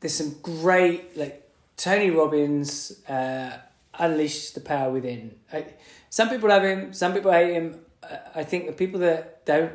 there's 0.00 0.14
some 0.14 0.34
great 0.42 1.16
like 1.16 1.46
Tony 1.76 2.10
Robbins 2.10 3.04
uh, 3.06 3.58
unleashed 3.98 4.54
the 4.54 4.60
power 4.60 4.90
within. 4.92 5.34
I, 5.52 5.66
some 6.10 6.28
people 6.28 6.48
love 6.48 6.62
him, 6.62 6.92
some 6.92 7.12
people 7.14 7.32
hate 7.32 7.52
him. 7.54 7.80
I- 8.02 8.18
I 8.36 8.44
think 8.44 8.66
the 8.66 8.72
people 8.72 9.00
that 9.00 9.44
don't 9.46 9.72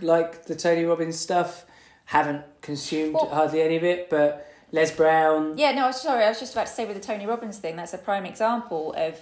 like 0.00 0.46
the 0.46 0.54
Tony 0.56 0.84
Robbins 0.84 1.18
stuff 1.18 1.64
haven't 2.06 2.42
consumed 2.62 3.14
Well- 3.14 3.28
hardly 3.28 3.62
any 3.62 3.76
of 3.76 3.84
it. 3.84 4.10
But 4.10 4.46
Les 4.72 4.90
Brown, 4.90 5.56
Yeah, 5.56 5.72
no, 5.72 5.90
sorry, 5.92 6.24
I 6.24 6.28
was 6.30 6.40
just 6.40 6.52
about 6.54 6.66
to 6.66 6.72
say 6.72 6.84
with 6.84 6.96
the 6.96 7.02
Tony 7.02 7.26
Robbins 7.26 7.58
thing, 7.58 7.76
that's 7.76 7.94
a 7.94 7.98
prime 7.98 8.26
example 8.26 8.92
of 8.96 9.20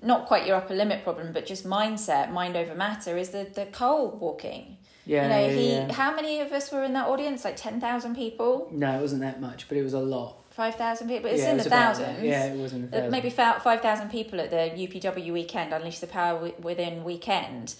not 0.00 0.26
quite 0.26 0.46
your 0.46 0.56
upper 0.56 0.74
limit 0.74 1.02
problem, 1.04 1.32
but 1.32 1.46
just 1.46 1.64
mindset, 1.66 2.30
mind 2.32 2.56
over 2.56 2.74
matter, 2.74 3.16
is 3.16 3.30
the, 3.30 3.44
the 3.54 3.66
coal 3.66 4.10
walking. 4.20 4.76
yeah, 5.06 5.22
you 5.24 5.28
know, 5.28 5.46
yeah, 5.46 5.52
he 5.60 5.72
yeah. 5.72 5.92
how 5.92 6.14
many 6.14 6.40
of 6.40 6.52
us 6.52 6.70
were 6.70 6.84
in 6.84 6.92
that 6.92 7.08
audience? 7.08 7.44
Like 7.44 7.56
ten 7.56 7.80
thousand 7.80 8.14
people? 8.16 8.68
no, 8.72 8.98
it 8.98 9.00
wasn't 9.00 9.22
that 9.22 9.40
much, 9.40 9.68
but 9.68 9.76
it 9.76 9.82
was 9.82 9.94
a 9.94 10.00
lot. 10.00 10.36
Five 10.52 10.74
thousand 10.74 11.08
people? 11.08 11.30
It's 11.30 11.42
yeah, 11.42 11.52
in 11.52 11.60
it 11.60 11.62
the 11.62 11.68
about 11.68 11.96
thousands. 11.96 12.22
Yeah, 12.22 12.44
it 12.44 12.58
was 12.58 12.72
in 12.74 12.82
the 12.82 12.88
Uh, 12.88 12.90
thousands. 12.90 13.12
Maybe 13.12 13.30
five 13.30 13.80
thousand 13.80 14.10
people 14.10 14.38
at 14.40 14.50
the 14.50 14.70
UPW 14.76 15.32
weekend, 15.32 15.72
Unleash 15.72 16.00
the 16.00 16.06
Power 16.06 16.52
Within 16.60 17.04
weekend, 17.04 17.74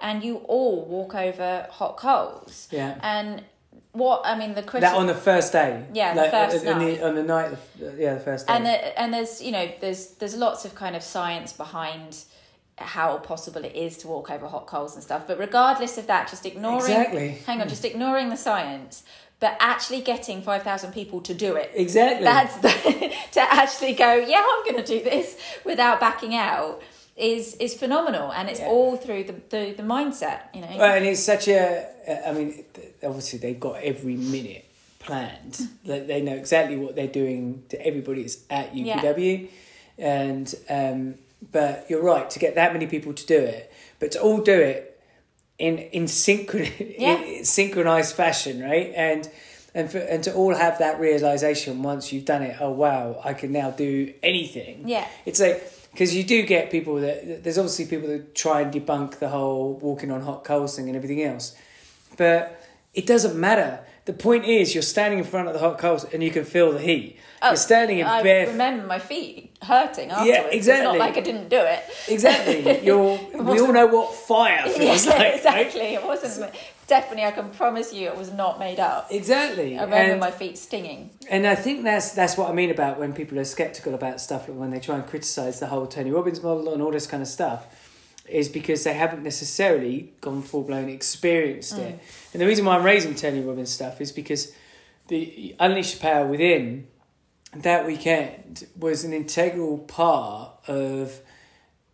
and 0.00 0.22
you 0.22 0.36
all 0.46 0.84
walk 0.84 1.14
over 1.14 1.66
hot 1.70 1.96
coals. 1.96 2.68
Yeah. 2.70 2.98
And 3.02 3.44
what 3.92 4.20
I 4.26 4.36
mean, 4.36 4.54
the 4.54 4.62
critical 4.62 4.92
That 4.92 5.00
on 5.00 5.06
the 5.06 5.14
first 5.14 5.52
day. 5.52 5.86
Yeah, 5.94 6.14
the 6.14 6.30
first 6.30 6.66
uh, 6.66 6.70
on 6.70 6.78
night. 6.78 6.98
The, 6.98 7.06
on 7.06 7.14
the 7.14 7.22
night, 7.22 7.52
of, 7.52 7.58
uh, 7.82 7.92
yeah, 7.96 8.14
the 8.14 8.20
first 8.20 8.46
day. 8.46 8.52
and 8.52 8.66
the, 8.66 9.00
and 9.00 9.14
there's 9.14 9.40
you 9.40 9.52
know 9.52 9.70
there's 9.80 10.08
there's 10.16 10.36
lots 10.36 10.66
of 10.66 10.74
kind 10.74 10.94
of 10.94 11.02
science 11.02 11.54
behind 11.54 12.24
how 12.76 13.18
possible 13.18 13.64
it 13.64 13.74
is 13.74 13.96
to 13.98 14.06
walk 14.06 14.30
over 14.30 14.46
hot 14.46 14.66
coals 14.66 14.94
and 14.94 15.02
stuff 15.02 15.26
but 15.26 15.36
regardless 15.36 15.98
of 15.98 16.06
that 16.06 16.28
just 16.28 16.46
ignoring 16.46 16.78
Exactly. 16.78 17.28
hang 17.44 17.60
on 17.60 17.68
just 17.68 17.82
hmm. 17.82 17.88
ignoring 17.88 18.28
the 18.28 18.36
science 18.36 19.02
but 19.40 19.56
actually 19.60 20.00
getting 20.00 20.42
5000 20.42 20.92
people 20.92 21.20
to 21.20 21.34
do 21.34 21.54
it 21.56 21.70
exactly. 21.74 22.24
that's 22.24 22.56
the, 22.58 22.68
to 23.32 23.40
actually 23.40 23.92
go 23.94 24.14
yeah 24.14 24.44
i'm 24.44 24.64
going 24.64 24.82
to 24.84 24.98
do 24.98 25.02
this 25.04 25.36
without 25.64 26.00
backing 26.00 26.34
out 26.34 26.82
is 27.16 27.54
is 27.56 27.74
phenomenal 27.74 28.32
and 28.32 28.48
it's 28.48 28.60
Yeah. 28.60 28.66
all 28.68 28.96
through 28.96 29.24
the, 29.24 29.34
the 29.50 29.72
the 29.76 29.82
mindset 29.82 30.40
you 30.54 30.60
know 30.60 30.68
Well, 30.76 30.94
and 30.96 31.04
it's 31.04 31.20
such 31.20 31.48
a. 31.48 31.86
I 32.28 32.32
mean, 32.32 32.64
obviously 33.02 33.40
they've 33.40 33.58
got 33.58 33.82
every 33.82 34.14
minute 34.14 34.64
planned. 35.00 35.58
Like 35.84 36.06
they 36.06 36.20
know 36.22 36.36
exactly 36.36 36.76
what 36.76 36.94
they're 36.94 37.06
doing 37.22 37.64
to 37.70 37.84
everybody 37.84 38.22
that's 38.22 38.38
at 38.50 38.74
Yeah. 38.74 39.00
UPW, 39.02 39.48
and 39.98 40.54
um, 40.70 41.14
but 41.50 41.86
you're 41.90 42.02
right 42.02 42.30
to 42.30 42.38
get 42.38 42.54
that 42.54 42.72
many 42.72 42.86
people 42.86 43.12
to 43.12 43.26
do 43.26 43.38
it, 43.38 43.72
but 43.98 44.12
to 44.12 44.20
all 44.22 44.38
do 44.38 44.58
it 44.60 44.87
in 45.58 45.78
in 45.78 46.04
synchron 46.04 46.94
Yeah. 46.98 47.20
in 47.20 47.44
synchronized 47.44 48.14
fashion, 48.14 48.62
right? 48.62 48.92
And 48.94 49.28
and 49.74 49.90
for, 49.90 49.98
and 49.98 50.24
to 50.24 50.34
all 50.34 50.54
have 50.54 50.78
that 50.78 50.98
realization 50.98 51.82
once 51.82 52.12
you've 52.12 52.24
done 52.24 52.42
it. 52.42 52.56
Oh 52.60 52.70
wow, 52.72 53.20
I 53.24 53.34
can 53.34 53.52
now 53.52 53.70
do 53.70 54.12
anything. 54.22 54.88
Yeah. 54.88 55.06
It's 55.26 55.40
like 55.40 55.62
because 55.92 56.14
you 56.14 56.22
do 56.24 56.42
get 56.42 56.70
people 56.70 56.96
that 56.96 57.42
there's 57.42 57.58
obviously 57.58 57.86
people 57.86 58.08
that 58.08 58.34
try 58.34 58.60
and 58.62 58.72
debunk 58.72 59.18
the 59.18 59.28
whole 59.28 59.74
walking 59.74 60.10
on 60.10 60.22
hot 60.22 60.44
coals 60.44 60.76
thing 60.76 60.86
and 60.88 60.96
everything 60.96 61.22
else, 61.22 61.56
but 62.16 62.62
it 62.94 63.06
doesn't 63.06 63.36
matter. 63.38 63.80
The 64.06 64.12
point 64.14 64.46
is, 64.46 64.72
you're 64.74 64.82
standing 64.82 65.18
in 65.18 65.24
front 65.26 65.48
of 65.48 65.54
the 65.54 65.60
hot 65.60 65.78
coals 65.78 66.04
and 66.04 66.22
you 66.22 66.30
can 66.30 66.44
feel 66.44 66.72
the 66.72 66.78
heat. 66.80 67.17
You're 67.42 67.56
standing 67.56 67.98
in 68.00 68.06
Oh, 68.06 68.10
I 68.10 68.22
bare. 68.22 68.46
remember 68.48 68.86
my 68.86 68.98
feet 68.98 69.50
hurting 69.62 70.10
afterwards. 70.10 70.38
It's 70.46 70.54
exactly. 70.56 70.84
not 70.84 70.98
like 70.98 71.16
I 71.16 71.20
didn't 71.20 71.48
do 71.48 71.60
it. 71.60 71.84
Exactly. 72.08 72.80
You're. 72.86 73.18
we 73.34 73.60
all 73.60 73.72
know 73.72 73.86
what 73.86 74.14
fire 74.14 74.62
feels 74.68 75.04
Yeah, 75.04 75.10
like. 75.12 75.18
right? 75.20 75.34
exactly. 75.34 75.80
It 75.94 76.04
wasn't 76.04 76.52
definitely. 76.86 77.24
I 77.24 77.30
can 77.32 77.50
promise 77.50 77.92
you, 77.92 78.08
it 78.08 78.16
was 78.16 78.32
not 78.32 78.58
made 78.58 78.78
up. 78.80 79.08
Exactly. 79.10 79.78
I 79.78 79.82
remember 79.84 80.12
And- 80.12 80.20
my 80.20 80.30
feet 80.30 80.58
stinging. 80.58 81.10
And 81.28 81.46
I 81.46 81.54
think 81.54 81.84
that's 81.84 82.12
that's 82.12 82.36
what 82.36 82.48
I 82.50 82.52
mean 82.52 82.70
about 82.70 82.98
when 82.98 83.12
people 83.12 83.38
are 83.38 83.44
skeptical 83.44 83.94
about 83.94 84.20
stuff, 84.20 84.48
like 84.48 84.56
when 84.56 84.70
they 84.70 84.80
try 84.80 84.94
and 84.96 85.06
criticize 85.06 85.58
the 85.60 85.66
whole 85.66 85.86
Tony 85.86 86.10
Robbins 86.10 86.42
model 86.42 86.72
and 86.72 86.80
all 86.82 86.90
this 86.92 87.06
kind 87.06 87.22
of 87.22 87.28
stuff, 87.28 87.66
is 88.28 88.48
because 88.48 88.84
they 88.84 88.94
haven't 88.94 89.22
necessarily 89.22 90.12
gone 90.20 90.42
full 90.42 90.62
blown 90.62 90.88
experienced 90.88 91.74
Mm. 91.76 91.80
it. 91.80 92.00
And 92.32 92.42
the 92.42 92.46
reason 92.46 92.64
why 92.64 92.76
I'm 92.76 92.84
raising 92.84 93.14
Tony 93.14 93.40
Robbins 93.40 93.70
stuff 93.70 94.00
is 94.00 94.12
because 94.12 94.52
the 95.08 95.54
Unleash 95.58 95.94
the 95.94 96.00
Power 96.00 96.26
Within 96.26 96.86
that 97.54 97.86
weekend 97.86 98.66
was 98.78 99.04
an 99.04 99.12
integral 99.12 99.78
part 99.78 100.50
of 100.68 101.18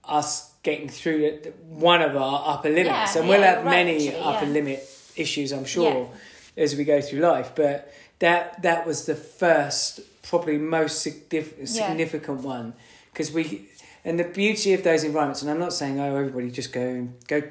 us 0.04 0.52
getting 0.62 0.88
through 0.88 1.38
one 1.68 2.02
of 2.02 2.16
our 2.16 2.42
upper 2.54 2.68
limits, 2.70 3.14
Yeah, 3.14 3.20
and 3.20 3.28
we'll 3.28 3.40
yeah, 3.40 3.54
have 3.56 3.64
right, 3.64 3.70
many 3.70 4.08
actually, 4.08 4.22
upper 4.22 4.46
yeah. 4.46 4.52
limit 4.52 4.90
issues, 5.16 5.52
I'm 5.52 5.64
sure, 5.64 6.10
as 6.56 6.74
we 6.76 6.84
go 6.84 7.00
through 7.00 7.20
life. 7.20 7.52
But 7.54 7.92
that 8.18 8.62
that 8.62 8.86
was 8.86 9.06
the 9.06 9.14
first, 9.14 10.00
probably 10.22 10.58
most 10.58 11.06
signif- 11.06 11.54
Yeah. 11.58 11.64
significant 11.66 12.40
one, 12.42 12.74
because 13.12 13.30
we 13.32 13.68
and 14.04 14.18
the 14.18 14.24
beauty 14.24 14.74
of 14.74 14.82
those 14.82 15.04
environments. 15.04 15.40
And 15.42 15.50
I'm 15.50 15.58
not 15.58 15.72
saying 15.72 15.98
oh 16.00 16.16
everybody 16.16 16.50
just 16.50 16.72
go 16.72 16.80
and 16.82 17.14
go 17.28 17.42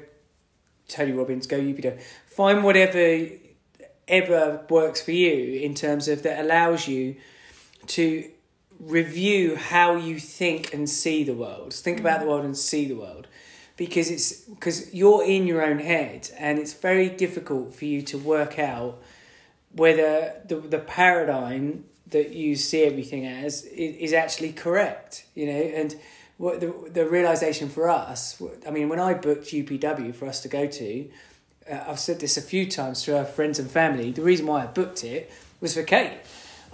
Tony 0.88 1.12
Robbins, 1.12 1.46
go 1.46 1.58
UPW. 1.58 2.00
Find 2.26 2.62
whatever 2.62 3.28
ever 4.06 4.60
works 4.68 5.00
for 5.00 5.12
you 5.12 5.60
in 5.60 5.74
terms 5.74 6.08
of 6.08 6.22
that 6.24 6.38
allows 6.40 6.86
you 6.86 7.16
to 7.88 8.30
review 8.80 9.56
how 9.56 9.96
you 9.96 10.18
think 10.18 10.72
and 10.74 10.88
see 10.88 11.24
the 11.24 11.34
world. 11.34 11.72
Think 11.72 12.00
about 12.00 12.20
the 12.20 12.26
world 12.26 12.44
and 12.44 12.56
see 12.56 12.86
the 12.86 12.94
world. 12.94 13.26
Because 13.76 14.08
it's 14.08 14.40
because 14.42 14.94
you're 14.94 15.24
in 15.24 15.48
your 15.48 15.60
own 15.60 15.80
head 15.80 16.30
and 16.38 16.60
it's 16.60 16.72
very 16.72 17.08
difficult 17.08 17.74
for 17.74 17.86
you 17.86 18.02
to 18.02 18.16
work 18.16 18.56
out 18.58 19.02
whether 19.72 20.40
the 20.46 20.56
the 20.56 20.78
paradigm 20.78 21.84
that 22.10 22.30
you 22.30 22.54
see 22.54 22.84
everything 22.84 23.26
as 23.26 23.64
is, 23.64 23.96
is 23.96 24.12
actually 24.12 24.52
correct, 24.52 25.26
you 25.34 25.46
know, 25.46 25.60
and 25.60 25.96
what 26.36 26.60
the 26.60 26.72
the 26.92 27.04
realization 27.04 27.68
for 27.68 27.88
us. 27.88 28.40
I 28.64 28.70
mean, 28.70 28.88
when 28.88 29.00
I 29.00 29.14
booked 29.14 29.48
UPW 29.48 30.14
for 30.14 30.26
us 30.26 30.40
to 30.42 30.48
go 30.48 30.68
to, 30.68 31.08
uh, 31.68 31.84
I've 31.88 31.98
said 31.98 32.20
this 32.20 32.36
a 32.36 32.42
few 32.42 32.70
times 32.70 33.02
to 33.02 33.18
our 33.18 33.24
friends 33.24 33.58
and 33.58 33.68
family. 33.68 34.12
The 34.12 34.22
reason 34.22 34.46
why 34.46 34.62
I 34.62 34.66
booked 34.66 35.02
it 35.02 35.32
was 35.60 35.74
for 35.74 35.82
Kate. 35.82 36.12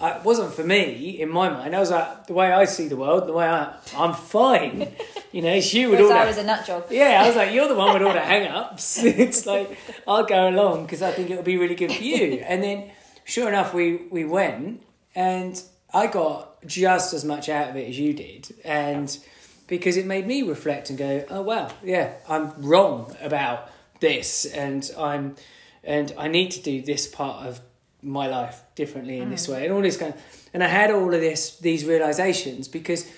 Uh, 0.01 0.17
it 0.19 0.25
wasn't 0.25 0.53
for 0.55 0.65
me 0.65 1.21
in 1.21 1.29
my 1.29 1.51
mind. 1.51 1.77
I 1.77 1.79
was 1.79 1.91
like 1.91 2.27
the 2.27 2.33
way 2.33 2.51
I 2.51 2.65
see 2.65 2.89
the 2.89 2.97
world, 2.97 3.29
the 3.29 3.35
way 3.35 3.47
I 3.47 3.75
I'm 3.97 4.15
fine. 4.15 4.93
You 5.33 5.43
know, 5.43 5.61
she 5.61 5.87
would 5.87 5.99
Because 5.99 6.11
all 6.11 6.17
I 6.19 6.27
was 6.27 6.39
a 6.39 6.43
nut 6.43 6.67
job. 6.67 6.87
yeah, 6.91 7.21
I 7.23 7.29
was 7.29 7.37
like, 7.37 7.53
you're 7.55 7.69
the 7.69 7.77
one 7.77 7.93
with 7.95 8.03
all 8.03 8.13
the 8.13 8.19
hang 8.33 8.49
ups. 8.49 8.99
it's 9.05 9.47
like, 9.47 9.79
I'll 10.09 10.25
go 10.25 10.49
along 10.49 10.87
because 10.87 11.03
I 11.03 11.13
think 11.13 11.31
it'll 11.31 11.45
be 11.45 11.57
really 11.57 11.77
good 11.77 11.93
for 11.93 12.03
you. 12.03 12.43
And 12.45 12.61
then, 12.65 12.91
sure 13.25 13.47
enough, 13.47 13.73
we, 13.73 13.95
we 14.11 14.25
went 14.25 14.83
and 15.15 15.63
I 15.95 16.09
got 16.09 16.67
just 16.67 17.15
as 17.15 17.25
much 17.25 17.49
out 17.49 17.69
of 17.71 17.77
it 17.77 17.89
as 17.89 17.97
you 17.97 18.13
did. 18.13 18.53
And 18.65 19.17
because 19.69 19.97
it 19.97 20.05
made 20.05 20.27
me 20.27 20.43
reflect 20.43 20.91
and 20.91 20.99
go, 20.99 21.25
oh, 21.31 21.43
wow, 21.43 21.71
yeah, 21.85 22.15
I'm 22.29 22.53
wrong 22.61 23.15
about 23.23 23.71
this. 24.01 24.47
And 24.47 24.91
I'm, 24.99 25.37
and 25.85 26.13
I 26.19 26.27
need 26.27 26.51
to 26.53 26.61
do 26.61 26.83
this 26.83 27.07
part 27.07 27.47
of 27.47 27.61
my 28.03 28.27
life 28.27 28.63
differently 28.75 29.19
in 29.19 29.31
this 29.31 29.47
mm. 29.47 29.53
way 29.53 29.65
and 29.65 29.75
all 29.75 29.83
this 29.83 29.97
kind 29.97 30.15
of, 30.15 30.49
and 30.55 30.65
I 30.65 30.69
had 30.69 30.91
all 30.91 31.13
of 31.13 31.21
this, 31.21 31.59
these 31.59 31.85
realizations 31.85 32.69
because 32.69 33.11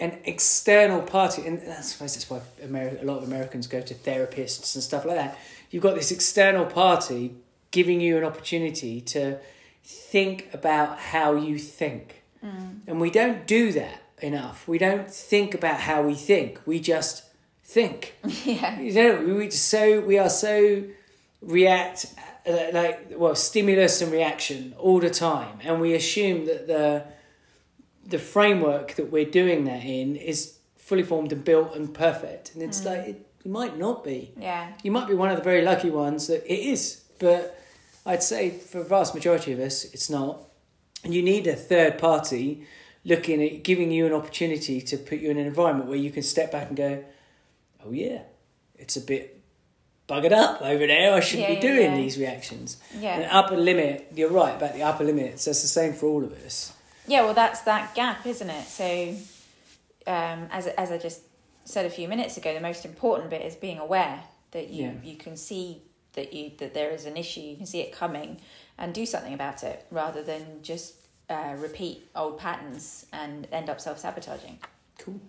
an 0.00 0.18
external 0.24 1.02
party, 1.02 1.46
and 1.46 1.60
I 1.60 1.82
suppose 1.82 2.14
that's 2.14 2.30
why 2.30 2.40
Ameri- 2.62 3.02
a 3.02 3.04
lot 3.04 3.18
of 3.18 3.24
Americans 3.24 3.66
go 3.66 3.80
to 3.82 3.94
therapists 3.94 4.74
and 4.74 4.82
stuff 4.82 5.04
like 5.04 5.16
that. 5.16 5.38
You've 5.70 5.82
got 5.82 5.94
this 5.94 6.10
external 6.10 6.64
party 6.64 7.34
giving 7.70 8.00
you 8.00 8.16
an 8.16 8.24
opportunity 8.24 9.00
to 9.00 9.38
think 9.84 10.48
about 10.52 10.98
how 10.98 11.34
you 11.34 11.58
think. 11.58 12.22
Mm. 12.44 12.80
And 12.86 13.00
we 13.00 13.10
don't 13.10 13.46
do 13.46 13.72
that 13.72 14.02
enough. 14.22 14.66
We 14.66 14.78
don't 14.78 15.10
think 15.10 15.54
about 15.54 15.80
how 15.80 16.02
we 16.02 16.14
think. 16.14 16.60
We 16.66 16.80
just 16.80 17.24
think. 17.62 18.14
yeah. 18.44 18.80
You 18.80 18.92
know, 18.94 19.22
we 19.22 19.32
we 19.32 19.50
so 19.50 20.00
we 20.00 20.18
are 20.18 20.30
so 20.30 20.84
react 21.42 22.06
Uh, 22.46 22.70
like 22.72 23.12
well 23.16 23.34
stimulus 23.34 24.00
and 24.00 24.10
reaction 24.10 24.74
all 24.78 24.98
the 24.98 25.10
time, 25.10 25.58
and 25.62 25.80
we 25.80 25.94
assume 25.94 26.46
that 26.46 26.66
the 26.66 27.04
the 28.06 28.18
framework 28.18 28.94
that 28.94 29.12
we're 29.12 29.30
doing 29.30 29.64
that 29.64 29.84
in 29.84 30.16
is 30.16 30.58
fully 30.76 31.02
formed 31.02 31.32
and 31.32 31.44
built 31.44 31.74
and 31.76 31.92
perfect, 31.92 32.54
and 32.54 32.62
it's 32.62 32.80
mm. 32.80 32.86
like 32.86 33.08
it, 33.08 33.26
it 33.44 33.50
might 33.50 33.78
not 33.78 34.04
be. 34.04 34.32
Yeah. 34.38 34.72
You 34.82 34.90
might 34.90 35.06
be 35.06 35.14
one 35.14 35.30
of 35.30 35.36
the 35.36 35.42
very 35.42 35.62
lucky 35.62 35.90
ones 35.90 36.26
that 36.28 36.44
it 36.50 36.58
is, 36.58 37.02
but 37.18 37.60
I'd 38.06 38.22
say 38.22 38.50
for 38.50 38.78
the 38.78 38.84
vast 38.84 39.14
majority 39.14 39.52
of 39.52 39.60
us, 39.60 39.84
it's 39.84 40.10
not. 40.10 40.46
And 41.04 41.14
you 41.14 41.22
need 41.22 41.46
a 41.46 41.54
third 41.54 41.98
party 41.98 42.66
looking 43.04 43.42
at 43.42 43.62
giving 43.62 43.90
you 43.90 44.06
an 44.06 44.12
opportunity 44.12 44.80
to 44.80 44.96
put 44.96 45.18
you 45.18 45.30
in 45.30 45.38
an 45.38 45.46
environment 45.46 45.88
where 45.88 45.98
you 45.98 46.10
can 46.10 46.22
step 46.22 46.52
back 46.52 46.68
and 46.68 46.76
go, 46.76 47.04
oh 47.84 47.92
yeah, 47.92 48.22
it's 48.76 48.96
a 48.96 49.00
bit 49.00 49.39
buggered 50.10 50.32
up 50.32 50.60
over 50.62 50.86
there. 50.86 51.14
I 51.14 51.20
shouldn't 51.20 51.48
Yeah, 51.48 51.54
be 51.54 51.60
doing 51.60 51.90
yeah. 51.92 51.96
these 51.96 52.18
reactions. 52.18 52.76
Yeah. 52.98 53.18
An 53.20 53.28
upper 53.30 53.56
limit, 53.56 54.12
you're 54.14 54.30
right 54.30 54.54
about 54.56 54.74
the 54.74 54.82
upper 54.82 55.04
limits. 55.04 55.44
That's 55.44 55.62
the 55.62 55.68
same 55.68 55.92
for 55.92 56.06
all 56.06 56.24
of 56.24 56.32
us. 56.44 56.72
Yeah, 57.06 57.22
well, 57.22 57.34
that's 57.34 57.60
that 57.62 57.94
gap, 57.94 58.26
isn't 58.26 58.50
it? 58.50 58.66
So, 58.66 59.14
um, 60.06 60.48
as 60.50 60.66
as 60.66 60.90
I 60.90 60.98
just 60.98 61.22
said 61.64 61.86
a 61.86 61.90
few 61.90 62.08
minutes 62.08 62.36
ago, 62.36 62.52
the 62.54 62.60
most 62.60 62.84
important 62.84 63.30
bit 63.30 63.42
is 63.42 63.54
being 63.56 63.78
aware 63.78 64.22
that 64.50 64.70
you 64.70 65.00
you 65.02 65.16
can 65.16 65.36
see 65.36 65.82
that 66.14 66.32
you 66.32 66.52
that 66.58 66.74
there 66.74 66.90
is 66.90 67.06
an 67.06 67.16
issue, 67.16 67.40
you 67.40 67.56
can 67.56 67.66
see 67.66 67.80
it 67.80 67.92
coming, 67.92 68.40
and 68.78 68.92
do 68.94 69.06
something 69.06 69.34
about 69.34 69.62
it 69.62 69.86
rather 69.90 70.22
than 70.22 70.62
just 70.62 70.94
uh, 71.28 71.54
repeat 71.58 72.08
old 72.14 72.38
patterns 72.38 73.06
and 73.12 73.46
end 73.52 73.70
up 73.70 73.80
self 73.80 73.98
sabotaging. 73.98 74.58
Cool. 74.98 75.20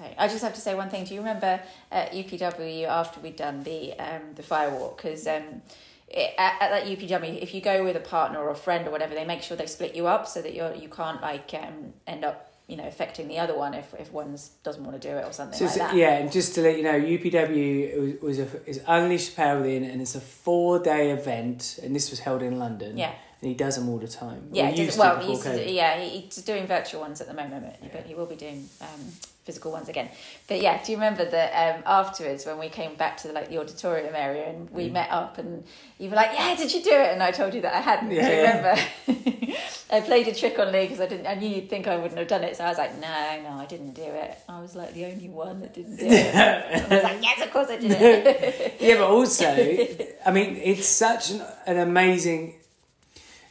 So 0.00 0.14
I 0.18 0.28
just 0.28 0.42
have 0.42 0.54
to 0.54 0.60
say 0.60 0.74
one 0.74 0.88
thing. 0.90 1.04
Do 1.04 1.14
you 1.14 1.20
remember 1.20 1.60
at 1.92 2.12
UPW 2.12 2.84
after 2.86 3.20
we'd 3.20 3.36
done 3.36 3.62
the 3.64 3.92
um, 3.98 4.22
the 4.34 4.42
firewalk? 4.42 4.96
Because 4.96 5.26
um, 5.26 5.62
it- 6.08 6.34
at, 6.38 6.54
at 6.62 6.70
that 6.70 6.84
UPW, 6.86 7.40
if 7.40 7.54
you 7.54 7.60
go 7.60 7.84
with 7.84 7.96
a 7.96 8.00
partner 8.00 8.38
or 8.40 8.50
a 8.50 8.56
friend 8.56 8.86
or 8.86 8.90
whatever, 8.90 9.14
they 9.14 9.24
make 9.24 9.42
sure 9.42 9.56
they 9.56 9.66
split 9.66 9.94
you 9.94 10.06
up 10.06 10.26
so 10.26 10.40
that 10.42 10.54
you're 10.54 10.74
you 10.74 10.88
can't 10.88 11.20
like 11.20 11.52
um, 11.54 11.92
end 12.06 12.24
up 12.24 12.46
you 12.66 12.76
know 12.76 12.86
affecting 12.86 13.26
the 13.28 13.38
other 13.38 13.56
one 13.56 13.74
if 13.74 13.92
if 13.98 14.12
one 14.12 14.36
doesn't 14.62 14.84
want 14.84 15.00
to 15.00 15.08
do 15.08 15.14
it 15.16 15.24
or 15.24 15.32
something 15.32 15.58
So 15.58 15.64
like 15.66 15.74
that. 15.76 15.94
yeah, 15.96 16.18
and 16.18 16.32
just 16.32 16.54
to 16.54 16.62
let 16.62 16.76
you 16.78 16.82
know, 16.84 16.98
UPW 17.00 18.20
was, 18.22 18.38
was 18.38 18.38
a, 18.38 18.68
is 18.70 18.80
Unleash 18.86 19.34
Power 19.34 19.58
Within, 19.60 19.84
and 19.84 20.00
it's 20.00 20.14
a 20.14 20.20
four 20.20 20.78
day 20.78 21.10
event, 21.10 21.78
and 21.82 21.94
this 21.94 22.10
was 22.10 22.20
held 22.20 22.42
in 22.42 22.58
London. 22.58 22.96
Yeah. 22.96 23.12
and 23.42 23.48
he 23.48 23.54
does 23.54 23.76
them 23.76 23.88
all 23.88 23.98
the 23.98 24.08
time. 24.08 24.48
Yeah, 24.52 24.66
Or 24.66 24.68
it 24.70 24.78
used 24.78 24.98
well, 24.98 25.18
to 25.18 25.24
he's, 25.26 25.44
yeah, 25.72 25.98
he's 26.00 26.36
doing 26.36 26.66
virtual 26.66 27.00
ones 27.00 27.20
at 27.20 27.26
the 27.26 27.34
moment, 27.34 27.64
but, 27.80 27.92
but 27.92 28.04
he 28.06 28.14
will 28.14 28.26
be 28.26 28.36
doing 28.36 28.68
um, 28.82 29.00
physical 29.44 29.72
ones 29.72 29.88
again. 29.88 30.08
But 30.48 30.60
yeah, 30.60 30.82
do 30.82 30.92
you 30.92 30.98
remember 30.98 31.24
that 31.24 31.76
um, 31.76 31.82
afterwards 31.86 32.44
when 32.46 32.58
we 32.58 32.68
came 32.68 32.94
back 32.94 33.16
to 33.18 33.32
like 33.32 33.48
the 33.48 33.58
auditorium 33.58 34.14
area 34.14 34.48
and 34.48 34.70
we 34.70 34.88
Mm. 34.88 34.92
met 34.92 35.10
up 35.10 35.38
and 35.38 35.64
you 35.98 36.08
were 36.10 36.16
like, 36.16 36.30
"Yeah, 36.34 36.54
did 36.56 36.72
you 36.72 36.82
do 36.82 36.90
it?" 36.92 37.12
And 37.12 37.22
I 37.22 37.30
told 37.30 37.54
you 37.54 37.60
that 37.62 37.74
I 37.74 37.80
hadn't. 37.80 38.10
Yeah, 38.10 38.28
do 38.28 38.34
you 38.34 38.40
remember? 38.42 39.54
I 39.92 40.00
played 40.02 40.28
a 40.28 40.34
trick 40.34 40.58
on 40.58 40.70
Lee 40.72 40.82
because 40.82 41.00
I 41.00 41.06
didn't. 41.06 41.26
I 41.26 41.34
knew 41.34 41.48
you'd 41.48 41.68
think 41.68 41.88
I 41.88 41.96
wouldn't 41.96 42.18
have 42.18 42.28
done 42.28 42.44
it, 42.44 42.56
so 42.56 42.64
I 42.64 42.68
was 42.68 42.78
like, 42.78 42.94
"No, 43.00 43.40
no, 43.42 43.50
I 43.58 43.66
didn't 43.66 43.94
do 43.94 44.02
it." 44.04 44.38
I 44.48 44.60
was 44.60 44.76
like 44.76 44.94
the 44.94 45.06
only 45.06 45.28
one 45.28 45.60
that 45.62 45.74
didn't 45.74 45.96
do 45.96 46.06
it. 46.06 46.34
I 46.90 46.94
was 46.94 47.02
like, 47.02 47.22
"Yes, 47.22 47.42
of 47.44 47.50
course 47.50 47.68
I 47.70 47.76
did 47.76 47.90
it." 47.92 48.76
yeah, 48.80 48.96
but 48.98 49.08
also, 49.10 49.46
I 50.26 50.30
mean, 50.30 50.56
it's 50.62 50.86
such 50.86 51.30
an, 51.30 51.42
an 51.66 51.78
amazing, 51.78 52.54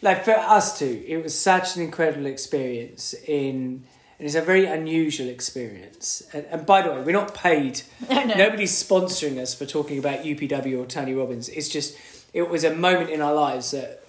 like 0.01 0.23
for 0.23 0.31
us 0.31 0.79
two, 0.79 1.03
it 1.05 1.21
was 1.21 1.37
such 1.37 1.75
an 1.75 1.81
incredible 1.81 2.27
experience 2.27 3.13
in, 3.27 3.83
and 4.19 4.25
it's 4.25 4.35
a 4.35 4.41
very 4.41 4.65
unusual 4.65 5.29
experience. 5.29 6.21
And, 6.33 6.45
and 6.51 6.65
by 6.65 6.81
the 6.81 6.91
way, 6.91 7.01
we're 7.01 7.13
not 7.13 7.33
paid. 7.33 7.83
no, 8.09 8.25
no. 8.25 8.35
Nobody's 8.35 8.71
sponsoring 8.71 9.37
us 9.37 9.55
for 9.55 9.65
talking 9.65 9.97
about 9.97 10.23
UPW 10.23 10.77
or 10.77 10.85
Tony 10.85 11.13
Robbins. 11.13 11.47
It's 11.47 11.69
just, 11.69 11.97
it 12.33 12.49
was 12.49 12.65
a 12.65 12.75
moment 12.75 13.09
in 13.09 13.21
our 13.21 13.33
lives 13.33 13.71
that 13.71 14.03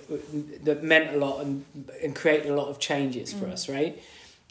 that 0.65 0.83
meant 0.83 1.15
a 1.15 1.19
lot 1.19 1.41
and 1.41 1.65
and 2.03 2.17
created 2.17 2.51
a 2.51 2.55
lot 2.55 2.67
of 2.67 2.81
changes 2.81 3.33
for 3.33 3.47
us, 3.47 3.69
right? 3.69 4.03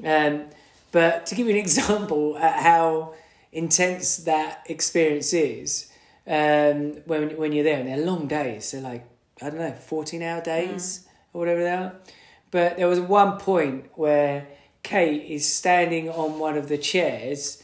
Um, 0.06 0.46
but 0.94 1.26
to 1.28 1.36
give 1.36 1.48
you 1.48 1.54
an 1.54 1.60
example 1.68 2.38
at 2.38 2.64
how 2.64 3.14
intense 3.52 4.18
that 4.18 4.64
experience 4.68 5.34
is, 5.34 5.92
um, 6.26 6.94
when 7.06 7.36
when 7.38 7.52
you're 7.52 7.66
there 7.66 7.80
and 7.80 7.90
they're 7.90 8.06
long 8.06 8.28
days, 8.28 8.72
they're 8.72 8.82
like 8.82 9.06
I 9.42 9.50
don't 9.50 9.60
know, 9.60 9.74
fourteen 9.74 10.24
hour 10.24 10.42
days 10.42 11.06
or 11.34 11.40
whatever 11.40 11.62
they 11.62 11.74
are. 11.74 11.94
But 12.52 12.78
there 12.78 12.88
was 12.88 13.00
one 13.00 13.38
point 13.38 13.92
where 13.96 14.48
Kate 14.90 15.24
is 15.30 15.48
standing 15.48 16.10
on 16.10 16.40
one 16.40 16.58
of 16.58 16.68
the 16.68 16.78
chairs, 16.78 17.62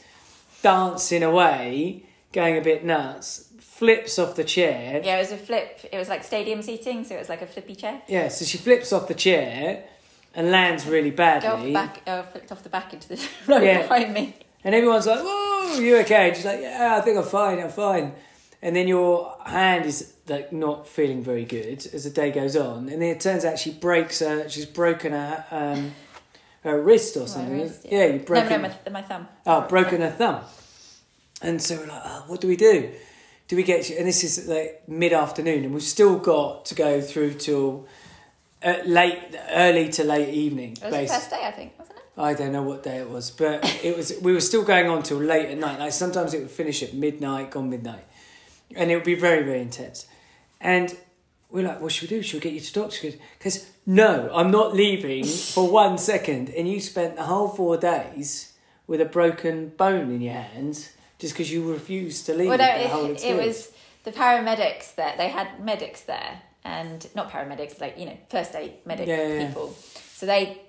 dancing 0.61 1.23
away, 1.23 2.03
going 2.31 2.55
a 2.55 2.61
bit 2.61 2.85
nuts, 2.85 3.49
flips 3.59 4.19
off 4.19 4.35
the 4.35 4.43
chair. 4.43 5.01
Yeah, 5.03 5.15
it 5.15 5.19
was 5.21 5.31
a 5.31 5.37
flip. 5.37 5.79
It 5.91 5.97
was 5.97 6.07
like 6.07 6.23
stadium 6.23 6.61
seating, 6.61 7.03
so 7.03 7.15
it 7.15 7.19
was 7.19 7.29
like 7.29 7.41
a 7.41 7.47
flippy 7.47 7.73
chair. 7.73 7.99
Yeah, 8.07 8.27
so 8.27 8.45
she 8.45 8.59
flips 8.59 8.93
off 8.93 9.07
the 9.07 9.15
chair 9.15 9.85
and 10.35 10.51
lands 10.51 10.85
really 10.85 11.09
badly. 11.09 11.73
back, 11.73 12.03
uh, 12.05 12.21
flipped 12.23 12.51
off 12.51 12.61
the 12.61 12.69
back 12.69 12.93
into 12.93 13.09
the 13.09 13.27
road 13.47 13.63
Yeah. 13.63 13.81
behind 13.81 14.13
me. 14.13 14.35
And 14.63 14.75
everyone's 14.75 15.07
like, 15.07 15.19
"Whoa, 15.23 15.79
you 15.79 15.97
okay?" 16.01 16.27
And 16.27 16.35
she's 16.35 16.45
like, 16.45 16.61
"Yeah, 16.61 16.95
I 16.95 17.01
think 17.01 17.17
I'm 17.17 17.23
fine. 17.23 17.59
I'm 17.59 17.69
fine." 17.69 18.13
And 18.61 18.75
then 18.75 18.87
your 18.87 19.35
hand 19.43 19.85
is 19.87 20.13
like 20.27 20.53
not 20.53 20.87
feeling 20.87 21.23
very 21.23 21.45
good 21.45 21.87
as 21.91 22.03
the 22.03 22.11
day 22.11 22.29
goes 22.29 22.55
on, 22.55 22.87
and 22.89 23.01
then 23.01 23.09
it 23.09 23.19
turns 23.19 23.45
out 23.45 23.57
she 23.57 23.71
breaks 23.71 24.19
her. 24.19 24.47
She's 24.47 24.67
broken 24.67 25.11
her 25.13 25.43
um, 25.49 25.91
her 26.65 26.81
wrist 26.81 27.15
or 27.15 27.27
something. 27.27 27.61
wrist, 27.61 27.85
yeah. 27.89 28.05
you 28.05 28.19
broke. 28.19 28.49
No, 28.49 28.57
no, 28.57 28.61
my, 28.63 28.91
my 28.91 29.01
thumb. 29.03 29.27
Oh, 29.45 29.61
broken 29.61 30.01
her 30.01 30.09
thumb. 30.09 30.41
And 31.41 31.61
so 31.61 31.77
we're 31.77 31.85
like, 31.85 32.01
oh, 32.03 32.23
what 32.27 32.41
do 32.41 32.47
we 32.47 32.55
do? 32.55 32.91
Do 33.47 33.55
we 33.55 33.61
get 33.61 33.87
you? 33.89 33.97
and 33.97 34.07
this 34.07 34.23
is 34.23 34.47
like 34.47 34.83
mid 34.87 35.13
afternoon, 35.13 35.63
and 35.63 35.73
we've 35.73 35.83
still 35.83 36.17
got 36.17 36.65
to 36.65 36.75
go 36.75 36.99
through 36.99 37.35
till 37.35 37.87
uh, 38.63 38.77
late, 38.85 39.19
early 39.51 39.89
to 39.89 40.03
late 40.03 40.33
evening. 40.33 40.71
It 40.71 40.81
was 40.81 40.81
the 40.81 40.89
basically. 40.89 41.19
first 41.19 41.29
day, 41.29 41.41
I 41.43 41.51
think, 41.51 41.73
wasn't 41.77 41.97
it? 41.97 42.03
I 42.17 42.33
don't 42.33 42.51
know 42.51 42.63
what 42.63 42.81
day 42.81 42.97
it 42.97 43.09
was, 43.09 43.29
but 43.29 43.63
it 43.83 43.95
was. 43.95 44.13
We 44.19 44.33
were 44.33 44.41
still 44.41 44.63
going 44.63 44.89
on 44.89 45.03
till 45.03 45.19
late 45.19 45.49
at 45.49 45.59
night. 45.59 45.77
Like 45.77 45.91
sometimes 45.91 46.33
it 46.33 46.39
would 46.39 46.49
finish 46.49 46.81
at 46.81 46.95
midnight, 46.95 47.51
gone 47.51 47.69
midnight, 47.69 48.05
and 48.75 48.89
it 48.89 48.95
would 48.95 49.05
be 49.05 49.13
very, 49.13 49.43
very 49.43 49.61
intense. 49.61 50.07
And 50.59 50.97
we're 51.55 51.65
like, 51.65 51.79
"What 51.79 51.91
should 51.91 52.11
we 52.11 52.17
do? 52.17 52.21
Should 52.21 52.35
we 52.35 52.39
get 52.41 52.53
you 52.53 52.59
to 52.59 52.73
doctor?" 52.73 53.11
Because 53.37 53.71
no, 53.85 54.29
I'm 54.33 54.51
not 54.51 54.75
leaving 54.75 55.23
for 55.23 55.69
one 55.69 55.97
second. 55.97 56.49
And 56.49 56.67
you 56.67 56.81
spent 56.81 57.15
the 57.15 57.23
whole 57.23 57.47
four 57.47 57.77
days 57.77 58.53
with 58.87 58.99
a 58.99 59.05
broken 59.05 59.69
bone 59.69 60.11
in 60.11 60.21
your 60.21 60.33
hand 60.33 60.89
just 61.17 61.33
because 61.33 61.51
you 61.51 61.71
refused 61.71 62.25
to 62.25 62.33
leave 62.33 62.49
Well, 62.49 62.57
no, 62.57 62.83
the 62.83 62.87
whole 62.89 63.05
it, 63.05 63.23
it 63.23 63.45
was 63.45 63.71
the 64.03 64.11
paramedics 64.11 64.95
there. 64.95 65.15
They 65.17 65.29
had 65.29 65.63
medics 65.63 66.01
there, 66.01 66.41
and 66.65 67.07
not 67.15 67.31
paramedics, 67.31 67.79
like 67.79 67.97
you 67.97 68.05
know, 68.05 68.17
first 68.29 68.53
aid 68.53 68.73
medic 68.85 69.07
yeah. 69.07 69.47
people. 69.47 69.75
So 70.13 70.25
they 70.25 70.61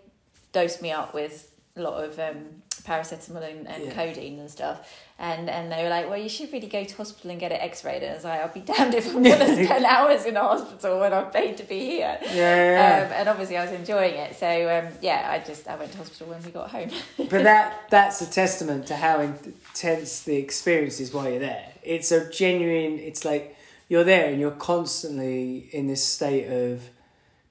dosed 0.53 0.80
me 0.80 0.93
up 0.93 1.12
with 1.12 1.53
a 1.76 1.82
lot 1.82 2.03
of 2.03 2.18
um, 2.18 2.62
paracetamol 2.87 3.43
and, 3.51 3.66
and 3.68 3.84
Yeah. 3.84 3.91
codeine 3.93 4.39
and 4.39 4.51
stuff. 4.51 4.78
And 5.18 5.49
and 5.49 5.72
they 5.72 5.82
were 5.82 5.89
like, 5.89 6.09
well, 6.11 6.18
you 6.18 6.28
should 6.28 6.53
really 6.53 6.66
go 6.68 6.84
to 6.84 6.97
hospital 6.97 7.30
and 7.30 7.41
get 7.41 7.51
it 7.51 7.61
x-rayed. 7.62 8.03
And 8.03 8.12
I 8.12 8.14
was 8.14 8.24
like, 8.24 8.41
I'll 8.43 8.49
be 8.53 8.61
damned 8.61 8.95
if 8.95 9.07
I'm 9.14 9.22
going 9.22 9.39
to 9.39 9.64
spend 9.64 9.84
hours 9.87 10.24
in 10.26 10.37
a 10.37 10.41
hospital 10.43 11.01
when 11.01 11.12
I'm 11.14 11.30
paid 11.30 11.57
to 11.57 11.64
be 11.64 11.80
here. 11.80 12.18
Yeah, 12.22 12.32
yeah, 12.34 13.07
Um, 13.07 13.12
and 13.18 13.28
obviously 13.28 13.57
I 13.57 13.64
was 13.64 13.72
enjoying 13.72 14.14
it. 14.14 14.37
So 14.37 14.47
um, 14.47 14.93
yeah, 15.01 15.28
I 15.30 15.39
just, 15.47 15.66
I 15.68 15.76
went 15.76 15.91
to 15.93 15.99
hospital 15.99 16.26
when 16.28 16.43
we 16.45 16.51
got 16.51 16.70
home. 16.70 16.91
but 17.18 17.43
that 17.45 17.89
that's 17.91 18.20
a 18.20 18.30
testament 18.30 18.87
to 18.89 18.97
how 18.97 19.20
intense 19.20 20.22
the 20.22 20.37
experience 20.37 21.01
is 21.01 21.12
while 21.14 21.28
you're 21.30 21.39
there. 21.41 21.66
It's 21.82 22.12
a 22.12 22.30
genuine. 22.30 22.99
It's 22.99 23.24
like 23.24 23.57
you're 23.89 24.05
there 24.05 24.26
and 24.30 24.39
you're 24.41 24.51
constantly 24.51 25.68
in 25.72 25.87
this 25.87 26.05
state 26.05 26.47
of 26.49 26.82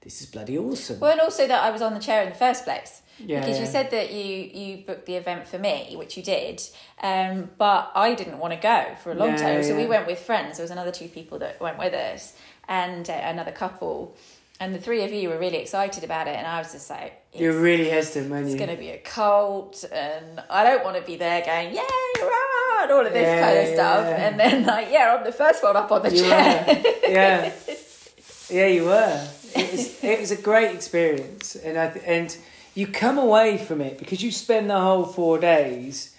this 0.02 0.20
is 0.20 0.26
bloody 0.28 0.56
awesome. 0.56 1.00
Well, 1.00 1.10
and 1.12 1.20
also 1.20 1.48
that 1.48 1.62
I 1.64 1.70
was 1.70 1.82
on 1.82 1.94
the 1.94 2.00
chair 2.00 2.22
in 2.22 2.28
the 2.28 2.34
first 2.36 2.64
place. 2.64 3.02
Yeah, 3.18 3.40
because 3.40 3.58
you 3.58 3.66
said 3.66 3.90
that 3.92 4.12
you 4.12 4.24
you 4.60 4.76
booked 4.86 5.06
the 5.06 5.14
event 5.16 5.46
for 5.48 5.58
me, 5.58 5.94
which 5.96 6.16
you 6.16 6.22
did, 6.22 6.62
um, 7.02 7.50
but 7.56 7.90
I 7.94 8.14
didn't 8.14 8.38
want 8.38 8.52
to 8.54 8.60
go 8.60 8.94
for 9.02 9.12
a 9.12 9.14
long 9.14 9.30
Yeah, 9.30 9.36
time. 9.42 9.62
So 9.62 9.76
we 9.76 9.86
went 9.86 10.06
with 10.06 10.18
friends. 10.18 10.58
There 10.58 10.64
was 10.64 10.70
another 10.70 10.92
two 10.92 11.08
people 11.08 11.38
that 11.38 11.60
went 11.60 11.78
with 11.78 11.94
us, 11.94 12.34
and 12.68 13.08
uh, 13.08 13.12
another 13.14 13.52
couple, 13.52 14.14
and 14.60 14.74
the 14.74 14.78
three 14.78 15.02
of 15.04 15.12
you 15.12 15.28
were 15.30 15.38
really 15.38 15.56
excited 15.58 16.04
about 16.04 16.28
it, 16.28 16.36
and 16.36 16.46
I 16.46 16.58
was 16.58 16.72
just 16.72 16.90
like, 16.90 17.22
it's, 17.32 17.40
You're 17.40 17.58
really 17.60 17.88
hesitant, 17.88 18.30
weren't 18.30 18.46
it's 18.48 18.54
going 18.56 18.70
to 18.70 18.76
be 18.76 18.90
a 18.90 18.98
cult, 18.98 19.84
and 19.90 20.42
I 20.50 20.62
don't 20.64 20.84
want 20.84 20.96
to 20.96 21.02
be 21.02 21.16
there 21.16 21.42
going 21.44 21.74
yay 21.74 21.80
rah, 22.22 22.82
and 22.82 22.92
all 22.92 23.06
of 23.06 23.12
this 23.14 23.26
Yeah, 23.28 23.40
kind 23.40 23.58
of 23.58 23.64
yeah, 23.68 23.74
stuff, 23.74 24.06
yeah. 24.08 24.26
and 24.28 24.40
then 24.40 24.66
like 24.66 24.88
yeah, 24.90 25.16
I'm 25.18 25.24
the 25.24 25.32
first 25.32 25.62
one 25.62 25.74
up 25.76 25.90
on 25.90 26.02
the 26.02 26.14
You 26.14 26.22
chair. 26.22 26.64
were. 26.68 27.10
yeah, 27.10 27.52
yeah, 28.50 28.66
you 28.66 28.84
were. 28.84 29.26
It 29.54 29.72
was, 29.72 30.04
it 30.04 30.20
was 30.20 30.30
a 30.32 30.36
great 30.42 30.74
experience, 30.74 31.56
and 31.56 31.78
I 31.78 31.88
th- 31.90 32.04
and 32.06 32.36
you 32.76 32.86
come 32.86 33.18
away 33.18 33.58
from 33.58 33.80
it 33.80 33.98
because 33.98 34.22
you 34.22 34.30
spend 34.30 34.70
the 34.70 34.78
whole 34.78 35.04
four 35.04 35.38
days 35.38 36.14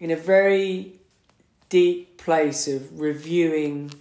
in 0.00 0.10
a 0.10 0.16
very 0.16 0.94
deep 1.68 2.16
place 2.18 2.66
of 2.66 2.98
reviewing 2.98 3.92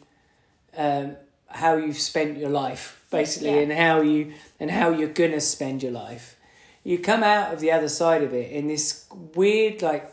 um, 0.78 1.16
how 1.48 1.76
you've 1.76 2.00
spent 2.00 2.38
your 2.38 2.50
life, 2.50 3.06
basically, 3.12 3.50
Yeah. 3.50 3.62
and 3.64 3.72
how 3.72 4.02
you 4.02 4.34
and 4.60 4.72
how 4.72 4.90
you're 4.90 5.10
gonna 5.10 5.42
spend 5.42 5.84
your 5.84 5.92
life. 5.92 6.36
You 6.84 6.98
come 7.00 7.22
out 7.22 7.54
of 7.54 7.60
the 7.60 7.72
other 7.72 7.90
side 7.90 8.24
of 8.24 8.34
it 8.34 8.52
in 8.52 8.68
this 8.68 9.06
weird, 9.36 9.82
like 9.82 10.10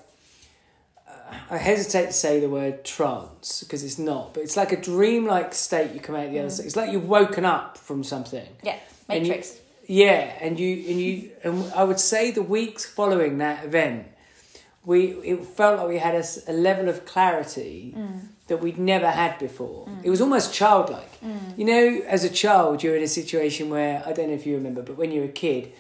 I 1.51 1.57
hesitate 1.59 2.07
to 2.07 2.13
say 2.13 2.41
the 2.41 2.49
word 2.49 2.85
trance 2.85 3.63
because 3.63 3.85
it's 3.85 3.99
not, 3.99 4.35
but 4.35 4.43
it's 4.43 4.57
like 4.57 4.73
a 4.73 4.81
dreamlike 4.81 5.55
state. 5.55 5.93
You 5.93 6.01
come 6.01 6.17
out 6.17 6.31
the 6.31 6.41
other 6.41 6.51
side. 6.51 6.67
It's 6.67 6.77
like 6.77 6.91
you've 6.93 7.09
woken 7.09 7.45
up 7.45 7.79
from 7.79 8.03
something. 8.03 8.47
yeah, 8.65 8.77
And 9.09 9.25
you- 9.25 9.31
Matrix. 9.33 9.59
Yeah, 9.87 10.33
and 10.41 10.59
you 10.59 10.73
and 10.89 11.01
you 11.01 11.31
and 11.45 11.73
I 11.73 11.85
would 11.85 12.01
say 12.01 12.31
the 12.31 12.43
weeks 12.43 12.85
following 12.85 13.39
that 13.39 13.65
event, 13.65 14.07
we 14.85 15.13
it 15.25 15.45
felt 15.45 15.79
like 15.79 15.89
we 15.89 15.99
had 15.99 16.15
a 16.49 16.53
level 16.53 16.89
of 16.89 17.05
clarity 17.05 17.95
mm. 17.97 18.21
that 18.49 18.59
we'd 18.61 18.79
never 18.79 19.11
had 19.11 19.39
before. 19.39 19.87
Mm. 19.87 20.05
It 20.05 20.11
was 20.11 20.21
almost 20.21 20.53
childlike. 20.53 21.21
Mm. 21.21 21.59
You 21.59 21.65
know, 21.65 22.03
as 22.07 22.25
a 22.25 22.31
child, 22.31 22.83
you're 22.83 22.97
in 22.97 23.03
a 23.03 23.09
situation 23.09 23.71
where 23.71 24.03
I 24.05 24.13
don't 24.13 24.29
know 24.29 24.35
if 24.35 24.47
you 24.47 24.55
remember, 24.55 24.83
but 24.83 24.97
when 24.97 25.13
you're 25.13 25.25
a 25.25 25.29
kid, 25.29 25.73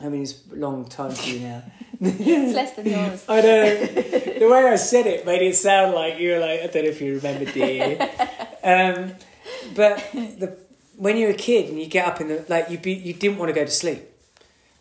I 0.00 0.08
mean, 0.08 0.22
it's 0.22 0.42
a 0.52 0.56
long 0.56 0.86
time 0.86 1.12
for 1.12 1.28
you 1.28 1.40
now. 1.40 1.62
it's 2.00 2.54
less 2.54 2.72
than 2.72 2.86
yours. 2.86 3.24
I 3.28 3.40
don't 3.40 3.94
know. 3.94 4.38
the 4.38 4.48
way 4.50 4.64
I 4.64 4.76
said 4.76 5.06
it 5.06 5.24
made 5.24 5.42
it 5.42 5.54
sound 5.54 5.94
like 5.94 6.18
you 6.18 6.32
were 6.32 6.38
like, 6.38 6.60
I 6.60 6.66
don't 6.66 6.84
know 6.84 6.90
if 6.90 7.00
you 7.00 7.16
remember, 7.16 7.50
dear. 7.52 7.98
um, 8.64 9.12
but 9.74 9.98
the 10.12 10.56
when 11.02 11.16
you're 11.16 11.30
a 11.30 11.34
kid 11.50 11.68
and 11.68 11.80
you 11.80 11.86
get 11.86 12.06
up 12.06 12.20
in 12.20 12.28
the 12.28 12.44
like 12.48 12.70
you 12.70 12.78
be 12.78 12.92
you 12.92 13.12
didn't 13.12 13.38
want 13.38 13.48
to 13.48 13.54
go 13.54 13.64
to 13.64 13.70
sleep, 13.70 14.02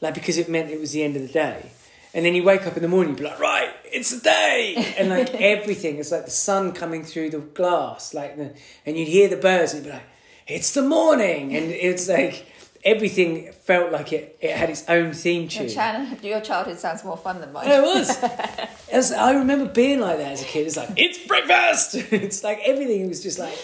like 0.01 0.13
because 0.13 0.37
it 0.37 0.47
meant 0.47 0.69
it 0.69 0.79
was 0.79 0.91
the 0.91 1.01
end 1.03 1.15
of 1.15 1.23
the 1.23 1.33
day, 1.45 1.71
and 2.13 2.23
then 2.23 2.35
you 2.35 2.43
wake 2.43 2.67
up 2.67 2.75
in 2.77 2.83
the 2.83 2.87
morning, 2.87 3.13
you'd 3.13 3.17
be 3.23 3.23
like, 3.25 3.39
right, 3.39 3.71
it's 3.85 4.11
the 4.11 4.21
day, 4.21 4.93
and 4.97 5.09
like 5.09 5.33
everything, 5.35 5.97
it's 5.97 6.11
like 6.11 6.25
the 6.25 6.31
sun 6.31 6.73
coming 6.73 7.03
through 7.03 7.29
the 7.31 7.39
glass, 7.39 8.13
like 8.13 8.37
the, 8.37 8.53
and 8.85 8.97
you'd 8.97 9.07
hear 9.07 9.27
the 9.29 9.35
birds, 9.37 9.73
and 9.73 9.83
you'd 9.83 9.89
be 9.91 9.93
like, 9.97 10.07
it's 10.47 10.73
the 10.73 10.83
morning, 10.83 11.55
and 11.55 11.71
it's 11.71 12.07
like. 12.07 12.47
Everything 12.83 13.51
felt 13.51 13.91
like 13.91 14.11
it, 14.11 14.39
it 14.41 14.55
had 14.57 14.71
its 14.71 14.89
own 14.89 15.13
theme 15.13 15.47
tune. 15.47 15.65
Your, 15.67 15.71
chan- 15.71 16.17
your 16.23 16.41
childhood 16.41 16.79
sounds 16.79 17.03
more 17.03 17.15
fun 17.15 17.39
than 17.39 17.51
mine. 17.53 17.69
It 17.69 17.79
was. 17.79 18.09
It 18.91 18.95
was- 18.97 19.11
I 19.11 19.33
remember 19.33 19.71
being 19.71 19.99
like 19.99 20.17
that 20.17 20.31
as 20.31 20.41
a 20.41 20.45
kid. 20.45 20.65
It's 20.65 20.77
like 20.77 20.89
it's 20.97 21.19
breakfast. 21.27 21.93
it's 22.11 22.43
like 22.43 22.59
everything 22.65 23.07
was 23.07 23.21
just 23.21 23.37
like, 23.37 23.55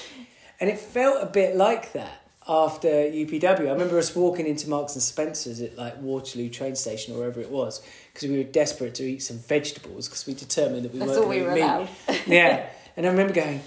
and 0.59 0.69
it 0.69 0.77
felt 0.77 1.23
a 1.23 1.25
bit 1.25 1.55
like 1.55 1.93
that 1.93 2.16
after 2.47 2.87
UPW. 2.87 3.67
I 3.67 3.71
remember 3.71 3.97
us 3.97 4.15
walking 4.15 4.47
into 4.47 4.69
Marks 4.69 4.93
and 4.93 5.01
Spencers 5.03 5.59
at 5.61 5.77
like 5.77 5.97
Waterloo 6.01 6.49
train 6.49 6.75
station 6.75 7.13
or 7.13 7.19
wherever 7.19 7.41
it 7.41 7.51
was 7.51 7.81
because 8.13 8.29
we 8.29 8.37
were 8.37 8.43
desperate 8.43 8.95
to 8.95 9.03
eat 9.03 9.19
some 9.23 9.37
vegetables 9.39 10.07
because 10.07 10.25
we 10.25 10.33
determined 10.33 10.85
that 10.85 10.93
we 10.93 10.99
That's 10.99 11.11
weren't 11.11 11.23
all 11.23 11.29
we 11.29 11.41
were 11.41 11.51
eat 11.51 11.55
meat. 11.55 11.61
allowed. 11.63 11.89
Yeah, 12.25 12.69
and 12.95 13.05
I 13.05 13.09
remember 13.09 13.33
going, 13.33 13.61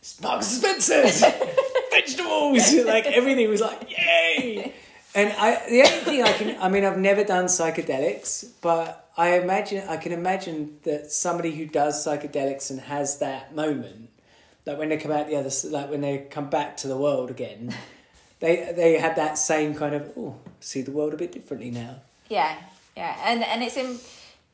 "It's 0.00 0.20
Marks 0.20 0.52
and 0.64 0.80
Spencers, 0.82 1.20
vegetables. 1.90 2.74
Like 2.84 3.06
everything 3.06 3.48
was 3.48 3.60
like, 3.60 3.90
yay. 3.90 4.72
And 5.16 5.32
I, 5.38 5.62
the 5.68 5.80
only 5.82 6.04
thing 6.04 6.22
I 6.22 6.32
can, 6.32 6.60
I 6.60 6.68
mean, 6.68 6.84
I've 6.84 6.98
never 6.98 7.22
done 7.22 7.44
psychedelics, 7.44 8.50
but 8.60 9.08
I 9.16 9.38
imagine, 9.38 9.88
I 9.88 9.96
can 9.96 10.10
imagine 10.10 10.78
that 10.82 11.12
somebody 11.12 11.52
who 11.54 11.66
does 11.66 12.04
psychedelics 12.04 12.70
and 12.70 12.80
has 12.80 13.18
that 13.20 13.54
moment, 13.54 14.10
like 14.66 14.76
when 14.76 14.88
they 14.88 14.96
come 14.96 15.12
out 15.12 15.28
the 15.28 15.36
other, 15.36 15.50
like 15.70 15.88
when 15.88 16.00
they 16.00 16.26
come 16.30 16.50
back 16.50 16.76
to 16.78 16.88
the 16.88 16.96
world 16.96 17.30
again, 17.30 17.72
they 18.44 18.72
they 18.76 18.98
had 18.98 19.16
that 19.16 19.38
same 19.38 19.74
kind 19.74 19.94
of, 19.94 20.02
oh, 20.16 20.34
see 20.60 20.82
the 20.82 20.90
world 20.92 21.14
a 21.14 21.16
bit 21.16 21.32
differently 21.32 21.70
now. 21.70 21.96
Yeah, 22.28 22.54
yeah, 22.96 23.16
and 23.24 23.42
and 23.44 23.62
it's 23.62 23.76
Im- 23.76 24.00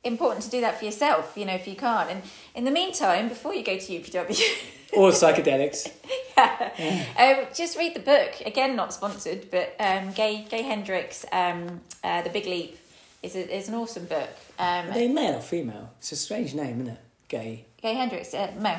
important 0.04 0.44
to 0.44 0.50
do 0.50 0.60
that 0.62 0.78
for 0.78 0.84
yourself. 0.84 1.32
You 1.36 1.44
know, 1.46 1.54
if 1.54 1.66
you 1.66 1.76
can't. 1.76 2.08
And 2.10 2.22
in 2.54 2.64
the 2.64 2.70
meantime, 2.70 3.28
before 3.28 3.54
you 3.54 3.62
go 3.64 3.76
to 3.78 3.92
UPW, 4.00 4.40
Or 4.92 5.10
psychedelics. 5.12 5.88
yeah, 6.36 7.04
um, 7.16 7.46
just 7.54 7.78
read 7.78 7.94
the 7.94 8.00
book. 8.00 8.32
Again, 8.44 8.74
not 8.74 8.92
sponsored, 8.92 9.48
but 9.50 9.76
um, 9.78 10.10
Gay 10.12 10.46
Gay 10.50 10.62
Hendricks, 10.62 11.24
um, 11.32 11.80
uh, 12.02 12.22
The 12.22 12.30
Big 12.30 12.46
Leap, 12.46 12.76
is 13.22 13.36
a, 13.36 13.56
is 13.56 13.68
an 13.68 13.74
awesome 13.74 14.06
book. 14.06 14.30
Are 14.58 14.80
Um, 14.88 14.92
they 14.94 15.06
male 15.08 15.36
or 15.36 15.42
female? 15.42 15.90
It's 15.98 16.10
a 16.12 16.16
strange 16.16 16.54
name, 16.54 16.80
isn't 16.80 16.94
it? 16.94 17.00
Gay, 17.28 17.64
Gay 17.82 17.94
Hendricks, 17.94 18.34
uh, 18.34 18.50
Mo. 18.58 18.74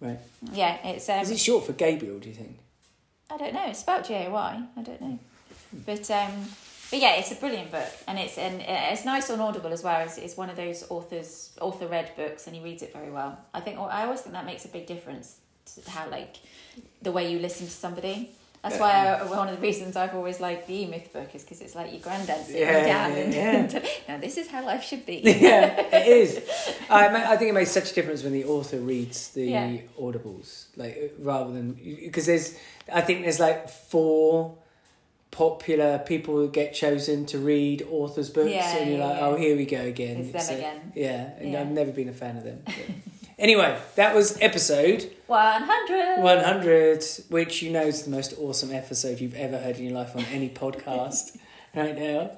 right? 0.00 0.18
Yeah, 0.52 0.76
it's. 0.86 1.08
Um, 1.08 1.20
Is 1.20 1.30
it 1.30 1.38
short 1.38 1.64
for 1.64 1.72
Gabriel? 1.72 2.18
Do 2.18 2.28
you 2.28 2.34
think? 2.34 2.58
I 3.34 3.36
don't 3.36 3.52
know. 3.52 3.66
It's 3.68 3.80
spelled 3.80 4.04
J 4.04 4.26
A 4.26 4.30
Y. 4.30 4.62
I 4.76 4.82
don't 4.82 5.00
know, 5.00 5.18
but 5.86 6.08
um, 6.10 6.30
but 6.90 6.98
yeah, 7.00 7.14
it's 7.16 7.32
a 7.32 7.34
brilliant 7.34 7.72
book, 7.72 7.88
and 8.06 8.16
it's 8.18 8.38
and 8.38 8.60
uh, 8.60 8.92
it's 8.92 9.04
nice 9.04 9.28
on 9.30 9.40
Audible 9.40 9.72
as 9.72 9.82
well. 9.82 10.00
It's, 10.06 10.18
it's 10.18 10.36
one 10.36 10.50
of 10.50 10.56
those 10.56 10.84
authors 10.88 11.50
author 11.60 11.88
read 11.88 12.10
books, 12.16 12.46
and 12.46 12.54
he 12.54 12.62
reads 12.62 12.82
it 12.82 12.92
very 12.92 13.10
well. 13.10 13.36
I 13.52 13.60
think 13.60 13.78
I 13.78 14.04
always 14.04 14.20
think 14.20 14.34
that 14.34 14.46
makes 14.46 14.64
a 14.64 14.68
big 14.68 14.86
difference 14.86 15.36
to 15.82 15.90
how 15.90 16.08
like 16.08 16.36
the 17.02 17.10
way 17.10 17.30
you 17.32 17.40
listen 17.40 17.66
to 17.66 17.72
somebody. 17.72 18.30
That's 18.62 18.78
why 18.80 18.92
I, 19.08 19.24
one 19.24 19.48
of 19.48 19.56
the 19.56 19.60
reasons 19.60 19.94
I've 19.94 20.14
always 20.14 20.40
liked 20.40 20.68
the 20.68 20.74
E 20.74 20.86
Myth 20.86 21.12
book 21.12 21.34
is 21.34 21.42
because 21.42 21.60
it's 21.60 21.74
like 21.74 21.92
your 21.92 22.00
granddad 22.00 22.46
sitting 22.46 22.62
Yeah, 22.62 22.86
down 22.86 23.32
yeah, 23.32 23.50
and 23.58 23.82
now 24.08 24.16
this 24.18 24.38
is 24.38 24.48
how 24.48 24.64
life 24.64 24.82
should 24.82 25.04
be. 25.04 25.20
yeah, 25.22 25.78
it 25.92 26.06
is. 26.06 26.40
I, 26.88 27.32
I 27.32 27.36
think 27.36 27.50
it 27.50 27.52
makes 27.52 27.72
such 27.72 27.90
a 27.90 27.94
difference 27.94 28.22
when 28.22 28.32
the 28.32 28.44
author 28.46 28.78
reads 28.78 29.28
the 29.32 29.42
Yeah. 29.44 29.76
audibles, 30.00 30.64
like 30.76 31.12
rather 31.18 31.52
than 31.52 31.72
because 31.74 32.24
there's. 32.26 32.56
I 32.92 33.00
think 33.00 33.22
there's 33.22 33.40
like 33.40 33.68
four 33.68 34.56
popular 35.30 35.98
people 35.98 36.34
who 36.36 36.48
get 36.48 36.74
chosen 36.74 37.26
to 37.26 37.38
read 37.38 37.86
authors' 37.90 38.30
books, 38.30 38.50
Yeah, 38.50 38.76
and 38.76 38.90
you're 38.90 38.98
yeah, 39.00 39.06
like, 39.06 39.16
yeah. 39.18 39.26
oh, 39.26 39.36
here 39.36 39.56
we 39.56 39.64
go 39.66 39.80
again. 39.80 40.16
It's 40.18 40.32
them 40.32 40.40
So- 40.42 40.54
again. 40.56 40.92
Yeah, 40.94 41.30
and. 41.38 41.56
I've 41.56 41.70
never 41.70 41.90
been 41.92 42.08
a 42.08 42.12
fan 42.12 42.36
of 42.36 42.44
them. 42.44 42.62
anyway, 43.38 43.76
that 43.96 44.14
was 44.14 44.38
episode 44.40 45.10
One 45.26 45.62
hundred. 45.62 46.22
100, 46.22 47.04
which 47.30 47.62
you 47.62 47.70
know 47.72 47.82
is 47.82 48.02
the 48.04 48.10
most 48.10 48.34
awesome 48.38 48.72
episode 48.72 49.20
you've 49.20 49.34
ever 49.34 49.58
heard 49.58 49.76
in 49.78 49.84
your 49.86 49.94
life 49.94 50.14
on 50.14 50.24
any 50.26 50.48
podcast 50.50 51.36
right 51.74 51.98
now. 51.98 52.30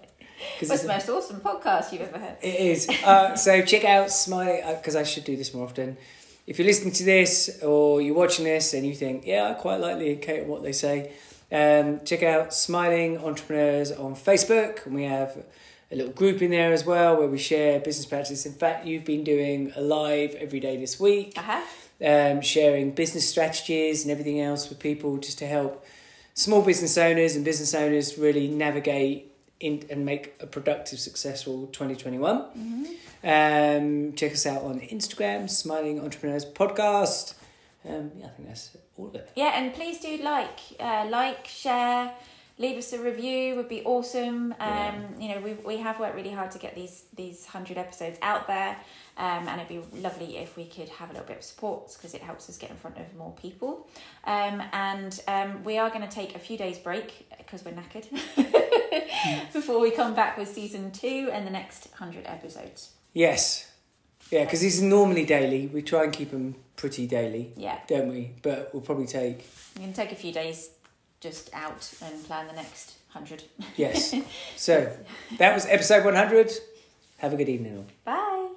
What's 0.58 0.70
it's 0.70 0.82
the 0.82 0.88
most 0.88 1.08
awesome 1.08 1.40
podcast 1.40 1.92
you've 1.92 2.02
ever 2.02 2.18
heard? 2.18 2.36
it 2.42 2.54
is. 2.60 2.88
Uh, 3.04 3.34
so 3.36 3.62
check 3.62 3.84
out 3.84 4.10
Smiley, 4.10 4.60
because 4.76 4.94
I 4.96 5.02
should 5.02 5.24
do 5.24 5.34
this 5.36 5.52
more 5.54 5.64
often. 5.64 5.96
If 6.46 6.58
you're 6.58 6.66
listening 6.66 6.92
to 6.94 7.04
this 7.04 7.60
or 7.62 8.00
you're 8.00 8.14
watching 8.14 8.44
this 8.44 8.72
and 8.72 8.86
you 8.86 8.94
think, 8.94 9.26
yeah, 9.26 9.50
I 9.50 9.54
quite 9.54 9.80
like 9.80 9.96
Lee 9.98 10.12
and 10.12 10.22
Kate 10.22 10.40
and 10.40 10.48
what 10.48 10.62
they 10.62 10.72
say, 10.72 11.12
um, 11.50 12.00
check 12.04 12.22
out 12.22 12.54
Smiling 12.54 13.18
Entrepreneurs 13.18 13.90
on 13.90 14.14
Facebook. 14.14 14.86
And 14.86 14.94
we 14.94 15.04
have 15.04 15.44
a 15.90 15.96
little 15.96 16.12
group 16.12 16.42
in 16.42 16.50
there 16.52 16.72
as 16.72 16.84
well 16.84 17.16
where 17.16 17.26
we 17.26 17.38
share 17.38 17.80
business 17.80 18.06
practices. 18.06 18.46
In 18.46 18.52
fact, 18.52 18.86
you've 18.86 19.04
been 19.04 19.24
doing 19.24 19.72
a 19.74 19.80
live 19.80 20.34
every 20.36 20.60
day 20.60 20.76
this 20.76 21.00
week 21.00 21.36
have. 21.36 21.66
um, 22.04 22.40
sharing 22.42 22.92
business 22.92 23.28
strategies 23.28 24.02
and 24.02 24.12
everything 24.12 24.40
else 24.40 24.68
with 24.68 24.78
people 24.78 25.16
just 25.18 25.38
to 25.38 25.46
help 25.46 25.84
small 26.34 26.62
business 26.62 26.96
owners 26.96 27.34
and 27.34 27.44
business 27.44 27.74
owners 27.74 28.18
really 28.18 28.46
navigate 28.46 29.32
in, 29.58 29.84
and 29.90 30.04
make 30.04 30.34
a 30.40 30.46
productive, 30.46 30.98
successful 31.00 31.66
2021. 31.68 32.86
Um, 33.26 34.12
check 34.12 34.32
us 34.32 34.46
out 34.46 34.62
on 34.62 34.78
Instagram, 34.80 35.50
Smiling 35.50 36.00
Entrepreneurs 36.00 36.44
Podcast. 36.44 37.34
Um, 37.84 38.12
yeah, 38.16 38.26
I 38.26 38.28
think 38.28 38.48
that's 38.48 38.76
all 38.96 39.08
of 39.08 39.16
it. 39.16 39.30
Yeah, 39.34 39.52
and 39.54 39.74
please 39.74 39.98
do 39.98 40.16
like, 40.18 40.60
uh, 40.78 41.06
like, 41.10 41.44
share, 41.48 42.12
leave 42.58 42.78
us 42.78 42.92
a 42.92 43.02
review 43.02 43.56
would 43.56 43.68
be 43.68 43.82
awesome. 43.82 44.52
Um, 44.52 44.56
Yeah. 44.60 45.00
You 45.18 45.28
know, 45.34 45.40
we 45.40 45.52
we 45.54 45.76
have 45.78 45.98
worked 45.98 46.14
really 46.14 46.30
hard 46.30 46.52
to 46.52 46.58
get 46.58 46.76
these 46.76 47.04
these 47.16 47.46
hundred 47.46 47.78
episodes 47.78 48.16
out 48.22 48.46
there, 48.46 48.76
um, 49.16 49.48
and 49.48 49.60
it'd 49.60 49.68
be 49.68 49.98
lovely 50.00 50.38
if 50.38 50.56
we 50.56 50.64
could 50.64 50.88
have 50.88 51.10
a 51.10 51.12
little 51.12 51.26
bit 51.26 51.38
of 51.38 51.42
support 51.42 51.92
because 51.96 52.14
it 52.14 52.22
helps 52.22 52.48
us 52.48 52.56
get 52.56 52.70
in 52.70 52.76
front 52.76 52.96
of 52.96 53.12
more 53.16 53.32
people. 53.32 53.88
Um, 54.24 54.62
and 54.72 55.20
um, 55.26 55.64
we 55.64 55.78
are 55.78 55.90
going 55.90 56.06
to 56.06 56.14
take 56.14 56.36
a 56.36 56.38
few 56.38 56.56
days 56.56 56.78
break 56.78 57.28
because 57.38 57.64
we're 57.64 57.72
knackered 57.72 58.08
before 59.52 59.80
we 59.80 59.90
come 59.90 60.14
back 60.14 60.38
with 60.38 60.48
season 60.48 60.92
two 60.92 61.28
and 61.32 61.44
the 61.44 61.50
next 61.50 61.88
hundred 61.94 62.24
episodes. 62.26 62.92
Yes. 63.16 63.66
Yeah, 64.30 64.44
because 64.44 64.60
these 64.60 64.82
are 64.82 64.84
normally 64.84 65.24
daily. 65.24 65.68
We 65.68 65.80
try 65.80 66.04
and 66.04 66.12
keep 66.12 66.32
them 66.32 66.54
pretty 66.76 67.06
daily, 67.06 67.54
Yeah, 67.56 67.78
don't 67.88 68.08
we? 68.08 68.32
But 68.42 68.68
we'll 68.74 68.82
probably 68.82 69.06
take, 69.06 69.48
we 69.76 69.84
can 69.84 69.94
take 69.94 70.12
a 70.12 70.14
few 70.14 70.32
days 70.32 70.68
just 71.20 71.48
out 71.54 71.90
and 72.04 72.22
plan 72.24 72.46
the 72.46 72.52
next 72.52 72.96
hundred. 73.08 73.44
yes. 73.76 74.14
so 74.56 74.94
that 75.38 75.54
was 75.54 75.64
episode 75.64 76.04
100. 76.04 76.52
Have 77.18 77.32
a 77.32 77.36
good 77.38 77.48
evening 77.48 77.78
all. 77.78 77.86
Bye. 78.04 78.48